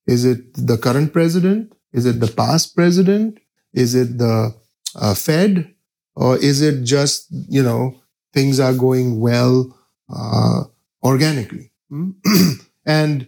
Is 0.07 0.25
it 0.25 0.53
the 0.55 0.79
current 0.79 1.13
president? 1.13 1.75
Is 1.93 2.07
it 2.07 2.19
the 2.19 2.27
past 2.27 2.75
president? 2.75 3.39
Is 3.73 3.95
it 3.95 4.19
the 4.19 4.55
uh, 4.95 5.15
Fed? 5.15 5.75
Or 6.15 6.37
is 6.37 6.63
it 6.63 6.83
just, 6.85 7.27
you 7.31 7.63
know, 7.63 8.01
things 8.33 8.59
are 8.59 8.75
going 8.75 9.21
well 9.21 9.77
uh, 10.15 10.65
organically? 11.03 11.73
And 12.87 13.27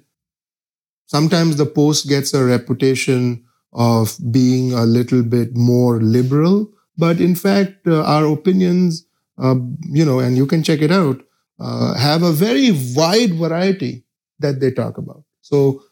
sometimes 1.06 1.56
the 1.56 1.66
Post 1.66 2.08
gets 2.08 2.32
a 2.32 2.42
reputation 2.42 3.44
of 3.74 4.16
being 4.32 4.72
a 4.72 4.84
little 4.84 5.22
bit 5.22 5.54
more 5.54 6.00
liberal 6.00 6.72
but 7.00 7.18
in 7.18 7.34
fact, 7.34 7.86
uh, 7.86 8.02
our 8.02 8.26
opinions, 8.26 9.06
uh, 9.38 9.54
you 9.88 10.04
know, 10.04 10.18
and 10.18 10.36
you 10.36 10.46
can 10.46 10.62
check 10.62 10.82
it 10.82 10.92
out, 10.92 11.22
uh, 11.58 11.94
have 11.94 12.22
a 12.22 12.30
very 12.30 12.70
wide 12.94 13.32
variety 13.34 14.04
that 14.38 14.60
they 14.60 14.70
talk 14.70 14.98
about. 14.98 15.24
So, 15.40 15.82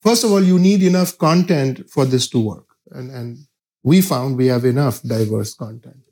first 0.00 0.24
of 0.24 0.32
all, 0.32 0.42
you 0.42 0.58
need 0.58 0.82
enough 0.82 1.16
content 1.18 1.88
for 1.88 2.04
this 2.04 2.28
to 2.30 2.40
work. 2.40 2.66
And, 2.90 3.12
and 3.12 3.45
we 3.86 4.00
found 4.00 4.36
we 4.36 4.48
have 4.48 4.64
enough 4.64 5.00
diverse 5.02 5.54
content. 5.54 6.02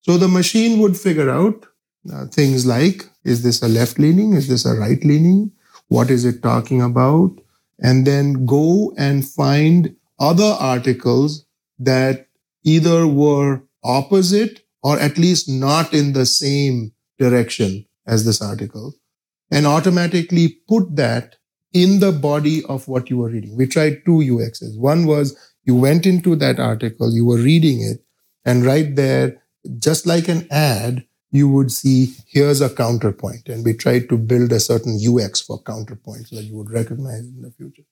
So 0.00 0.18
the 0.18 0.26
machine 0.26 0.80
would 0.80 0.96
figure 0.96 1.30
out 1.30 1.64
uh, 2.12 2.26
things 2.26 2.66
like, 2.66 3.08
is 3.22 3.44
this 3.44 3.62
a 3.62 3.68
left 3.68 4.00
leaning? 4.00 4.32
Is 4.34 4.48
this 4.48 4.66
a 4.66 4.74
right 4.74 5.02
leaning? 5.04 5.52
What 5.86 6.10
is 6.10 6.24
it 6.24 6.42
talking 6.42 6.82
about? 6.82 7.30
And 7.78 8.04
then 8.04 8.44
go 8.44 8.92
and 8.98 9.26
find 9.26 9.94
other 10.18 10.56
articles 10.58 11.46
that 11.78 12.26
either 12.64 13.06
were 13.06 13.62
opposite 13.84 14.64
or 14.82 14.98
at 14.98 15.16
least 15.16 15.48
not 15.48 15.94
in 15.94 16.14
the 16.14 16.26
same 16.26 16.92
direction 17.20 17.86
as 18.08 18.24
this 18.24 18.42
article 18.42 18.92
and 19.52 19.68
automatically 19.68 20.58
put 20.68 20.96
that 20.96 21.36
in 21.72 22.00
the 22.00 22.10
body 22.10 22.64
of 22.64 22.88
what 22.88 23.08
you 23.08 23.18
were 23.18 23.28
reading. 23.28 23.56
We 23.56 23.68
tried 23.68 24.04
two 24.04 24.18
UXs. 24.18 24.76
One 24.78 25.06
was 25.06 25.36
you 25.64 25.74
went 25.74 26.06
into 26.06 26.36
that 26.36 26.58
article, 26.58 27.12
you 27.12 27.24
were 27.24 27.38
reading 27.38 27.82
it, 27.82 28.04
and 28.44 28.64
right 28.64 28.94
there, 28.94 29.42
just 29.78 30.06
like 30.06 30.28
an 30.28 30.46
ad, 30.50 31.04
you 31.30 31.48
would 31.48 31.72
see 31.72 32.14
here's 32.28 32.60
a 32.60 32.70
counterpoint. 32.70 33.48
And 33.48 33.64
we 33.64 33.74
tried 33.74 34.08
to 34.08 34.16
build 34.18 34.52
a 34.52 34.60
certain 34.60 34.98
UX 35.02 35.40
for 35.40 35.62
counterpoints 35.62 36.30
that 36.30 36.44
you 36.44 36.56
would 36.56 36.70
recognize 36.70 37.26
in 37.26 37.42
the 37.42 37.50
future. 37.50 37.82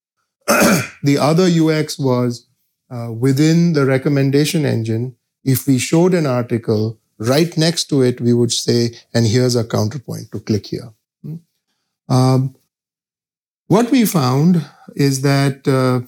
the 1.03 1.19
other 1.19 1.45
UX 1.45 1.99
was 1.99 2.47
uh, 2.93 3.11
within 3.11 3.73
the 3.73 3.87
recommendation 3.87 4.67
engine, 4.67 5.17
if 5.45 5.67
we 5.67 5.79
showed 5.79 6.15
an 6.15 6.27
article 6.27 7.01
right 7.19 7.57
next 7.57 7.85
to 7.87 8.03
it, 8.03 8.21
we 8.21 8.33
would 8.33 8.53
say, 8.53 8.95
and 9.15 9.27
here's 9.27 9.57
a 9.57 9.65
counterpoint 9.65 10.31
to 10.33 10.41
click 10.41 10.67
here. 10.67 10.93
Hmm? 11.23 11.37
Um, 12.09 12.57
what 13.67 13.91
we 13.91 14.05
found 14.05 14.65
is 14.95 15.23
that, 15.23 15.67
uh, 15.67 16.07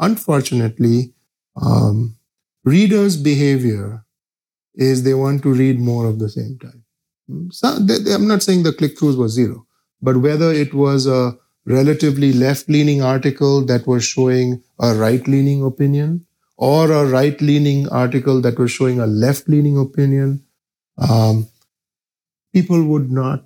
unfortunately, 0.00 1.12
um, 1.60 2.16
readers' 2.64 3.16
behavior 3.16 4.04
is 4.74 5.02
they 5.02 5.14
want 5.14 5.42
to 5.42 5.52
read 5.52 5.78
more 5.78 6.06
of 6.06 6.18
the 6.18 6.28
same 6.28 6.58
type. 6.58 6.80
Hmm? 7.28 7.48
So 7.50 7.78
they, 7.78 7.98
they, 7.98 8.14
I'm 8.14 8.26
not 8.26 8.42
saying 8.42 8.62
the 8.62 8.72
click 8.72 8.96
throughs 8.96 9.16
was 9.16 9.32
zero, 9.32 9.66
but 10.02 10.16
whether 10.16 10.52
it 10.52 10.74
was 10.74 11.06
a 11.06 11.36
relatively 11.66 12.32
left 12.32 12.68
leaning 12.68 13.02
article 13.02 13.64
that 13.66 13.86
was 13.86 14.04
showing 14.04 14.62
a 14.80 14.94
right 14.94 15.26
leaning 15.28 15.62
opinion, 15.62 16.26
or 16.56 16.90
a 16.92 17.06
right 17.06 17.40
leaning 17.40 17.88
article 17.88 18.40
that 18.42 18.58
was 18.58 18.70
showing 18.70 19.00
a 19.00 19.06
left 19.06 19.48
leaning 19.48 19.78
opinion, 19.78 20.44
um, 20.98 21.48
people 22.52 22.82
would 22.84 23.10
not 23.10 23.44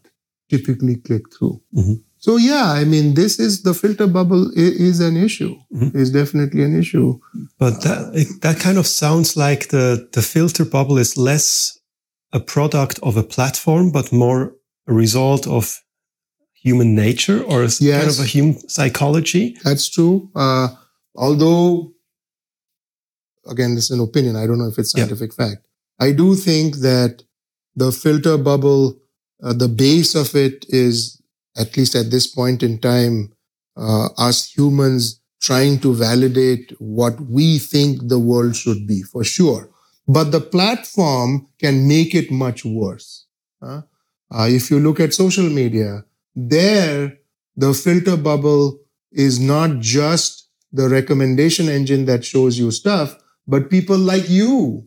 typically 0.49 0.97
click 0.97 1.33
through. 1.33 1.61
Mm-hmm. 1.75 1.95
So 2.25 2.39
yeah, 2.39 2.73
I 2.81 2.85
mean, 2.85 3.13
this 3.13 3.39
is 3.39 3.65
the 3.65 3.75
filter 3.75 4.07
bubble 4.07 4.51
is, 4.57 4.99
an 5.01 5.15
issue. 5.15 5.57
Mm-hmm. 5.71 5.99
Is 5.99 6.11
definitely 6.11 6.63
an 6.63 6.75
issue. 6.83 7.21
But 7.59 7.83
that 7.83 8.39
that 8.41 8.59
kind 8.59 8.79
of 8.79 8.87
sounds 8.87 9.37
like 9.37 9.69
the 9.69 10.09
the 10.13 10.23
filter 10.23 10.65
bubble 10.65 10.97
is 10.97 11.19
less 11.19 11.79
a 12.33 12.41
product 12.41 12.99
of 13.03 13.19
a 13.19 13.23
platform, 13.23 13.93
but 13.93 14.11
more 14.11 14.55
a 14.87 14.95
result 14.95 15.47
of 15.47 15.83
human 16.55 16.95
nature 16.95 17.43
or 17.43 17.65
yes. 17.65 17.81
kind 17.99 18.11
of 18.15 18.21
a 18.21 18.29
human 18.35 18.69
psychology. 18.71 19.59
That's 19.63 19.91
true. 19.91 20.31
Uh, 20.35 20.69
although 21.15 21.93
again, 23.47 23.75
this 23.75 23.91
is 23.91 23.99
an 23.99 24.01
opinion. 24.01 24.37
I 24.37 24.47
don't 24.47 24.61
know 24.61 24.73
if 24.73 24.79
it's 24.79 24.93
scientific 24.93 25.33
yeah. 25.33 25.49
fact. 25.49 25.67
I 26.01 26.13
do 26.13 26.37
think 26.37 26.77
that 26.77 27.23
the 27.77 27.93
filter 27.93 28.39
bubble, 28.39 28.99
uh, 29.43 29.53
the 29.53 29.69
base 29.69 30.15
of 30.15 30.35
it 30.35 30.65
is, 30.71 31.21
at 31.57 31.77
least 31.77 31.95
at 31.95 32.11
this 32.11 32.27
point 32.27 32.63
in 32.63 32.79
time, 32.79 33.33
uh, 33.77 34.09
us 34.19 34.53
humans 34.53 35.21
trying 35.41 35.79
to 35.81 35.95
validate 35.95 36.73
what 36.79 37.21
we 37.21 37.59
think 37.59 38.09
the 38.09 38.19
world 38.19 38.57
should 38.57 38.87
be, 38.87 39.03
for 39.03 39.25
sure. 39.25 39.71
But 40.09 40.33
the 40.33 40.41
platform 40.41 41.49
can 41.59 41.87
make 41.87 42.15
it 42.15 42.31
much 42.31 42.65
worse. 42.65 43.27
Uh, 43.63 43.83
if 44.31 44.71
you 44.71 44.81
look 44.81 45.01
at 45.01 45.15
social 45.15 45.49
media, 45.49 46.05
there, 46.35 47.19
the 47.57 47.73
filter 47.73 48.17
bubble 48.17 48.81
is 49.13 49.39
not 49.39 49.79
just 49.79 50.49
the 50.73 50.89
recommendation 50.89 51.69
engine 51.69 52.05
that 52.07 52.25
shows 52.25 52.59
you 52.59 52.71
stuff, 52.71 53.17
but 53.47 53.71
people 53.71 53.97
like 53.97 54.29
you, 54.29 54.87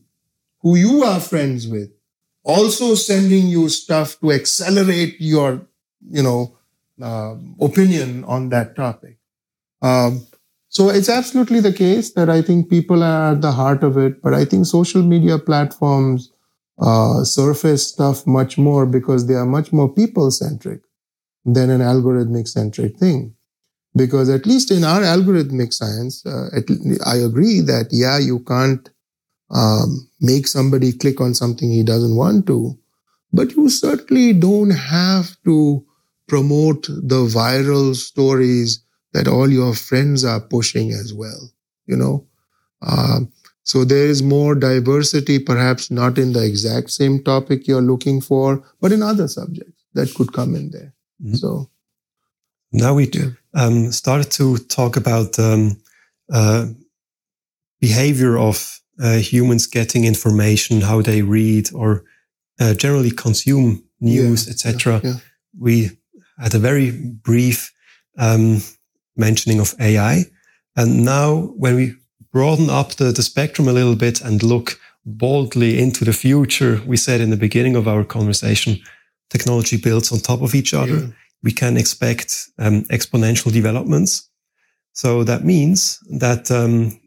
who 0.61 0.75
you 0.75 1.03
are 1.03 1.19
friends 1.19 1.67
with, 1.67 1.91
also 2.43 2.95
sending 2.95 3.47
you 3.47 3.69
stuff 3.69 4.19
to 4.19 4.31
accelerate 4.31 5.15
your, 5.19 5.67
you 6.09 6.23
know, 6.23 6.57
uh, 7.01 7.35
opinion 7.61 8.23
on 8.25 8.49
that 8.49 8.75
topic. 8.75 9.17
Um, 9.81 10.25
so 10.69 10.89
it's 10.89 11.09
absolutely 11.09 11.59
the 11.59 11.73
case 11.73 12.13
that 12.13 12.29
I 12.29 12.41
think 12.41 12.69
people 12.69 13.03
are 13.03 13.31
at 13.33 13.41
the 13.41 13.51
heart 13.51 13.83
of 13.83 13.97
it, 13.97 14.21
but 14.21 14.33
I 14.33 14.45
think 14.45 14.65
social 14.65 15.01
media 15.01 15.37
platforms 15.39 16.31
uh, 16.79 17.23
surface 17.23 17.87
stuff 17.87 18.27
much 18.27 18.57
more 18.57 18.85
because 18.85 19.27
they 19.27 19.33
are 19.33 19.45
much 19.45 19.71
more 19.71 19.91
people 19.91 20.29
centric 20.29 20.81
than 21.45 21.69
an 21.69 21.81
algorithmic 21.81 22.47
centric 22.47 22.97
thing 22.97 23.33
because 23.97 24.29
at 24.29 24.45
least 24.45 24.71
in 24.71 24.83
our 24.83 25.01
algorithmic 25.01 25.73
science, 25.73 26.25
uh, 26.25 26.49
I 27.05 27.17
agree 27.17 27.61
that 27.61 27.87
yeah, 27.91 28.19
you 28.19 28.39
can't 28.39 28.89
um, 29.49 30.09
make 30.21 30.47
somebody 30.47 30.93
click 30.93 31.19
on 31.19 31.33
something 31.33 31.69
he 31.69 31.83
doesn't 31.83 32.15
want 32.15 32.45
to, 32.47 32.77
but 33.33 33.55
you 33.55 33.69
certainly 33.69 34.33
don't 34.33 34.69
have 34.69 35.35
to 35.45 35.83
promote 36.27 36.83
the 36.87 37.25
viral 37.25 37.95
stories 37.95 38.83
that 39.13 39.27
all 39.27 39.49
your 39.49 39.73
friends 39.73 40.23
are 40.25 40.41
pushing 40.41 40.91
as 40.91 41.13
well. 41.13 41.51
You 41.85 41.95
know, 41.95 42.27
um, 42.81 43.31
so 43.63 43.83
there 43.83 44.07
is 44.07 44.21
more 44.21 44.55
diversity, 44.55 45.39
perhaps 45.39 45.89
not 45.89 46.17
in 46.17 46.33
the 46.33 46.45
exact 46.45 46.89
same 46.91 47.23
topic 47.23 47.67
you're 47.67 47.81
looking 47.81 48.21
for, 48.21 48.63
but 48.81 48.91
in 48.91 49.01
other 49.01 49.27
subjects 49.27 49.83
that 49.93 50.13
could 50.13 50.33
come 50.33 50.55
in 50.55 50.71
there. 50.71 50.93
Mm-hmm. 51.21 51.35
So 51.35 51.69
now 52.71 52.93
we 52.93 53.07
do 53.07 53.35
um, 53.53 53.91
started 53.91 54.31
to 54.33 54.57
talk 54.57 54.95
about 54.97 55.37
um, 55.39 55.81
uh, 56.31 56.67
behavior 57.81 58.37
of 58.37 58.79
uh, 59.01 59.17
humans 59.17 59.67
getting 59.67 60.05
information, 60.05 60.81
how 60.81 61.01
they 61.01 61.21
read 61.21 61.69
or 61.73 62.03
uh, 62.59 62.73
generally 62.73 63.11
consume 63.11 63.83
news, 63.99 64.45
yeah, 64.45 64.51
etc. 64.51 65.01
Yeah, 65.03 65.09
yeah. 65.09 65.15
We 65.59 65.91
had 66.39 66.55
a 66.55 66.59
very 66.59 66.91
brief 66.91 67.73
um, 68.17 68.61
mentioning 69.15 69.59
of 69.59 69.75
AI, 69.79 70.25
and 70.75 71.03
now 71.03 71.53
when 71.57 71.75
we 71.75 71.95
broaden 72.31 72.69
up 72.69 72.95
the, 72.95 73.11
the 73.11 73.23
spectrum 73.23 73.67
a 73.67 73.73
little 73.73 73.95
bit 73.95 74.21
and 74.21 74.43
look 74.43 74.79
boldly 75.05 75.79
into 75.79 76.05
the 76.05 76.13
future, 76.13 76.81
we 76.85 76.97
said 76.97 77.21
in 77.21 77.29
the 77.29 77.37
beginning 77.37 77.75
of 77.75 77.87
our 77.87 78.03
conversation, 78.03 78.77
technology 79.29 79.77
builds 79.77 80.11
on 80.11 80.19
top 80.19 80.41
of 80.41 80.53
each 80.53 80.73
other. 80.73 81.15
We 81.43 81.51
can 81.51 81.77
expect 81.77 82.49
um, 82.59 82.83
exponential 82.85 83.51
developments. 83.51 84.29
So 84.93 85.23
that 85.23 85.43
means 85.43 85.99
that 86.19 86.51
um, 86.51 86.99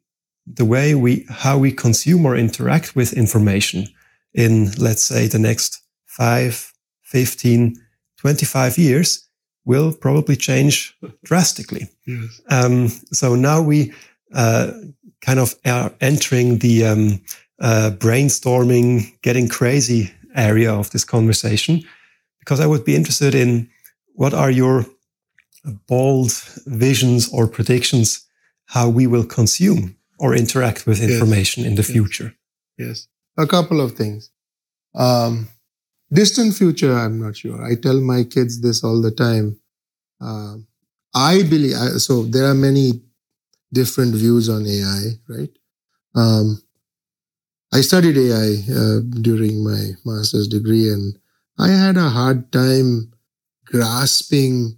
the 0.47 0.65
way 0.65 0.95
we, 0.95 1.27
how 1.29 1.59
we 1.59 1.73
consume 1.73 2.25
or 2.25 2.37
interact 2.37 2.97
with 2.97 3.13
information 3.13 3.87
in, 4.35 4.73
let's 4.79 5.05
say, 5.05 5.27
the 5.27 5.39
next 5.39 5.83
5, 6.07 6.73
15, 7.03 7.77
25 8.21 8.79
years 8.79 9.29
will 9.65 9.93
probably 9.93 10.37
change 10.37 10.97
drastically. 11.25 11.89
Yes. 12.07 12.41
Um, 12.51 12.89
so 13.13 13.35
now 13.35 13.63
we 13.63 13.93
uh, 14.35 14.73
kind 15.21 15.39
of 15.39 15.55
are 15.65 15.93
entering 16.01 16.59
the 16.59 16.85
um, 16.85 17.21
uh, 17.61 17.91
brainstorming, 17.99 19.21
getting 19.23 19.49
crazy 19.49 20.13
area 20.35 20.73
of 20.73 20.91
this 20.91 21.05
conversation, 21.05 21.83
because 22.39 22.61
I 22.61 22.67
would 22.67 22.85
be 22.85 22.95
interested 22.95 23.35
in 23.35 23.69
what 24.15 24.35
are 24.35 24.51
your 24.51 24.87
bold 25.87 26.33
visions 26.67 27.33
or 27.33 27.47
predictions 27.47 28.27
how 28.67 28.89
we 28.89 29.07
will 29.07 29.25
consume 29.25 29.97
or 30.19 30.35
interact 30.35 30.87
with 30.87 31.03
information 31.03 31.63
yes. 31.63 31.71
in 31.71 31.75
the 31.77 31.83
yes. 31.83 31.91
future. 31.91 32.35
Yes, 32.79 33.09
a 33.37 33.47
couple 33.47 33.81
of 33.81 33.93
things. 33.93 34.31
Um, 34.95 35.49
distant 36.13 36.55
future, 36.55 36.93
I'm 36.95 37.21
not 37.21 37.37
sure. 37.37 37.63
I 37.63 37.75
tell 37.75 38.01
my 38.01 38.25
kids 38.25 38.61
this 38.61 38.83
all 38.85 39.01
the 39.01 39.11
time. 39.11 39.59
Uh, 40.21 40.57
I 41.15 41.43
believe 41.43 41.77
so. 42.01 42.25
There 42.25 42.47
are 42.47 42.55
many 42.55 43.03
different 43.73 44.15
views 44.15 44.49
on 44.49 44.67
AI, 44.67 45.03
right? 45.29 45.51
Um, 46.15 46.63
I 47.73 47.81
studied 47.83 48.17
AI 48.17 48.65
uh, 48.75 49.01
during 49.21 49.63
my 49.63 49.93
master's 50.05 50.49
degree, 50.49 50.89
and 50.89 51.17
I 51.59 51.69
had 51.69 51.97
a 51.97 52.09
hard 52.09 52.53
time 52.53 53.13
grasping. 53.65 54.77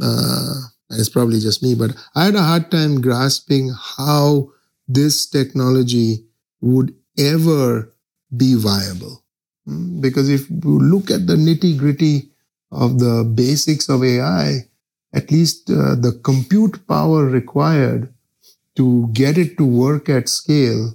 Uh, 0.00 0.54
and 0.90 1.00
it's 1.00 1.08
probably 1.08 1.40
just 1.40 1.62
me, 1.62 1.74
but 1.74 1.92
I 2.14 2.24
had 2.24 2.34
a 2.34 2.42
hard 2.42 2.70
time 2.70 3.00
grasping 3.00 3.72
how 3.96 4.50
this 4.88 5.26
technology 5.26 6.26
would 6.60 6.94
ever 7.18 7.94
be 8.36 8.54
viable. 8.54 9.19
Hmm? 9.70 10.00
Because 10.00 10.28
if 10.28 10.50
you 10.50 10.78
look 10.80 11.10
at 11.10 11.26
the 11.26 11.36
nitty 11.36 11.78
gritty 11.78 12.30
of 12.72 12.98
the 12.98 13.24
basics 13.24 13.88
of 13.88 14.02
AI, 14.02 14.66
at 15.12 15.30
least 15.30 15.70
uh, 15.70 15.94
the 15.94 16.20
compute 16.24 16.86
power 16.86 17.24
required 17.24 18.12
to 18.76 19.08
get 19.12 19.38
it 19.38 19.56
to 19.58 19.64
work 19.64 20.08
at 20.08 20.28
scale, 20.28 20.94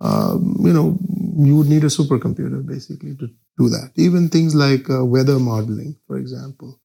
um, 0.00 0.56
you 0.60 0.72
know, 0.72 0.98
you 1.36 1.56
would 1.56 1.68
need 1.68 1.84
a 1.84 1.88
supercomputer 1.88 2.64
basically 2.66 3.14
to 3.16 3.28
do 3.58 3.68
that. 3.68 3.90
Even 3.96 4.28
things 4.28 4.54
like 4.54 4.88
uh, 4.90 5.04
weather 5.04 5.38
modeling, 5.38 5.96
for 6.06 6.18
example. 6.18 6.80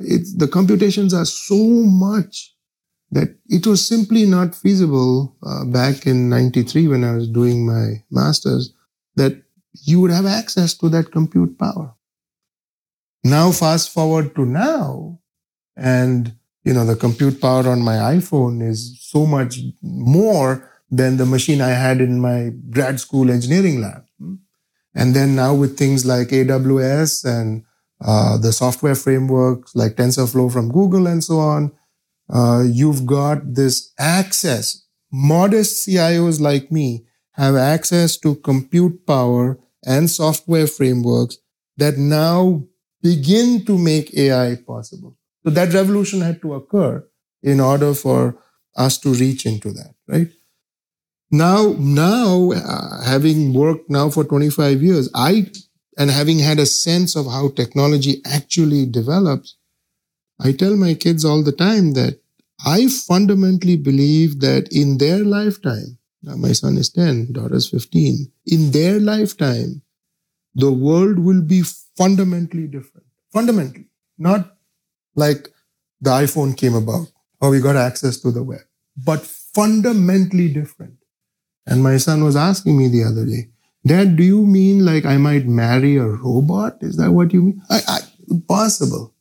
It's, 0.00 0.34
the 0.34 0.48
computations 0.48 1.12
are 1.14 1.24
so 1.24 1.56
much 1.56 2.54
that 3.10 3.36
it 3.48 3.66
was 3.66 3.86
simply 3.86 4.26
not 4.26 4.54
feasible 4.54 5.36
uh, 5.42 5.64
back 5.64 6.06
in 6.06 6.28
93 6.28 6.88
when 6.88 7.04
I 7.04 7.12
was 7.14 7.28
doing 7.28 7.66
my 7.66 8.02
master's 8.10 8.72
that 9.16 9.42
you 9.84 10.00
would 10.00 10.10
have 10.10 10.26
access 10.26 10.74
to 10.78 10.88
that 10.90 11.10
compute 11.10 11.58
power. 11.58 11.94
Now, 13.24 13.50
fast 13.50 13.92
forward 13.92 14.34
to 14.36 14.46
now, 14.46 15.20
and 15.76 16.34
you 16.64 16.74
know, 16.74 16.84
the 16.84 16.96
compute 16.96 17.40
power 17.40 17.68
on 17.68 17.80
my 17.80 17.94
iPhone 17.94 18.62
is 18.62 18.98
so 19.00 19.26
much 19.26 19.58
more 19.82 20.70
than 20.90 21.16
the 21.16 21.26
machine 21.26 21.60
I 21.60 21.70
had 21.70 22.00
in 22.00 22.20
my 22.20 22.50
grad 22.70 23.00
school 23.00 23.30
engineering 23.30 23.80
lab. 23.80 24.04
And 24.94 25.14
then 25.14 25.36
now 25.36 25.54
with 25.54 25.78
things 25.78 26.04
like 26.04 26.28
AWS 26.28 27.24
and 27.24 27.64
uh, 28.04 28.36
the 28.38 28.52
software 28.52 28.94
frameworks 28.94 29.74
like 29.74 29.96
TensorFlow 29.96 30.52
from 30.52 30.70
Google 30.70 31.06
and 31.06 31.22
so 31.22 31.38
on, 31.38 31.72
uh, 32.32 32.64
you've 32.66 33.06
got 33.06 33.54
this 33.54 33.92
access. 33.98 34.84
Modest 35.10 35.86
CIOs 35.86 36.40
like 36.40 36.70
me 36.70 37.06
have 37.32 37.54
access 37.54 38.16
to 38.18 38.34
compute 38.36 39.06
power 39.06 39.58
and 39.84 40.10
software 40.10 40.66
frameworks 40.66 41.38
that 41.76 41.96
now 41.96 42.64
begin 43.02 43.64
to 43.64 43.78
make 43.78 44.16
AI 44.16 44.56
possible. 44.66 45.16
So 45.44 45.50
that 45.50 45.72
revolution 45.72 46.20
had 46.20 46.42
to 46.42 46.54
occur 46.54 47.06
in 47.42 47.60
order 47.60 47.94
for 47.94 48.38
us 48.76 48.98
to 48.98 49.14
reach 49.14 49.46
into 49.46 49.72
that, 49.72 49.94
right? 50.06 50.28
Now, 51.30 51.74
now, 51.78 52.52
uh, 52.52 53.02
having 53.04 53.52
worked 53.52 53.90
now 53.90 54.08
for 54.08 54.24
25 54.24 54.82
years, 54.82 55.10
I, 55.14 55.50
and 55.98 56.10
having 56.10 56.38
had 56.38 56.58
a 56.58 56.66
sense 56.66 57.16
of 57.16 57.26
how 57.26 57.50
technology 57.50 58.22
actually 58.24 58.86
develops, 58.86 59.56
I 60.40 60.52
tell 60.52 60.76
my 60.76 60.94
kids 60.94 61.24
all 61.24 61.42
the 61.42 61.52
time 61.52 61.92
that 61.94 62.20
I 62.64 62.88
fundamentally 62.88 63.76
believe 63.76 64.40
that 64.40 64.68
in 64.72 64.98
their 64.98 65.24
lifetime, 65.24 65.98
now 66.22 66.36
my 66.36 66.52
son 66.52 66.76
is 66.78 66.90
10, 66.90 67.32
daughter's 67.32 67.68
15, 67.68 68.32
in 68.48 68.70
their 68.72 68.98
lifetime, 68.98 69.82
the 70.54 70.72
world 70.72 71.18
will 71.18 71.42
be 71.42 71.62
fundamentally 71.96 72.66
different. 72.66 73.06
Fundamentally. 73.32 73.86
Not 74.16 74.56
like 75.14 75.48
the 76.00 76.10
iPhone 76.10 76.56
came 76.56 76.74
about 76.74 77.12
or 77.40 77.50
we 77.50 77.60
got 77.60 77.76
access 77.76 78.16
to 78.18 78.30
the 78.30 78.42
web, 78.42 78.60
but 78.96 79.20
fundamentally 79.24 80.52
different. 80.52 80.94
And 81.66 81.82
my 81.82 81.98
son 81.98 82.24
was 82.24 82.36
asking 82.36 82.78
me 82.78 82.88
the 82.88 83.04
other 83.04 83.26
day, 83.26 83.50
Dad, 83.86 84.16
do 84.16 84.24
you 84.24 84.44
mean 84.44 84.84
like 84.84 85.04
I 85.04 85.18
might 85.18 85.46
marry 85.46 85.96
a 85.96 86.06
robot? 86.06 86.78
Is 86.80 86.96
that 86.96 87.12
what 87.12 87.32
you 87.32 87.42
mean? 87.42 87.62
I, 87.70 87.80
I, 87.86 88.00
possible. 88.48 89.14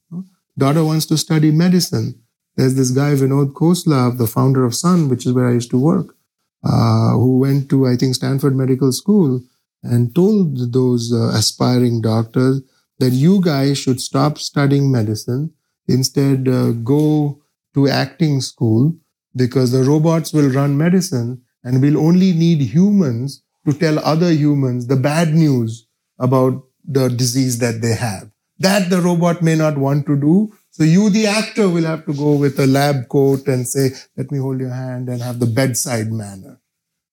Daughter 0.57 0.83
wants 0.83 1.05
to 1.07 1.17
study 1.17 1.51
medicine. 1.51 2.19
There's 2.55 2.73
this 2.73 2.89
guy, 2.89 3.13
Vinod 3.13 3.53
Khosla, 3.53 4.17
the 4.17 4.25
founder 4.25 4.65
of 4.65 4.73
Sun, 4.73 5.09
which 5.09 5.27
is 5.27 5.33
where 5.33 5.47
I 5.47 5.53
used 5.53 5.69
to 5.69 5.77
work, 5.77 6.15
uh, 6.63 7.11
who 7.11 7.39
went 7.39 7.69
to, 7.69 7.87
I 7.87 7.95
think, 7.95 8.15
Stanford 8.15 8.55
Medical 8.55 8.91
School 8.91 9.41
and 9.83 10.13
told 10.13 10.73
those 10.73 11.13
uh, 11.13 11.29
aspiring 11.29 12.01
doctors 12.01 12.61
that 12.99 13.11
you 13.11 13.41
guys 13.41 13.77
should 13.77 14.01
stop 14.01 14.37
studying 14.37 14.91
medicine, 14.91 15.53
instead 15.87 16.47
uh, 16.47 16.71
go 16.71 17.41
to 17.73 17.87
acting 17.87 18.41
school 18.41 18.95
because 19.35 19.71
the 19.71 19.83
robots 19.83 20.33
will 20.33 20.49
run 20.49 20.77
medicine 20.77 21.41
and 21.63 21.81
we'll 21.81 21.97
only 21.97 22.33
need 22.33 22.59
humans 22.61 23.43
to 23.67 23.73
tell 23.73 23.99
other 23.99 24.31
humans 24.31 24.87
the 24.87 24.95
bad 24.95 25.33
news 25.33 25.87
about 26.19 26.63
the 26.83 27.09
disease 27.09 27.59
that 27.59 27.81
they 27.81 27.93
have. 27.93 28.31
That 28.59 28.89
the 28.89 29.01
robot 29.01 29.43
may 29.43 29.55
not 29.55 29.77
want 29.77 30.07
to 30.07 30.19
do, 30.19 30.53
so 30.77 30.83
you, 30.83 31.09
the 31.09 31.25
actor, 31.25 31.67
will 31.67 31.85
have 31.85 32.05
to 32.05 32.13
go 32.13 32.35
with 32.35 32.59
a 32.59 32.67
lab 32.67 33.09
coat 33.09 33.47
and 33.47 33.67
say, 33.67 33.89
let 34.15 34.31
me 34.31 34.37
hold 34.37 34.59
your 34.59 34.69
hand 34.69 35.09
and 35.09 35.23
have 35.23 35.39
the 35.39 35.47
bedside 35.47 36.11
manner. 36.11 36.61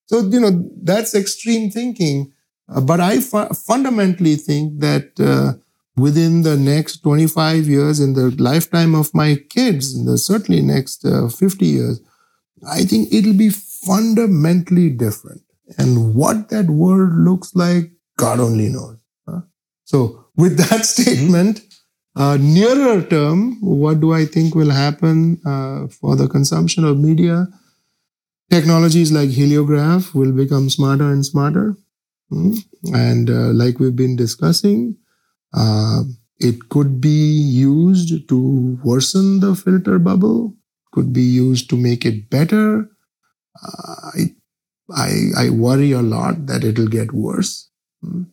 So, 0.04 0.20
you 0.20 0.38
know, 0.38 0.68
that's 0.82 1.14
extreme 1.14 1.70
thinking. 1.70 2.30
Uh, 2.68 2.82
but 2.82 3.00
I 3.00 3.20
fu- 3.20 3.54
fundamentally 3.54 4.36
think 4.36 4.80
that 4.80 5.18
uh, 5.18 5.58
within 5.96 6.42
the 6.42 6.58
next 6.58 6.98
25 7.04 7.66
years, 7.66 8.00
in 8.00 8.12
the 8.12 8.36
lifetime 8.38 8.94
of 8.94 9.14
my 9.14 9.36
kids, 9.48 9.96
in 9.96 10.04
the 10.04 10.18
certainly 10.18 10.60
next 10.60 11.02
uh, 11.06 11.28
50 11.28 11.64
years, 11.64 12.02
I 12.70 12.84
think 12.84 13.14
it'll 13.14 13.32
be 13.32 13.48
fundamentally 13.48 14.90
different. 14.90 15.40
And 15.78 16.14
what 16.14 16.50
that 16.50 16.66
world 16.66 17.14
looks 17.14 17.54
like, 17.54 17.92
God 18.18 18.40
only 18.40 18.68
knows. 18.68 18.98
Huh? 19.26 19.40
So, 19.84 20.26
with 20.36 20.58
that 20.58 20.84
statement, 20.84 21.62
uh, 22.16 22.36
nearer 22.40 23.02
term, 23.02 23.58
what 23.60 24.00
do 24.00 24.12
I 24.12 24.24
think 24.24 24.54
will 24.54 24.70
happen 24.70 25.40
uh, 25.44 25.88
for 25.88 26.14
the 26.16 26.28
consumption 26.28 26.84
of 26.84 26.98
media? 26.98 27.48
Technologies 28.50 29.10
like 29.10 29.30
Heliograf 29.30 30.14
will 30.14 30.32
become 30.32 30.70
smarter 30.70 31.10
and 31.10 31.26
smarter. 31.26 31.76
Mm? 32.30 32.58
And 32.92 33.30
uh, 33.30 33.52
like 33.52 33.80
we've 33.80 33.96
been 33.96 34.14
discussing, 34.16 34.96
uh, 35.52 36.02
it 36.38 36.68
could 36.68 37.00
be 37.00 37.08
used 37.08 38.28
to 38.28 38.78
worsen 38.84 39.40
the 39.40 39.56
filter 39.56 39.98
bubble, 39.98 40.54
could 40.92 41.12
be 41.12 41.22
used 41.22 41.68
to 41.70 41.76
make 41.76 42.04
it 42.04 42.30
better. 42.30 42.88
Uh, 43.60 43.94
I, 44.14 44.20
I, 44.94 45.10
I 45.36 45.50
worry 45.50 45.92
a 45.92 46.02
lot 46.02 46.46
that 46.46 46.62
it'll 46.62 46.86
get 46.86 47.12
worse. 47.12 47.70
Mm? 48.04 48.26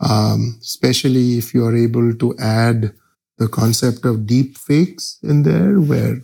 Um, 0.00 0.58
especially 0.62 1.38
if 1.38 1.52
you 1.52 1.64
are 1.64 1.76
able 1.76 2.14
to 2.14 2.36
add 2.38 2.94
the 3.42 3.48
concept 3.48 4.04
of 4.04 4.26
deep 4.26 4.56
fakes 4.56 5.18
in 5.22 5.42
there 5.42 5.80
where 5.80 6.14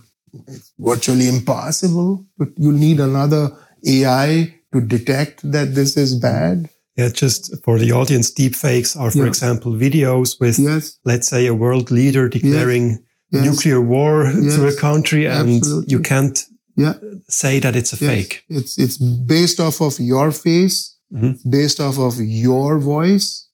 it's 0.46 0.72
virtually 0.78 1.28
impossible, 1.28 2.24
but 2.38 2.48
you'll 2.56 2.82
need 2.88 3.00
another 3.00 3.50
AI 3.86 4.54
to 4.72 4.80
detect 4.80 5.50
that 5.50 5.74
this 5.74 5.96
is 5.96 6.14
bad. 6.14 6.68
Yeah, 6.96 7.10
just 7.10 7.42
for 7.64 7.78
the 7.78 7.92
audience, 7.92 8.30
deep 8.30 8.54
fakes 8.56 8.96
are, 8.96 9.10
for 9.10 9.18
yeah. 9.18 9.26
example, 9.26 9.72
videos 9.72 10.40
with, 10.40 10.58
yes. 10.58 10.98
let's 11.04 11.28
say, 11.28 11.46
a 11.46 11.54
world 11.54 11.90
leader 11.90 12.28
declaring 12.28 13.04
yes. 13.30 13.44
nuclear 13.44 13.80
war 13.80 14.24
yes. 14.24 14.56
to 14.56 14.66
a 14.66 14.74
country, 14.74 15.26
and 15.26 15.58
Absolutely. 15.58 15.92
you 15.92 16.00
can't 16.00 16.44
yeah. 16.76 16.94
say 17.28 17.60
that 17.60 17.76
it's 17.76 17.92
a 17.92 17.96
fake. 17.96 18.44
It's 18.48 18.78
it's 18.78 18.98
based 18.98 19.60
off 19.60 19.80
of 19.80 20.00
your 20.00 20.32
face, 20.32 20.96
mm-hmm. 21.12 21.48
based 21.48 21.78
off 21.78 21.98
of 21.98 22.14
your 22.18 22.80
voice, 22.80 23.48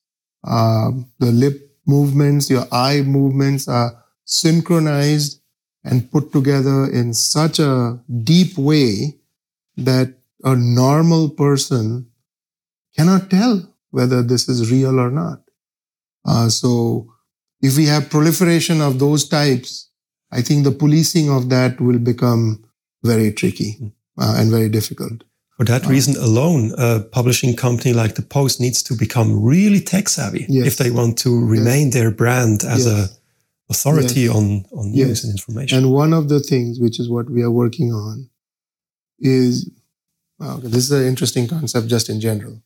uh, 0.45 0.91
the 1.19 1.31
lip 1.33 1.64
movements, 1.87 2.51
your 2.51 2.67
eye 2.73 3.03
movements 3.03 3.69
are 3.69 4.05
synchronized 4.25 5.41
and 5.85 6.11
put 6.11 6.33
together 6.33 6.91
in 6.91 7.13
such 7.13 7.59
a 7.59 8.01
deep 8.23 8.57
way 8.57 9.19
that 9.77 10.15
a 10.43 10.57
normal 10.57 11.29
person 11.29 12.07
cannot 12.97 13.31
tell 13.31 13.63
whether 13.91 14.23
this 14.23 14.49
is 14.49 14.71
real 14.71 14.99
or 14.99 15.11
not. 15.11 15.43
Uh, 16.25 16.49
so 16.49 17.13
if 17.61 17.77
we 17.77 17.87
have 17.87 18.11
proliferation 18.11 18.81
of 18.81 18.99
those 18.99 19.29
types, 19.29 19.91
I 20.31 20.43
think 20.43 20.65
the 20.65 20.73
policing 20.73 21.31
of 21.31 21.49
that 21.51 21.81
will 21.81 21.99
become 21.99 22.65
very 23.03 23.33
tricky 23.33 23.73
hmm. 23.73 23.89
uh, 24.19 24.35
and 24.39 24.51
very 24.51 24.69
difficult. 24.69 25.25
For 25.65 25.73
that 25.73 25.87
reason 25.87 26.15
alone, 26.17 26.75
a 26.77 27.01
publishing 27.01 27.57
company 27.57 27.95
like 27.95 28.17
the 28.17 28.23
Post 28.23 28.61
needs 28.61 28.83
to 28.83 28.95
become 28.95 29.43
really 29.43 29.81
tech 29.81 30.11
savvy 30.11 30.45
yes. 30.47 30.67
if 30.67 30.77
they 30.77 30.91
want 30.91 31.17
to 31.21 31.43
remain 31.43 31.87
yes. 31.87 31.95
their 31.95 32.11
brand 32.11 32.65
as 32.65 32.85
yes. 32.85 33.11
a 33.11 33.17
authority 33.71 34.29
on, 34.29 34.67
on 34.77 34.93
news 34.93 35.25
and 35.25 35.33
information. 35.33 35.79
And 35.79 35.91
one 35.91 36.13
of 36.13 36.29
the 36.29 36.41
things, 36.41 36.79
which 36.79 37.01
is 37.01 37.09
what 37.09 37.31
we 37.31 37.43
are 37.43 37.51
working 37.51 37.93
on, 37.93 38.29
is 39.19 39.71
well, 40.39 40.59
this 40.59 40.85
is 40.85 40.93
an 40.93 41.07
interesting 41.07 41.49
concept 41.49 41.87
just 41.87 42.11
in 42.11 42.21
general. 42.21 42.61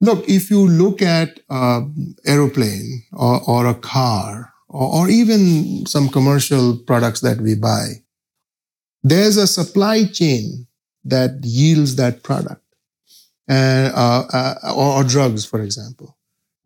Look, 0.00 0.28
if 0.28 0.50
you 0.50 0.66
look 0.66 1.02
at 1.02 1.38
an 1.48 2.16
aeroplane 2.26 3.04
or, 3.12 3.40
or 3.48 3.66
a 3.66 3.74
car 3.74 4.52
or, 4.68 5.02
or 5.02 5.08
even 5.08 5.86
some 5.86 6.08
commercial 6.08 6.76
products 6.76 7.20
that 7.20 7.40
we 7.40 7.54
buy, 7.54 8.02
there's 9.04 9.36
a 9.36 9.46
supply 9.46 10.06
chain 10.06 10.66
that 11.04 11.40
yields 11.42 11.96
that 11.96 12.22
product, 12.22 12.62
uh, 13.48 13.90
uh, 14.32 14.54
or, 14.74 15.00
or 15.00 15.04
drugs, 15.04 15.44
for 15.44 15.60
example. 15.60 16.16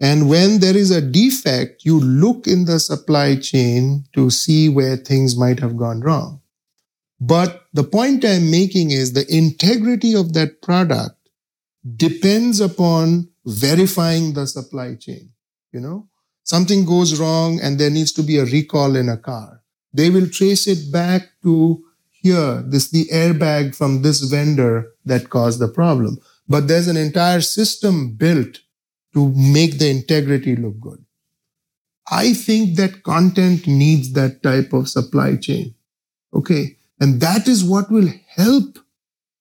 And 0.01 0.29
when 0.29 0.59
there 0.59 0.77
is 0.77 0.91
a 0.91 1.01
defect, 1.01 1.85
you 1.85 2.01
look 2.01 2.47
in 2.47 2.65
the 2.65 2.81
supply 2.81 3.37
chain 3.37 4.05
to 4.13 4.29
see 4.29 4.69
where 4.69 4.97
things 4.97 5.37
might 5.37 5.61
have 5.61 5.77
gone 5.77 6.01
wrong. 6.01 6.41
But 7.21 7.67
the 7.73 7.85
point 7.85 8.25
I'm 8.25 8.51
making 8.51 8.91
is 8.91 9.13
the 9.13 9.27
integrity 9.35 10.15
of 10.15 10.33
that 10.35 10.61
product 10.63 11.17
depends 11.97 12.61
upon 12.61 13.29
verifying 13.47 14.35
the 14.35 14.47
supply 14.47 14.97
chain. 14.97 15.31
You 15.73 15.81
know, 15.81 16.09
something 16.43 16.85
goes 16.85 17.19
wrong 17.19 17.61
and 17.61 17.79
there 17.79 17.91
needs 17.91 18.13
to 18.13 18.23
be 18.23 18.39
a 18.39 18.45
recall 18.45 18.97
in 18.97 19.09
a 19.09 19.17
car. 19.17 19.63
They 19.93 20.11
will 20.11 20.29
trace 20.29 20.67
it 20.67 20.93
back 20.93 21.31
to 21.45 21.85
here, 22.25 22.63
this 22.67 22.91
the 22.91 23.05
airbag 23.13 23.75
from 23.77 24.01
this 24.01 24.21
vendor 24.23 24.93
that 25.05 25.29
caused 25.29 25.61
the 25.61 25.69
problem. 25.69 26.19
But 26.49 26.69
there's 26.69 26.89
an 26.89 26.97
entire 26.97 27.43
system 27.43 28.15
built 28.15 28.61
to 29.13 29.29
make 29.37 29.79
the 29.79 29.91
integrity 29.91 30.57
look 30.57 30.81
good. 30.81 31.05
I 32.11 32.33
think 32.33 32.77
that 32.77 33.03
content 33.03 33.67
needs 33.67 34.15
that 34.15 34.43
type 34.43 34.73
of 34.73 34.89
supply 34.89 35.37
chain. 35.37 35.75
Okay. 36.33 36.79
And 36.99 37.21
that 37.21 37.47
is 37.47 37.63
what 37.63 37.91
will 37.91 38.09
help 38.29 38.79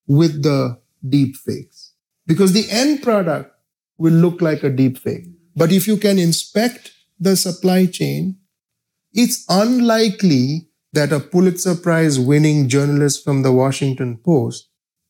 with 0.06 0.44
the 0.44 0.78
deep 1.08 1.38
fakes 1.38 1.94
because 2.28 2.52
the 2.52 2.70
end 2.70 3.02
product 3.02 3.56
will 3.98 4.14
look 4.14 4.42
like 4.42 4.64
a 4.64 4.70
deep 4.70 4.98
fake. 4.98 5.28
But 5.56 5.72
if 5.72 5.88
you 5.88 5.96
can 5.96 6.20
inspect 6.20 6.92
the 7.18 7.38
supply 7.38 7.86
chain, 7.86 8.38
it's 9.14 9.46
unlikely 9.48 10.68
that 10.94 11.12
a 11.12 11.20
Pulitzer 11.20 11.76
Prize 11.76 12.20
winning 12.20 12.70
journalist 12.70 13.24
from 13.24 13.42
the 13.42 13.52
Washington 13.52 14.18
Post 14.18 14.70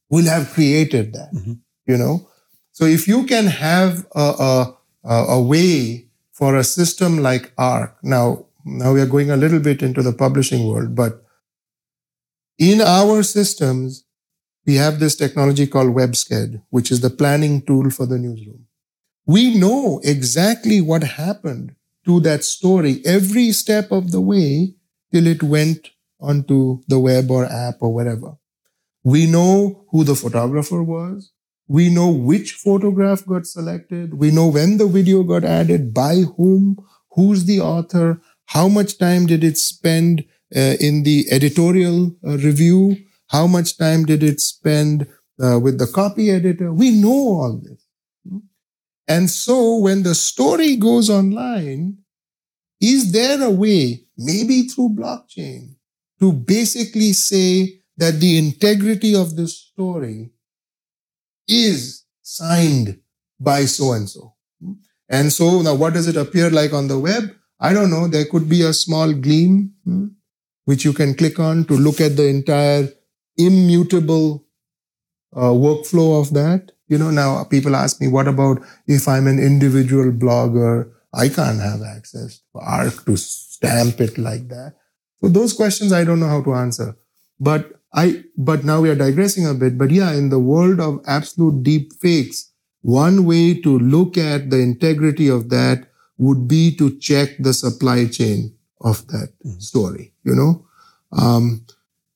will 0.09 0.25
have 0.25 0.51
created 0.51 1.13
that, 1.13 1.33
mm-hmm. 1.33 1.53
you 1.85 1.97
know? 1.97 2.27
So 2.71 2.85
if 2.85 3.07
you 3.07 3.25
can 3.25 3.45
have 3.45 4.07
a, 4.15 4.73
a, 5.03 5.13
a 5.13 5.41
way 5.41 6.07
for 6.31 6.55
a 6.55 6.63
system 6.63 7.19
like 7.19 7.51
ARC, 7.57 7.97
now, 8.01 8.45
now 8.65 8.93
we 8.93 9.01
are 9.01 9.05
going 9.05 9.29
a 9.29 9.37
little 9.37 9.59
bit 9.59 9.83
into 9.83 10.01
the 10.01 10.13
publishing 10.13 10.67
world, 10.67 10.95
but 10.95 11.23
in 12.57 12.81
our 12.81 13.23
systems, 13.23 14.05
we 14.65 14.75
have 14.75 14.99
this 14.99 15.15
technology 15.15 15.67
called 15.67 15.93
WebSked, 15.93 16.61
which 16.69 16.91
is 16.91 17.01
the 17.01 17.09
planning 17.09 17.61
tool 17.61 17.89
for 17.89 18.05
the 18.05 18.17
newsroom. 18.17 18.65
We 19.25 19.57
know 19.57 19.99
exactly 20.03 20.79
what 20.79 21.03
happened 21.03 21.75
to 22.05 22.19
that 22.21 22.43
story 22.43 23.01
every 23.05 23.51
step 23.51 23.91
of 23.91 24.11
the 24.11 24.21
way 24.21 24.75
till 25.13 25.27
it 25.27 25.43
went 25.43 25.91
onto 26.19 26.81
the 26.87 26.99
web 26.99 27.29
or 27.31 27.45
app 27.45 27.75
or 27.81 27.93
whatever. 27.93 28.37
We 29.03 29.25
know 29.27 29.85
who 29.91 30.03
the 30.03 30.15
photographer 30.15 30.81
was. 30.81 31.31
We 31.67 31.89
know 31.89 32.09
which 32.09 32.53
photograph 32.53 33.25
got 33.25 33.45
selected. 33.45 34.13
We 34.15 34.31
know 34.31 34.47
when 34.47 34.77
the 34.77 34.87
video 34.87 35.23
got 35.23 35.43
added, 35.43 35.93
by 35.93 36.23
whom, 36.37 36.77
who's 37.11 37.45
the 37.45 37.59
author, 37.61 38.21
how 38.47 38.67
much 38.67 38.97
time 38.97 39.25
did 39.25 39.43
it 39.43 39.57
spend 39.57 40.25
uh, 40.55 40.75
in 40.79 41.03
the 41.03 41.25
editorial 41.31 42.15
uh, 42.25 42.37
review, 42.37 42.97
how 43.27 43.47
much 43.47 43.77
time 43.77 44.05
did 44.05 44.23
it 44.23 44.39
spend 44.39 45.07
uh, 45.41 45.59
with 45.59 45.79
the 45.79 45.87
copy 45.87 46.29
editor. 46.29 46.71
We 46.73 46.91
know 46.91 47.09
all 47.11 47.61
this. 47.63 47.83
And 49.07 49.29
so 49.29 49.77
when 49.77 50.03
the 50.03 50.15
story 50.15 50.75
goes 50.75 51.09
online, 51.09 51.97
is 52.79 53.11
there 53.11 53.41
a 53.41 53.49
way, 53.49 54.02
maybe 54.17 54.63
through 54.63 54.89
blockchain, 54.89 55.75
to 56.19 56.31
basically 56.31 57.13
say 57.13 57.81
that 57.97 58.19
the 58.19 58.37
integrity 58.37 59.15
of 59.15 59.35
this 59.35 59.57
story 59.57 60.31
is 61.47 62.05
signed 62.21 62.99
by 63.39 63.65
so 63.65 63.93
and 63.93 64.09
so? 64.09 64.33
And 65.09 65.31
so 65.31 65.61
now 65.61 65.75
what 65.75 65.93
does 65.93 66.07
it 66.07 66.17
appear 66.17 66.49
like 66.49 66.73
on 66.73 66.87
the 66.87 66.97
web? 66.97 67.35
I 67.59 67.73
don't 67.73 67.89
know. 67.89 68.07
There 68.07 68.25
could 68.25 68.49
be 68.49 68.61
a 68.61 68.73
small 68.73 69.13
gleam, 69.13 69.73
hmm, 69.85 70.07
which 70.65 70.85
you 70.85 70.93
can 70.93 71.13
click 71.13 71.39
on 71.39 71.65
to 71.65 71.75
look 71.75 72.01
at 72.01 72.15
the 72.15 72.27
entire 72.27 72.89
immutable 73.37 74.45
uh, 75.35 75.51
workflow 75.51 76.21
of 76.21 76.33
that. 76.33 76.71
You 76.87 76.97
know, 76.97 77.11
now 77.11 77.43
people 77.45 77.75
ask 77.75 78.01
me, 78.01 78.07
what 78.07 78.27
about 78.27 78.61
if 78.87 79.07
I'm 79.07 79.27
an 79.27 79.39
individual 79.39 80.11
blogger? 80.11 80.91
I 81.13 81.29
can't 81.29 81.59
have 81.59 81.81
access 81.81 82.41
to 82.53 82.59
ARC 82.59 83.05
to 83.05 83.15
stamp 83.63 84.01
it 84.01 84.17
like 84.17 84.47
that. 84.49 84.75
So 85.21 85.29
those 85.29 85.53
questions 85.53 85.93
I 85.93 86.03
don't 86.03 86.19
know 86.19 86.27
how 86.27 86.43
to 86.43 86.53
answer. 86.53 86.97
But 87.39 87.79
I, 87.93 88.23
but 88.37 88.63
now 88.63 88.81
we 88.81 88.89
are 88.89 88.95
digressing 88.95 89.47
a 89.47 89.53
bit. 89.53 89.77
But 89.77 89.91
yeah, 89.91 90.13
in 90.13 90.29
the 90.29 90.39
world 90.39 90.79
of 90.79 91.01
absolute 91.07 91.63
deep 91.63 91.93
fakes, 91.93 92.51
one 92.81 93.25
way 93.25 93.59
to 93.61 93.79
look 93.79 94.17
at 94.17 94.49
the 94.49 94.59
integrity 94.59 95.29
of 95.29 95.49
that 95.49 95.87
would 96.17 96.47
be 96.47 96.75
to 96.75 96.97
check 96.99 97.29
the 97.39 97.53
supply 97.53 98.05
chain 98.07 98.55
of 98.81 99.07
that 99.07 99.31
mm-hmm. 99.45 99.59
story, 99.59 100.13
you 100.23 100.35
know? 100.35 100.65
Um, 101.11 101.65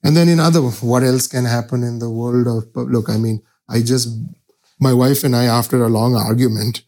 and 0.04 0.16
then 0.16 0.28
in 0.28 0.40
other, 0.40 0.62
what 0.62 1.04
else 1.04 1.28
can 1.28 1.46
happen 1.46 1.84
in 1.84 2.00
the 2.00 2.10
world 2.10 2.48
of, 2.48 2.76
look, 2.76 3.10
I 3.10 3.18
mean, 3.18 3.42
I 3.70 3.82
just 3.82 4.10
my 4.80 4.94
wife 4.94 5.24
and 5.24 5.36
I, 5.36 5.46
after 5.46 5.84
a 5.84 5.90
long 5.90 6.16
argument, 6.16 6.84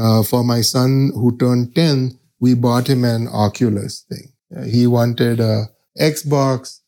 uh, 0.00 0.22
for 0.22 0.42
my 0.42 0.60
son 0.60 1.12
who 1.14 1.36
turned 1.36 1.74
10, 1.74 2.18
we 2.40 2.54
bought 2.54 2.88
him 2.88 3.04
an 3.04 3.28
Oculus 3.28 4.04
thing. 4.08 4.32
He 4.64 4.86
wanted 4.86 5.40
a 5.40 5.66
Xbox. 5.98 6.80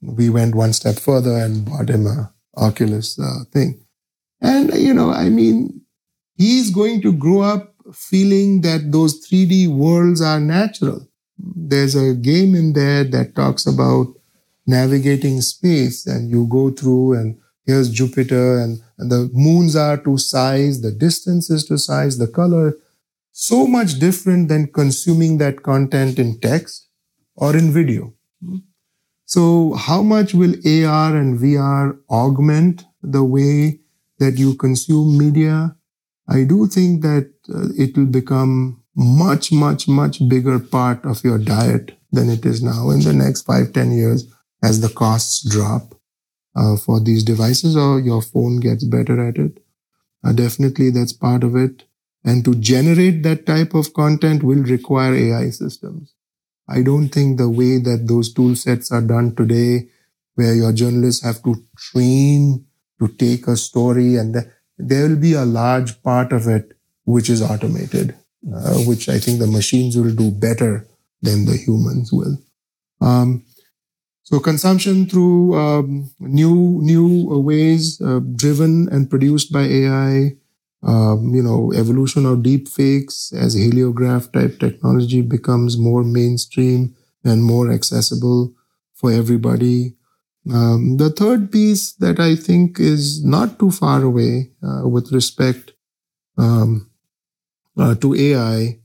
We 0.00 0.30
went 0.30 0.54
one 0.54 0.72
step 0.72 0.96
further 0.96 1.36
and 1.36 1.64
bought 1.64 1.88
him 1.88 2.06
a 2.06 2.32
Oculus 2.56 3.18
uh, 3.18 3.44
thing. 3.52 3.84
And, 4.40 4.74
you 4.74 4.92
know, 4.92 5.10
I 5.10 5.28
mean, 5.28 5.82
he's 6.36 6.70
going 6.70 7.00
to 7.02 7.12
grow 7.12 7.40
up 7.40 7.74
feeling 7.92 8.60
that 8.62 8.90
those 8.90 9.26
3D 9.26 9.68
worlds 9.68 10.20
are 10.20 10.40
natural. 10.40 11.06
There's 11.38 11.94
a 11.94 12.14
game 12.14 12.54
in 12.54 12.72
there 12.72 13.04
that 13.04 13.34
talks 13.34 13.66
about 13.66 14.08
navigating 14.66 15.40
space 15.40 16.06
and 16.06 16.30
you 16.30 16.46
go 16.46 16.70
through 16.70 17.14
and 17.14 17.38
here's 17.66 17.90
Jupiter 17.90 18.58
and, 18.60 18.80
and 18.98 19.10
the 19.10 19.30
moons 19.32 19.76
are 19.76 19.96
to 19.98 20.18
size, 20.18 20.80
the 20.80 20.92
distance 20.92 21.50
is 21.50 21.64
to 21.66 21.78
size, 21.78 22.18
the 22.18 22.28
color. 22.28 22.74
So 23.32 23.66
much 23.66 23.98
different 23.98 24.48
than 24.48 24.72
consuming 24.72 25.38
that 25.38 25.62
content 25.62 26.18
in 26.18 26.38
text 26.40 26.88
or 27.34 27.56
in 27.56 27.72
video. 27.72 28.14
So 29.24 29.74
how 29.74 30.02
much 30.02 30.34
will 30.34 30.54
AR 30.66 31.16
and 31.16 31.38
VR 31.38 31.98
augment 32.10 32.84
the 33.02 33.24
way 33.24 33.80
that 34.18 34.38
you 34.38 34.54
consume 34.54 35.16
media? 35.18 35.76
I 36.28 36.44
do 36.44 36.66
think 36.66 37.02
that 37.02 37.32
uh, 37.52 37.68
it 37.76 37.96
will 37.96 38.06
become 38.06 38.82
much, 38.94 39.50
much, 39.50 39.88
much 39.88 40.26
bigger 40.28 40.58
part 40.58 41.04
of 41.04 41.24
your 41.24 41.38
diet 41.38 41.98
than 42.12 42.28
it 42.28 42.44
is 42.44 42.62
now 42.62 42.90
in 42.90 43.00
the 43.00 43.12
next 43.12 43.42
five, 43.42 43.72
ten 43.72 43.90
years 43.90 44.30
as 44.62 44.80
the 44.80 44.90
costs 44.90 45.48
drop 45.48 45.94
uh, 46.54 46.76
for 46.76 47.00
these 47.00 47.24
devices 47.24 47.76
or 47.76 47.98
your 47.98 48.20
phone 48.20 48.60
gets 48.60 48.84
better 48.84 49.26
at 49.26 49.36
it. 49.36 49.64
Uh, 50.22 50.32
definitely 50.32 50.90
that's 50.90 51.12
part 51.12 51.42
of 51.42 51.56
it. 51.56 51.84
And 52.24 52.44
to 52.44 52.54
generate 52.54 53.22
that 53.24 53.46
type 53.46 53.74
of 53.74 53.92
content 53.94 54.42
will 54.42 54.62
require 54.62 55.14
AI 55.14 55.50
systems. 55.50 56.14
I 56.68 56.82
don't 56.82 57.08
think 57.08 57.38
the 57.38 57.50
way 57.50 57.78
that 57.78 58.06
those 58.08 58.32
tool 58.32 58.56
sets 58.56 58.92
are 58.92 59.02
done 59.02 59.34
today, 59.36 59.88
where 60.34 60.54
your 60.54 60.72
journalists 60.72 61.24
have 61.24 61.42
to 61.44 61.56
train 61.76 62.66
to 63.00 63.08
take 63.08 63.46
a 63.48 63.56
story 63.56 64.16
and 64.16 64.34
th- 64.34 64.46
there 64.78 65.08
will 65.08 65.16
be 65.16 65.34
a 65.34 65.44
large 65.44 66.02
part 66.02 66.32
of 66.32 66.46
it 66.48 66.72
which 67.04 67.28
is 67.30 67.42
automated, 67.42 68.14
uh, 68.54 68.74
which 68.86 69.08
I 69.08 69.18
think 69.18 69.38
the 69.40 69.46
machines 69.46 69.96
will 69.96 70.14
do 70.14 70.30
better 70.30 70.86
than 71.22 71.44
the 71.46 71.56
humans 71.56 72.12
will. 72.12 72.38
Um, 73.00 73.44
so 74.22 74.38
consumption 74.40 75.06
through 75.06 75.54
um, 75.58 76.10
new 76.20 76.80
new 76.82 77.26
ways 77.40 78.00
uh, 78.00 78.20
driven 78.36 78.88
and 78.88 79.10
produced 79.10 79.52
by 79.52 79.62
AI, 79.62 80.36
um, 80.82 81.34
you 81.34 81.42
know, 81.42 81.72
evolution 81.74 82.26
of 82.26 82.42
deep 82.42 82.68
fakes 82.68 83.32
as 83.32 83.56
Heliograf 83.56 84.32
type 84.32 84.58
technology 84.58 85.20
becomes 85.22 85.78
more 85.78 86.02
mainstream 86.02 86.94
and 87.24 87.44
more 87.44 87.70
accessible 87.70 88.52
for 88.94 89.12
everybody. 89.12 89.94
Um, 90.52 90.96
the 90.96 91.10
third 91.10 91.52
piece 91.52 91.92
that 91.94 92.18
I 92.18 92.34
think 92.34 92.80
is 92.80 93.24
not 93.24 93.58
too 93.58 93.70
far 93.70 94.02
away 94.02 94.50
uh, 94.62 94.88
with 94.88 95.12
respect 95.12 95.72
um, 96.36 96.90
uh, 97.78 97.94
to 97.96 98.14
AI 98.14 98.80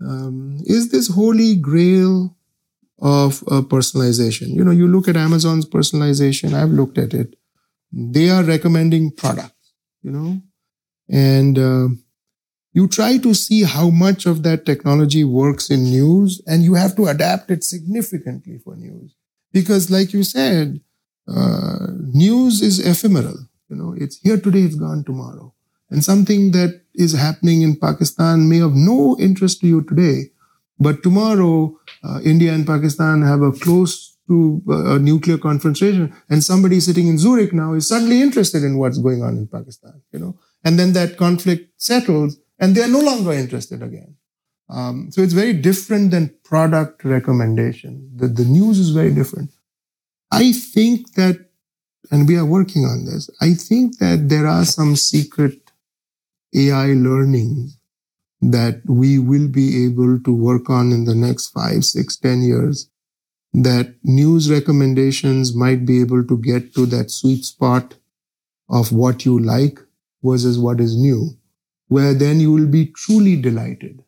um, 0.00 0.60
is 0.64 0.90
this 0.90 1.08
holy 1.08 1.56
grail 1.56 2.36
of 3.00 3.42
uh, 3.48 3.62
personalization. 3.62 4.48
You 4.48 4.64
know, 4.64 4.70
you 4.70 4.88
look 4.88 5.08
at 5.08 5.16
Amazon's 5.16 5.66
personalization, 5.66 6.54
I've 6.54 6.70
looked 6.70 6.98
at 6.98 7.14
it. 7.14 7.36
They 7.92 8.30
are 8.30 8.42
recommending 8.42 9.12
products, 9.12 9.72
you 10.02 10.10
know, 10.10 10.42
and 11.08 11.58
uh, 11.58 11.88
you 12.72 12.86
try 12.86 13.18
to 13.18 13.34
see 13.34 13.62
how 13.64 13.90
much 13.90 14.26
of 14.26 14.42
that 14.42 14.66
technology 14.66 15.24
works 15.24 15.70
in 15.70 15.84
news 15.84 16.40
and 16.46 16.62
you 16.62 16.74
have 16.74 16.94
to 16.96 17.06
adapt 17.06 17.50
it 17.50 17.64
significantly 17.64 18.58
for 18.58 18.76
news. 18.76 19.14
Because, 19.52 19.90
like 19.90 20.12
you 20.12 20.22
said, 20.22 20.80
uh, 21.26 21.86
news 22.12 22.60
is 22.62 22.78
ephemeral. 22.78 23.38
You 23.68 23.76
know, 23.76 23.94
it's 23.96 24.18
here 24.20 24.38
today, 24.38 24.60
it's 24.60 24.76
gone 24.76 25.04
tomorrow. 25.04 25.54
And 25.90 26.04
something 26.04 26.52
that 26.52 26.82
is 26.94 27.14
happening 27.14 27.62
in 27.62 27.76
Pakistan 27.76 28.48
may 28.48 28.58
have 28.58 28.74
no 28.74 29.16
interest 29.18 29.60
to 29.60 29.66
you 29.66 29.82
today, 29.82 30.30
but 30.78 31.02
tomorrow, 31.02 31.76
uh, 32.04 32.20
India 32.24 32.52
and 32.52 32.66
Pakistan 32.66 33.22
have 33.22 33.40
a 33.42 33.52
close 33.52 34.16
to 34.28 34.62
uh, 34.68 34.96
a 34.96 34.98
nuclear 34.98 35.38
confrontation, 35.38 36.14
and 36.28 36.44
somebody 36.44 36.80
sitting 36.80 37.08
in 37.08 37.18
Zurich 37.18 37.52
now 37.54 37.72
is 37.72 37.88
suddenly 37.88 38.20
interested 38.20 38.62
in 38.62 38.78
what's 38.78 38.98
going 38.98 39.22
on 39.22 39.38
in 39.38 39.46
Pakistan, 39.46 40.02
you 40.12 40.18
know, 40.18 40.38
and 40.64 40.78
then 40.78 40.92
that 40.92 41.16
conflict 41.16 41.80
settles, 41.80 42.38
and 42.58 42.74
they 42.74 42.82
are 42.82 42.88
no 42.88 43.00
longer 43.00 43.32
interested 43.32 43.82
again. 43.82 44.16
Um, 44.68 45.10
so 45.10 45.22
it's 45.22 45.32
very 45.32 45.54
different 45.54 46.10
than 46.10 46.34
product 46.44 47.04
recommendation. 47.04 48.10
The, 48.14 48.28
the 48.28 48.44
news 48.44 48.78
is 48.78 48.90
very 48.90 49.12
different. 49.12 49.50
I 50.30 50.52
think 50.52 51.14
that, 51.14 51.46
and 52.10 52.28
we 52.28 52.36
are 52.36 52.44
working 52.44 52.84
on 52.84 53.06
this, 53.06 53.30
I 53.40 53.54
think 53.54 53.98
that 53.98 54.28
there 54.28 54.46
are 54.46 54.64
some 54.64 54.94
secret 54.96 55.70
AI 56.54 56.88
learning 56.88 57.70
that 58.40 58.82
we 58.86 59.18
will 59.18 59.48
be 59.48 59.84
able 59.86 60.20
to 60.20 60.34
work 60.34 60.70
on 60.70 60.92
in 60.92 61.04
the 61.04 61.14
next 61.14 61.48
five, 61.48 61.84
six, 61.84 62.16
ten 62.16 62.42
years, 62.42 62.90
that 63.52 63.94
news 64.04 64.50
recommendations 64.50 65.54
might 65.54 65.86
be 65.86 66.00
able 66.00 66.24
to 66.24 66.36
get 66.38 66.74
to 66.74 66.86
that 66.86 67.10
sweet 67.10 67.44
spot 67.44 67.94
of 68.68 68.92
what 68.92 69.24
you 69.24 69.38
like 69.38 69.80
versus 70.22 70.58
what 70.58 70.80
is 70.80 70.96
new, 70.96 71.30
where 71.88 72.14
then 72.14 72.40
you 72.40 72.52
will 72.52 72.66
be 72.66 72.86
truly 72.86 73.40
delighted 73.40 74.02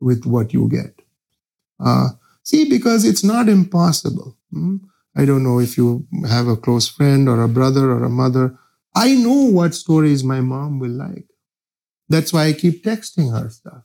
with 0.00 0.26
what 0.26 0.52
you 0.52 0.68
get. 0.68 1.00
Uh, 1.78 2.08
see, 2.42 2.68
because 2.68 3.04
it's 3.04 3.24
not 3.24 3.48
impossible. 3.48 4.36
Hmm? 4.52 4.76
I 5.16 5.24
don't 5.24 5.42
know 5.42 5.58
if 5.60 5.76
you 5.76 6.06
have 6.28 6.46
a 6.46 6.56
close 6.56 6.88
friend 6.88 7.28
or 7.28 7.42
a 7.42 7.48
brother 7.48 7.90
or 7.90 8.04
a 8.04 8.10
mother. 8.10 8.58
I 8.94 9.14
know 9.14 9.44
what 9.44 9.74
stories 9.74 10.22
my 10.22 10.40
mom 10.40 10.78
will 10.78 10.90
like. 10.90 11.26
That's 12.08 12.32
why 12.32 12.46
I 12.46 12.52
keep 12.52 12.84
texting 12.84 13.32
her 13.32 13.48
stuff. 13.48 13.82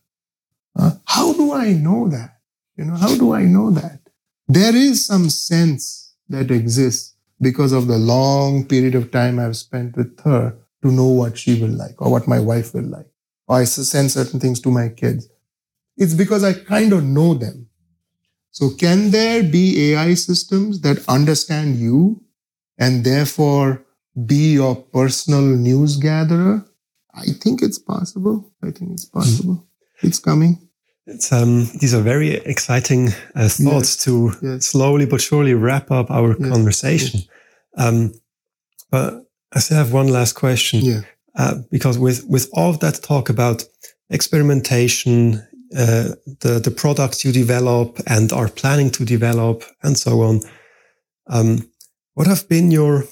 Uh, 0.78 0.92
how 1.06 1.34
do 1.34 1.54
I 1.54 1.74
know 1.74 2.08
that? 2.10 2.38
You 2.78 2.86
know, 2.86 2.96
how 2.96 3.16
do 3.16 3.34
I 3.34 3.44
know 3.44 3.72
that? 3.72 4.00
There 4.48 4.76
is 4.76 5.06
some 5.06 5.30
sense 5.30 6.14
that 6.30 6.52
exists 6.52 7.16
because 7.40 7.72
of 7.72 7.88
the 7.88 7.98
long 7.98 8.66
period 8.66 8.96
of 8.96 9.12
time 9.12 9.40
I've 9.40 9.58
spent 9.58 9.98
with 9.98 10.20
her 10.22 10.58
to 10.82 10.92
know 10.92 11.08
what 11.08 11.38
she 11.38 11.60
will 11.60 11.70
like 11.70 12.02
or 12.02 12.12
what 12.12 12.28
my 12.28 12.40
wife 12.40 12.74
will 12.74 12.88
like. 12.88 13.08
Or 13.48 13.58
I 13.58 13.66
send 13.66 14.12
certain 14.12 14.40
things 14.40 14.60
to 14.62 14.72
my 14.72 14.90
kids. 14.90 15.30
It's 15.98 16.14
because 16.14 16.44
I 16.44 16.54
kind 16.54 16.94
of 16.94 17.04
know 17.04 17.34
them. 17.34 17.68
So 18.52 18.70
can 18.70 19.12
there 19.12 19.44
be 19.44 19.92
AI 19.92 20.14
systems 20.16 20.82
that 20.82 21.08
understand 21.08 21.78
you 21.78 22.24
and 22.78 23.04
therefore 23.04 23.86
be 24.26 24.54
your 24.54 24.76
personal 24.76 25.42
news 25.42 25.98
gatherer? 25.98 26.66
I 27.14 27.26
think 27.42 27.62
it's 27.62 27.80
possible. 27.80 28.52
I 28.64 28.72
think 28.72 28.92
it's 28.92 29.06
possible. 29.06 29.56
Mm-hmm. 29.56 30.08
It's 30.08 30.20
coming. 30.20 30.70
It's, 31.06 31.32
um, 31.32 31.66
these 31.80 31.94
are 31.94 32.02
very 32.02 32.36
exciting 32.36 33.10
uh, 33.36 33.50
thoughts 33.50 33.96
yes. 33.96 34.04
to 34.06 34.34
yes. 34.42 34.66
slowly 34.68 35.06
but 35.06 35.22
surely 35.22 35.54
wrap 35.54 35.92
up 35.92 36.12
our 36.12 36.36
yes. 36.40 36.50
conversation. 36.50 37.22
Um, 37.78 38.14
but 38.90 39.26
I 39.54 39.60
still 39.60 39.78
have 39.78 39.94
one 39.94 40.08
last 40.08 40.34
question. 40.34 40.80
Yeah. 40.82 41.02
Uh, 41.36 41.56
because 41.70 41.98
with, 41.98 42.26
with 42.28 42.50
all 42.54 42.70
of 42.70 42.80
that 42.80 43.02
talk 43.02 43.30
about 43.30 43.64
experimentation, 44.10 45.36
uh, 45.78 46.16
the, 46.42 46.60
the 46.64 46.72
products 46.72 47.24
you 47.24 47.32
develop 47.32 48.00
and 48.08 48.34
are 48.34 48.50
planning 48.50 48.90
to 48.92 49.06
develop 49.06 49.64
and 49.84 49.98
so 49.98 50.22
on, 50.22 50.42
um, 51.28 51.70
what 52.14 52.28
have 52.28 52.48
been 52.50 52.72
your 52.72 53.06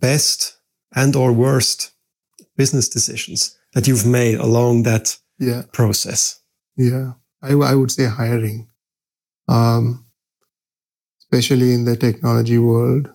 best 0.00 0.58
and 0.94 1.16
or 1.16 1.32
worst 1.32 1.92
business 2.56 2.88
decisions 2.88 3.58
that 3.72 3.88
you've 3.88 4.06
made 4.06 4.38
along 4.38 4.82
that 4.82 5.18
yeah. 5.38 5.62
process? 5.72 6.40
Yeah, 6.76 7.12
I, 7.42 7.52
I 7.52 7.74
would 7.74 7.90
say 7.90 8.06
hiring, 8.06 8.68
um, 9.48 10.04
especially 11.20 11.72
in 11.72 11.84
the 11.84 11.96
technology 11.96 12.58
world. 12.58 13.08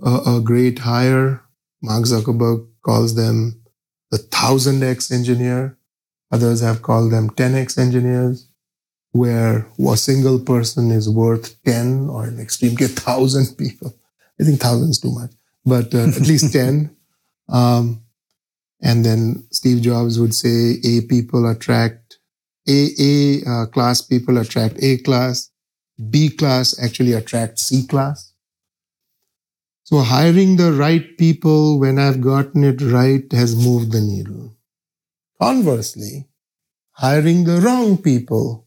A, 0.00 0.36
a 0.36 0.40
great 0.40 0.78
hire, 0.78 1.42
Mark 1.82 2.04
Zuckerberg 2.04 2.66
calls 2.82 3.14
them 3.14 3.62
the 4.10 4.18
thousand 4.18 4.82
X 4.82 5.10
engineer. 5.10 5.78
Others 6.30 6.60
have 6.60 6.82
called 6.82 7.12
them 7.12 7.30
10X 7.30 7.78
engineers, 7.78 8.48
where 9.12 9.66
a 9.90 9.96
single 9.96 10.38
person 10.38 10.90
is 10.90 11.08
worth 11.08 11.62
10 11.64 12.08
or 12.10 12.26
in 12.26 12.38
extreme 12.38 12.76
case, 12.76 12.94
1,000 12.94 13.56
people. 13.56 13.94
I 14.40 14.44
think 14.44 14.60
thousands 14.60 15.00
too 15.00 15.12
much, 15.12 15.32
but 15.64 15.94
uh, 15.94 16.08
at 16.08 16.26
least 16.26 16.52
10. 16.52 16.94
Um, 17.50 18.02
and 18.82 19.06
then 19.06 19.46
Steve 19.50 19.80
Jobs 19.80 20.20
would 20.20 20.34
say 20.34 20.74
A 20.84 21.00
people 21.00 21.48
attract 21.48 22.18
A, 22.68 22.90
A 23.00 23.42
uh, 23.50 23.66
class 23.66 24.02
people 24.02 24.36
attract 24.36 24.76
A 24.82 24.98
class. 24.98 25.50
B 26.10 26.28
class 26.28 26.78
actually 26.78 27.14
attract 27.14 27.58
C 27.58 27.86
class. 27.86 28.27
So 29.88 30.00
hiring 30.00 30.56
the 30.56 30.70
right 30.70 31.16
people 31.16 31.78
when 31.80 31.98
I've 31.98 32.20
gotten 32.20 32.62
it 32.62 32.82
right 32.82 33.24
has 33.32 33.56
moved 33.56 33.90
the 33.90 34.02
needle. 34.02 34.54
Conversely, 35.40 36.28
hiring 36.90 37.44
the 37.44 37.58
wrong 37.62 37.96
people 37.96 38.66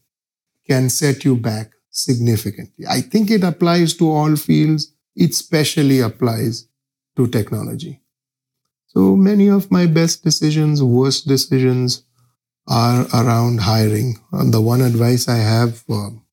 can 0.66 0.90
set 0.90 1.24
you 1.24 1.36
back 1.36 1.70
significantly. 1.90 2.86
I 2.90 3.02
think 3.02 3.30
it 3.30 3.44
applies 3.44 3.94
to 3.98 4.10
all 4.10 4.34
fields. 4.34 4.94
It 5.14 5.30
especially 5.30 6.00
applies 6.00 6.66
to 7.16 7.28
technology. 7.28 8.02
So 8.88 9.14
many 9.14 9.46
of 9.46 9.70
my 9.70 9.86
best 9.86 10.24
decisions, 10.24 10.82
worst 10.82 11.28
decisions 11.28 12.02
are 12.66 13.06
around 13.14 13.60
hiring. 13.60 14.16
And 14.32 14.52
the 14.52 14.60
one 14.60 14.80
advice 14.80 15.28
I 15.28 15.36
have, 15.36 15.84
um, 15.88 16.26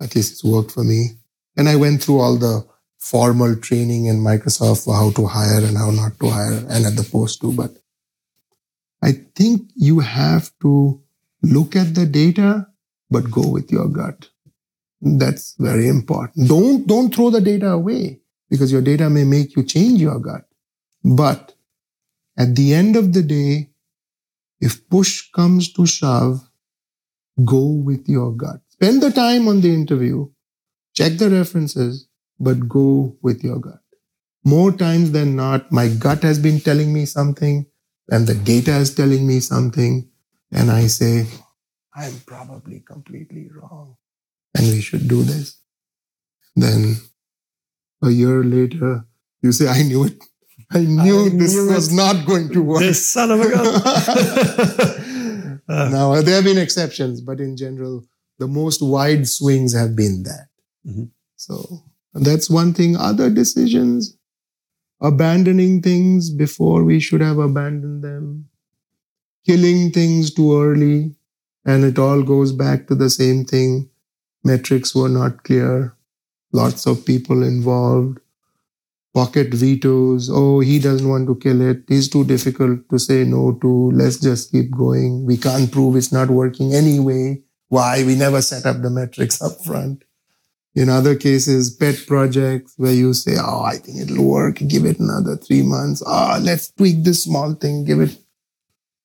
at 0.00 0.14
least 0.14 0.32
it's 0.32 0.44
worked 0.44 0.70
for 0.70 0.82
me. 0.82 1.18
And 1.58 1.68
I 1.68 1.76
went 1.76 2.02
through 2.02 2.20
all 2.20 2.36
the 2.36 2.71
formal 3.02 3.56
training 3.56 4.04
in 4.06 4.18
Microsoft 4.18 4.84
for 4.84 4.94
how 4.94 5.10
to 5.10 5.26
hire 5.26 5.64
and 5.64 5.76
how 5.76 5.90
not 5.90 6.18
to 6.20 6.30
hire 6.30 6.64
and 6.70 6.86
at 6.86 6.94
the 6.96 7.06
post 7.10 7.40
too. 7.40 7.52
But 7.52 7.72
I 9.02 9.12
think 9.34 9.70
you 9.74 9.98
have 9.98 10.52
to 10.62 11.02
look 11.42 11.74
at 11.74 11.96
the 11.96 12.06
data, 12.06 12.68
but 13.10 13.28
go 13.28 13.48
with 13.48 13.72
your 13.72 13.88
gut. 13.88 14.28
That's 15.00 15.56
very 15.58 15.88
important. 15.88 16.48
Don't, 16.48 16.86
don't 16.86 17.12
throw 17.12 17.30
the 17.30 17.40
data 17.40 17.70
away 17.70 18.20
because 18.48 18.70
your 18.70 18.82
data 18.82 19.10
may 19.10 19.24
make 19.24 19.56
you 19.56 19.64
change 19.64 20.00
your 20.00 20.20
gut. 20.20 20.46
But 21.02 21.54
at 22.38 22.54
the 22.54 22.72
end 22.72 22.94
of 22.94 23.12
the 23.12 23.22
day, 23.22 23.70
if 24.60 24.88
push 24.88 25.28
comes 25.32 25.72
to 25.72 25.86
shove, 25.86 26.48
go 27.44 27.64
with 27.66 28.08
your 28.08 28.30
gut. 28.30 28.60
Spend 28.68 29.02
the 29.02 29.10
time 29.10 29.48
on 29.48 29.60
the 29.60 29.74
interview, 29.74 30.28
check 30.94 31.18
the 31.18 31.30
references, 31.30 32.06
but 32.42 32.68
go 32.68 33.16
with 33.22 33.44
your 33.44 33.60
gut. 33.60 33.80
More 34.44 34.72
times 34.72 35.12
than 35.12 35.36
not, 35.36 35.70
my 35.70 35.88
gut 35.88 36.22
has 36.24 36.38
been 36.40 36.60
telling 36.60 36.92
me 36.92 37.06
something 37.06 37.66
and 38.10 38.26
the 38.26 38.34
data 38.34 38.76
is 38.76 38.92
telling 38.94 39.26
me 39.26 39.38
something. 39.38 40.10
And 40.50 40.70
I 40.70 40.88
say, 40.88 41.26
I'm 41.94 42.20
probably 42.26 42.80
completely 42.80 43.48
wrong 43.54 43.96
and 44.56 44.66
we 44.66 44.80
should 44.80 45.06
do 45.06 45.22
this. 45.22 45.58
Then 46.56 46.96
a 48.02 48.10
year 48.10 48.42
later, 48.42 49.06
you 49.40 49.52
say, 49.52 49.68
I 49.68 49.82
knew 49.82 50.04
it. 50.04 50.22
I 50.72 50.80
knew 50.80 51.26
I 51.26 51.28
this 51.28 51.54
knew 51.54 51.68
was 51.68 51.92
it. 51.92 51.96
not 51.96 52.26
going 52.26 52.50
to 52.50 52.62
work. 52.62 52.80
This 52.80 53.06
son 53.06 53.30
of 53.30 53.40
a 53.40 53.50
gun. 53.50 53.66
uh, 55.68 55.88
now, 55.90 56.20
there 56.20 56.36
have 56.36 56.44
been 56.44 56.58
exceptions, 56.58 57.20
but 57.20 57.40
in 57.40 57.56
general, 57.56 58.04
the 58.38 58.48
most 58.48 58.82
wide 58.82 59.28
swings 59.28 59.74
have 59.74 59.94
been 59.94 60.24
that. 60.24 60.48
Mm-hmm. 60.86 61.04
So 61.36 61.84
that's 62.14 62.50
one 62.50 62.74
thing. 62.74 62.96
Other 62.96 63.30
decisions, 63.30 64.16
abandoning 65.00 65.82
things 65.82 66.30
before 66.30 66.84
we 66.84 67.00
should 67.00 67.20
have 67.20 67.38
abandoned 67.38 68.02
them. 68.04 68.48
killing 69.46 69.90
things 69.90 70.32
too 70.32 70.60
early. 70.60 71.14
And 71.64 71.84
it 71.84 71.98
all 71.98 72.22
goes 72.22 72.52
back 72.52 72.86
to 72.88 72.94
the 72.94 73.10
same 73.10 73.44
thing. 73.44 73.88
Metrics 74.44 74.94
were 74.94 75.08
not 75.08 75.44
clear. 75.44 75.96
Lots 76.52 76.86
of 76.86 77.06
people 77.06 77.42
involved. 77.42 78.18
Pocket 79.14 79.54
vetoes. 79.54 80.30
Oh, 80.32 80.60
he 80.60 80.78
doesn't 80.78 81.08
want 81.08 81.26
to 81.28 81.36
kill 81.36 81.60
it. 81.62 81.84
He's 81.88 82.08
too 82.08 82.24
difficult 82.24 82.88
to 82.90 82.98
say 82.98 83.24
no 83.24 83.52
to. 83.62 83.90
Let's 83.92 84.18
just 84.18 84.52
keep 84.52 84.70
going. 84.70 85.26
We 85.26 85.36
can't 85.36 85.70
prove 85.70 85.96
it's 85.96 86.12
not 86.12 86.30
working 86.30 86.74
anyway. 86.74 87.42
Why? 87.68 88.04
We 88.04 88.16
never 88.16 88.42
set 88.42 88.66
up 88.66 88.82
the 88.82 88.90
metrics 88.90 89.40
up 89.42 89.64
front. 89.64 90.04
In 90.74 90.88
other 90.88 91.14
cases, 91.14 91.74
pet 91.74 91.96
projects 92.06 92.74
where 92.76 92.92
you 92.92 93.12
say, 93.12 93.36
Oh, 93.38 93.62
I 93.62 93.76
think 93.76 93.98
it'll 94.00 94.24
work. 94.24 94.56
Give 94.66 94.86
it 94.86 94.98
another 94.98 95.36
three 95.36 95.62
months. 95.62 96.02
Ah, 96.06 96.36
oh, 96.36 96.42
let's 96.42 96.70
tweak 96.72 97.04
this 97.04 97.24
small 97.24 97.54
thing. 97.54 97.84
Give 97.84 98.00
it. 98.00 98.16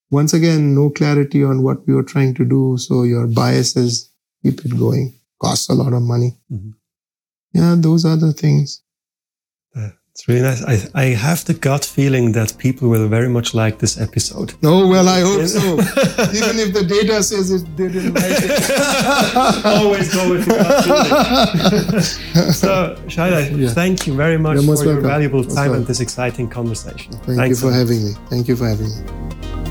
Once 0.09 0.33
again, 0.33 0.73
no 0.73 0.89
clarity 0.89 1.43
on 1.43 1.63
what 1.63 1.85
we 1.85 1.93
were 1.93 2.03
trying 2.03 2.33
to 2.35 2.45
do. 2.45 2.77
So 2.77 3.03
your 3.03 3.27
biases 3.27 4.09
keep 4.43 4.63
it 4.63 4.77
going. 4.77 5.13
Costs 5.41 5.69
a 5.69 5.73
lot 5.73 5.93
of 5.93 6.01
money. 6.01 6.37
Mm-hmm. 6.49 6.71
Yeah, 7.53 7.75
those 7.77 8.05
are 8.05 8.15
the 8.15 8.31
things. 8.31 8.81
It's 10.17 10.27
really 10.27 10.41
nice. 10.41 10.63
I, 10.65 10.79
I 10.99 11.05
have 11.13 11.45
the 11.45 11.53
gut 11.53 11.85
feeling 11.85 12.31
that 12.31 12.57
people 12.57 12.89
will 12.89 13.07
very 13.07 13.29
much 13.29 13.53
like 13.53 13.77
this 13.77 14.01
episode. 14.01 14.55
Oh, 14.63 14.87
well, 14.87 15.07
I 15.07 15.19
hope 15.19 15.45
so. 15.45 15.73
Even 15.73 16.57
if 16.57 16.73
the 16.73 16.83
data 16.89 17.21
says 17.21 17.51
it 17.51 17.75
didn't 17.75 18.15
like 18.15 18.25
it. 18.25 19.65
Always 19.65 20.11
go 20.11 20.31
with 20.31 20.45
the 20.45 20.55
gut 20.55 21.49
feeling. 21.53 22.01
so, 22.51 22.97
Shaila, 23.05 23.59
yeah. 23.59 23.69
thank 23.69 24.07
you 24.07 24.15
very 24.15 24.39
much 24.39 24.57
for 24.57 24.65
welcome. 24.65 24.87
your 24.87 25.01
valuable 25.01 25.43
time 25.43 25.73
and 25.73 25.85
this 25.85 25.99
exciting 25.99 26.49
conversation. 26.49 27.11
Thank 27.11 27.37
Thanks 27.37 27.61
you 27.61 27.69
for 27.69 27.75
having 27.75 28.03
me. 28.03 28.13
Thank 28.27 28.47
you 28.47 28.55
for 28.55 28.67
having 28.67 28.89
me. 28.89 29.66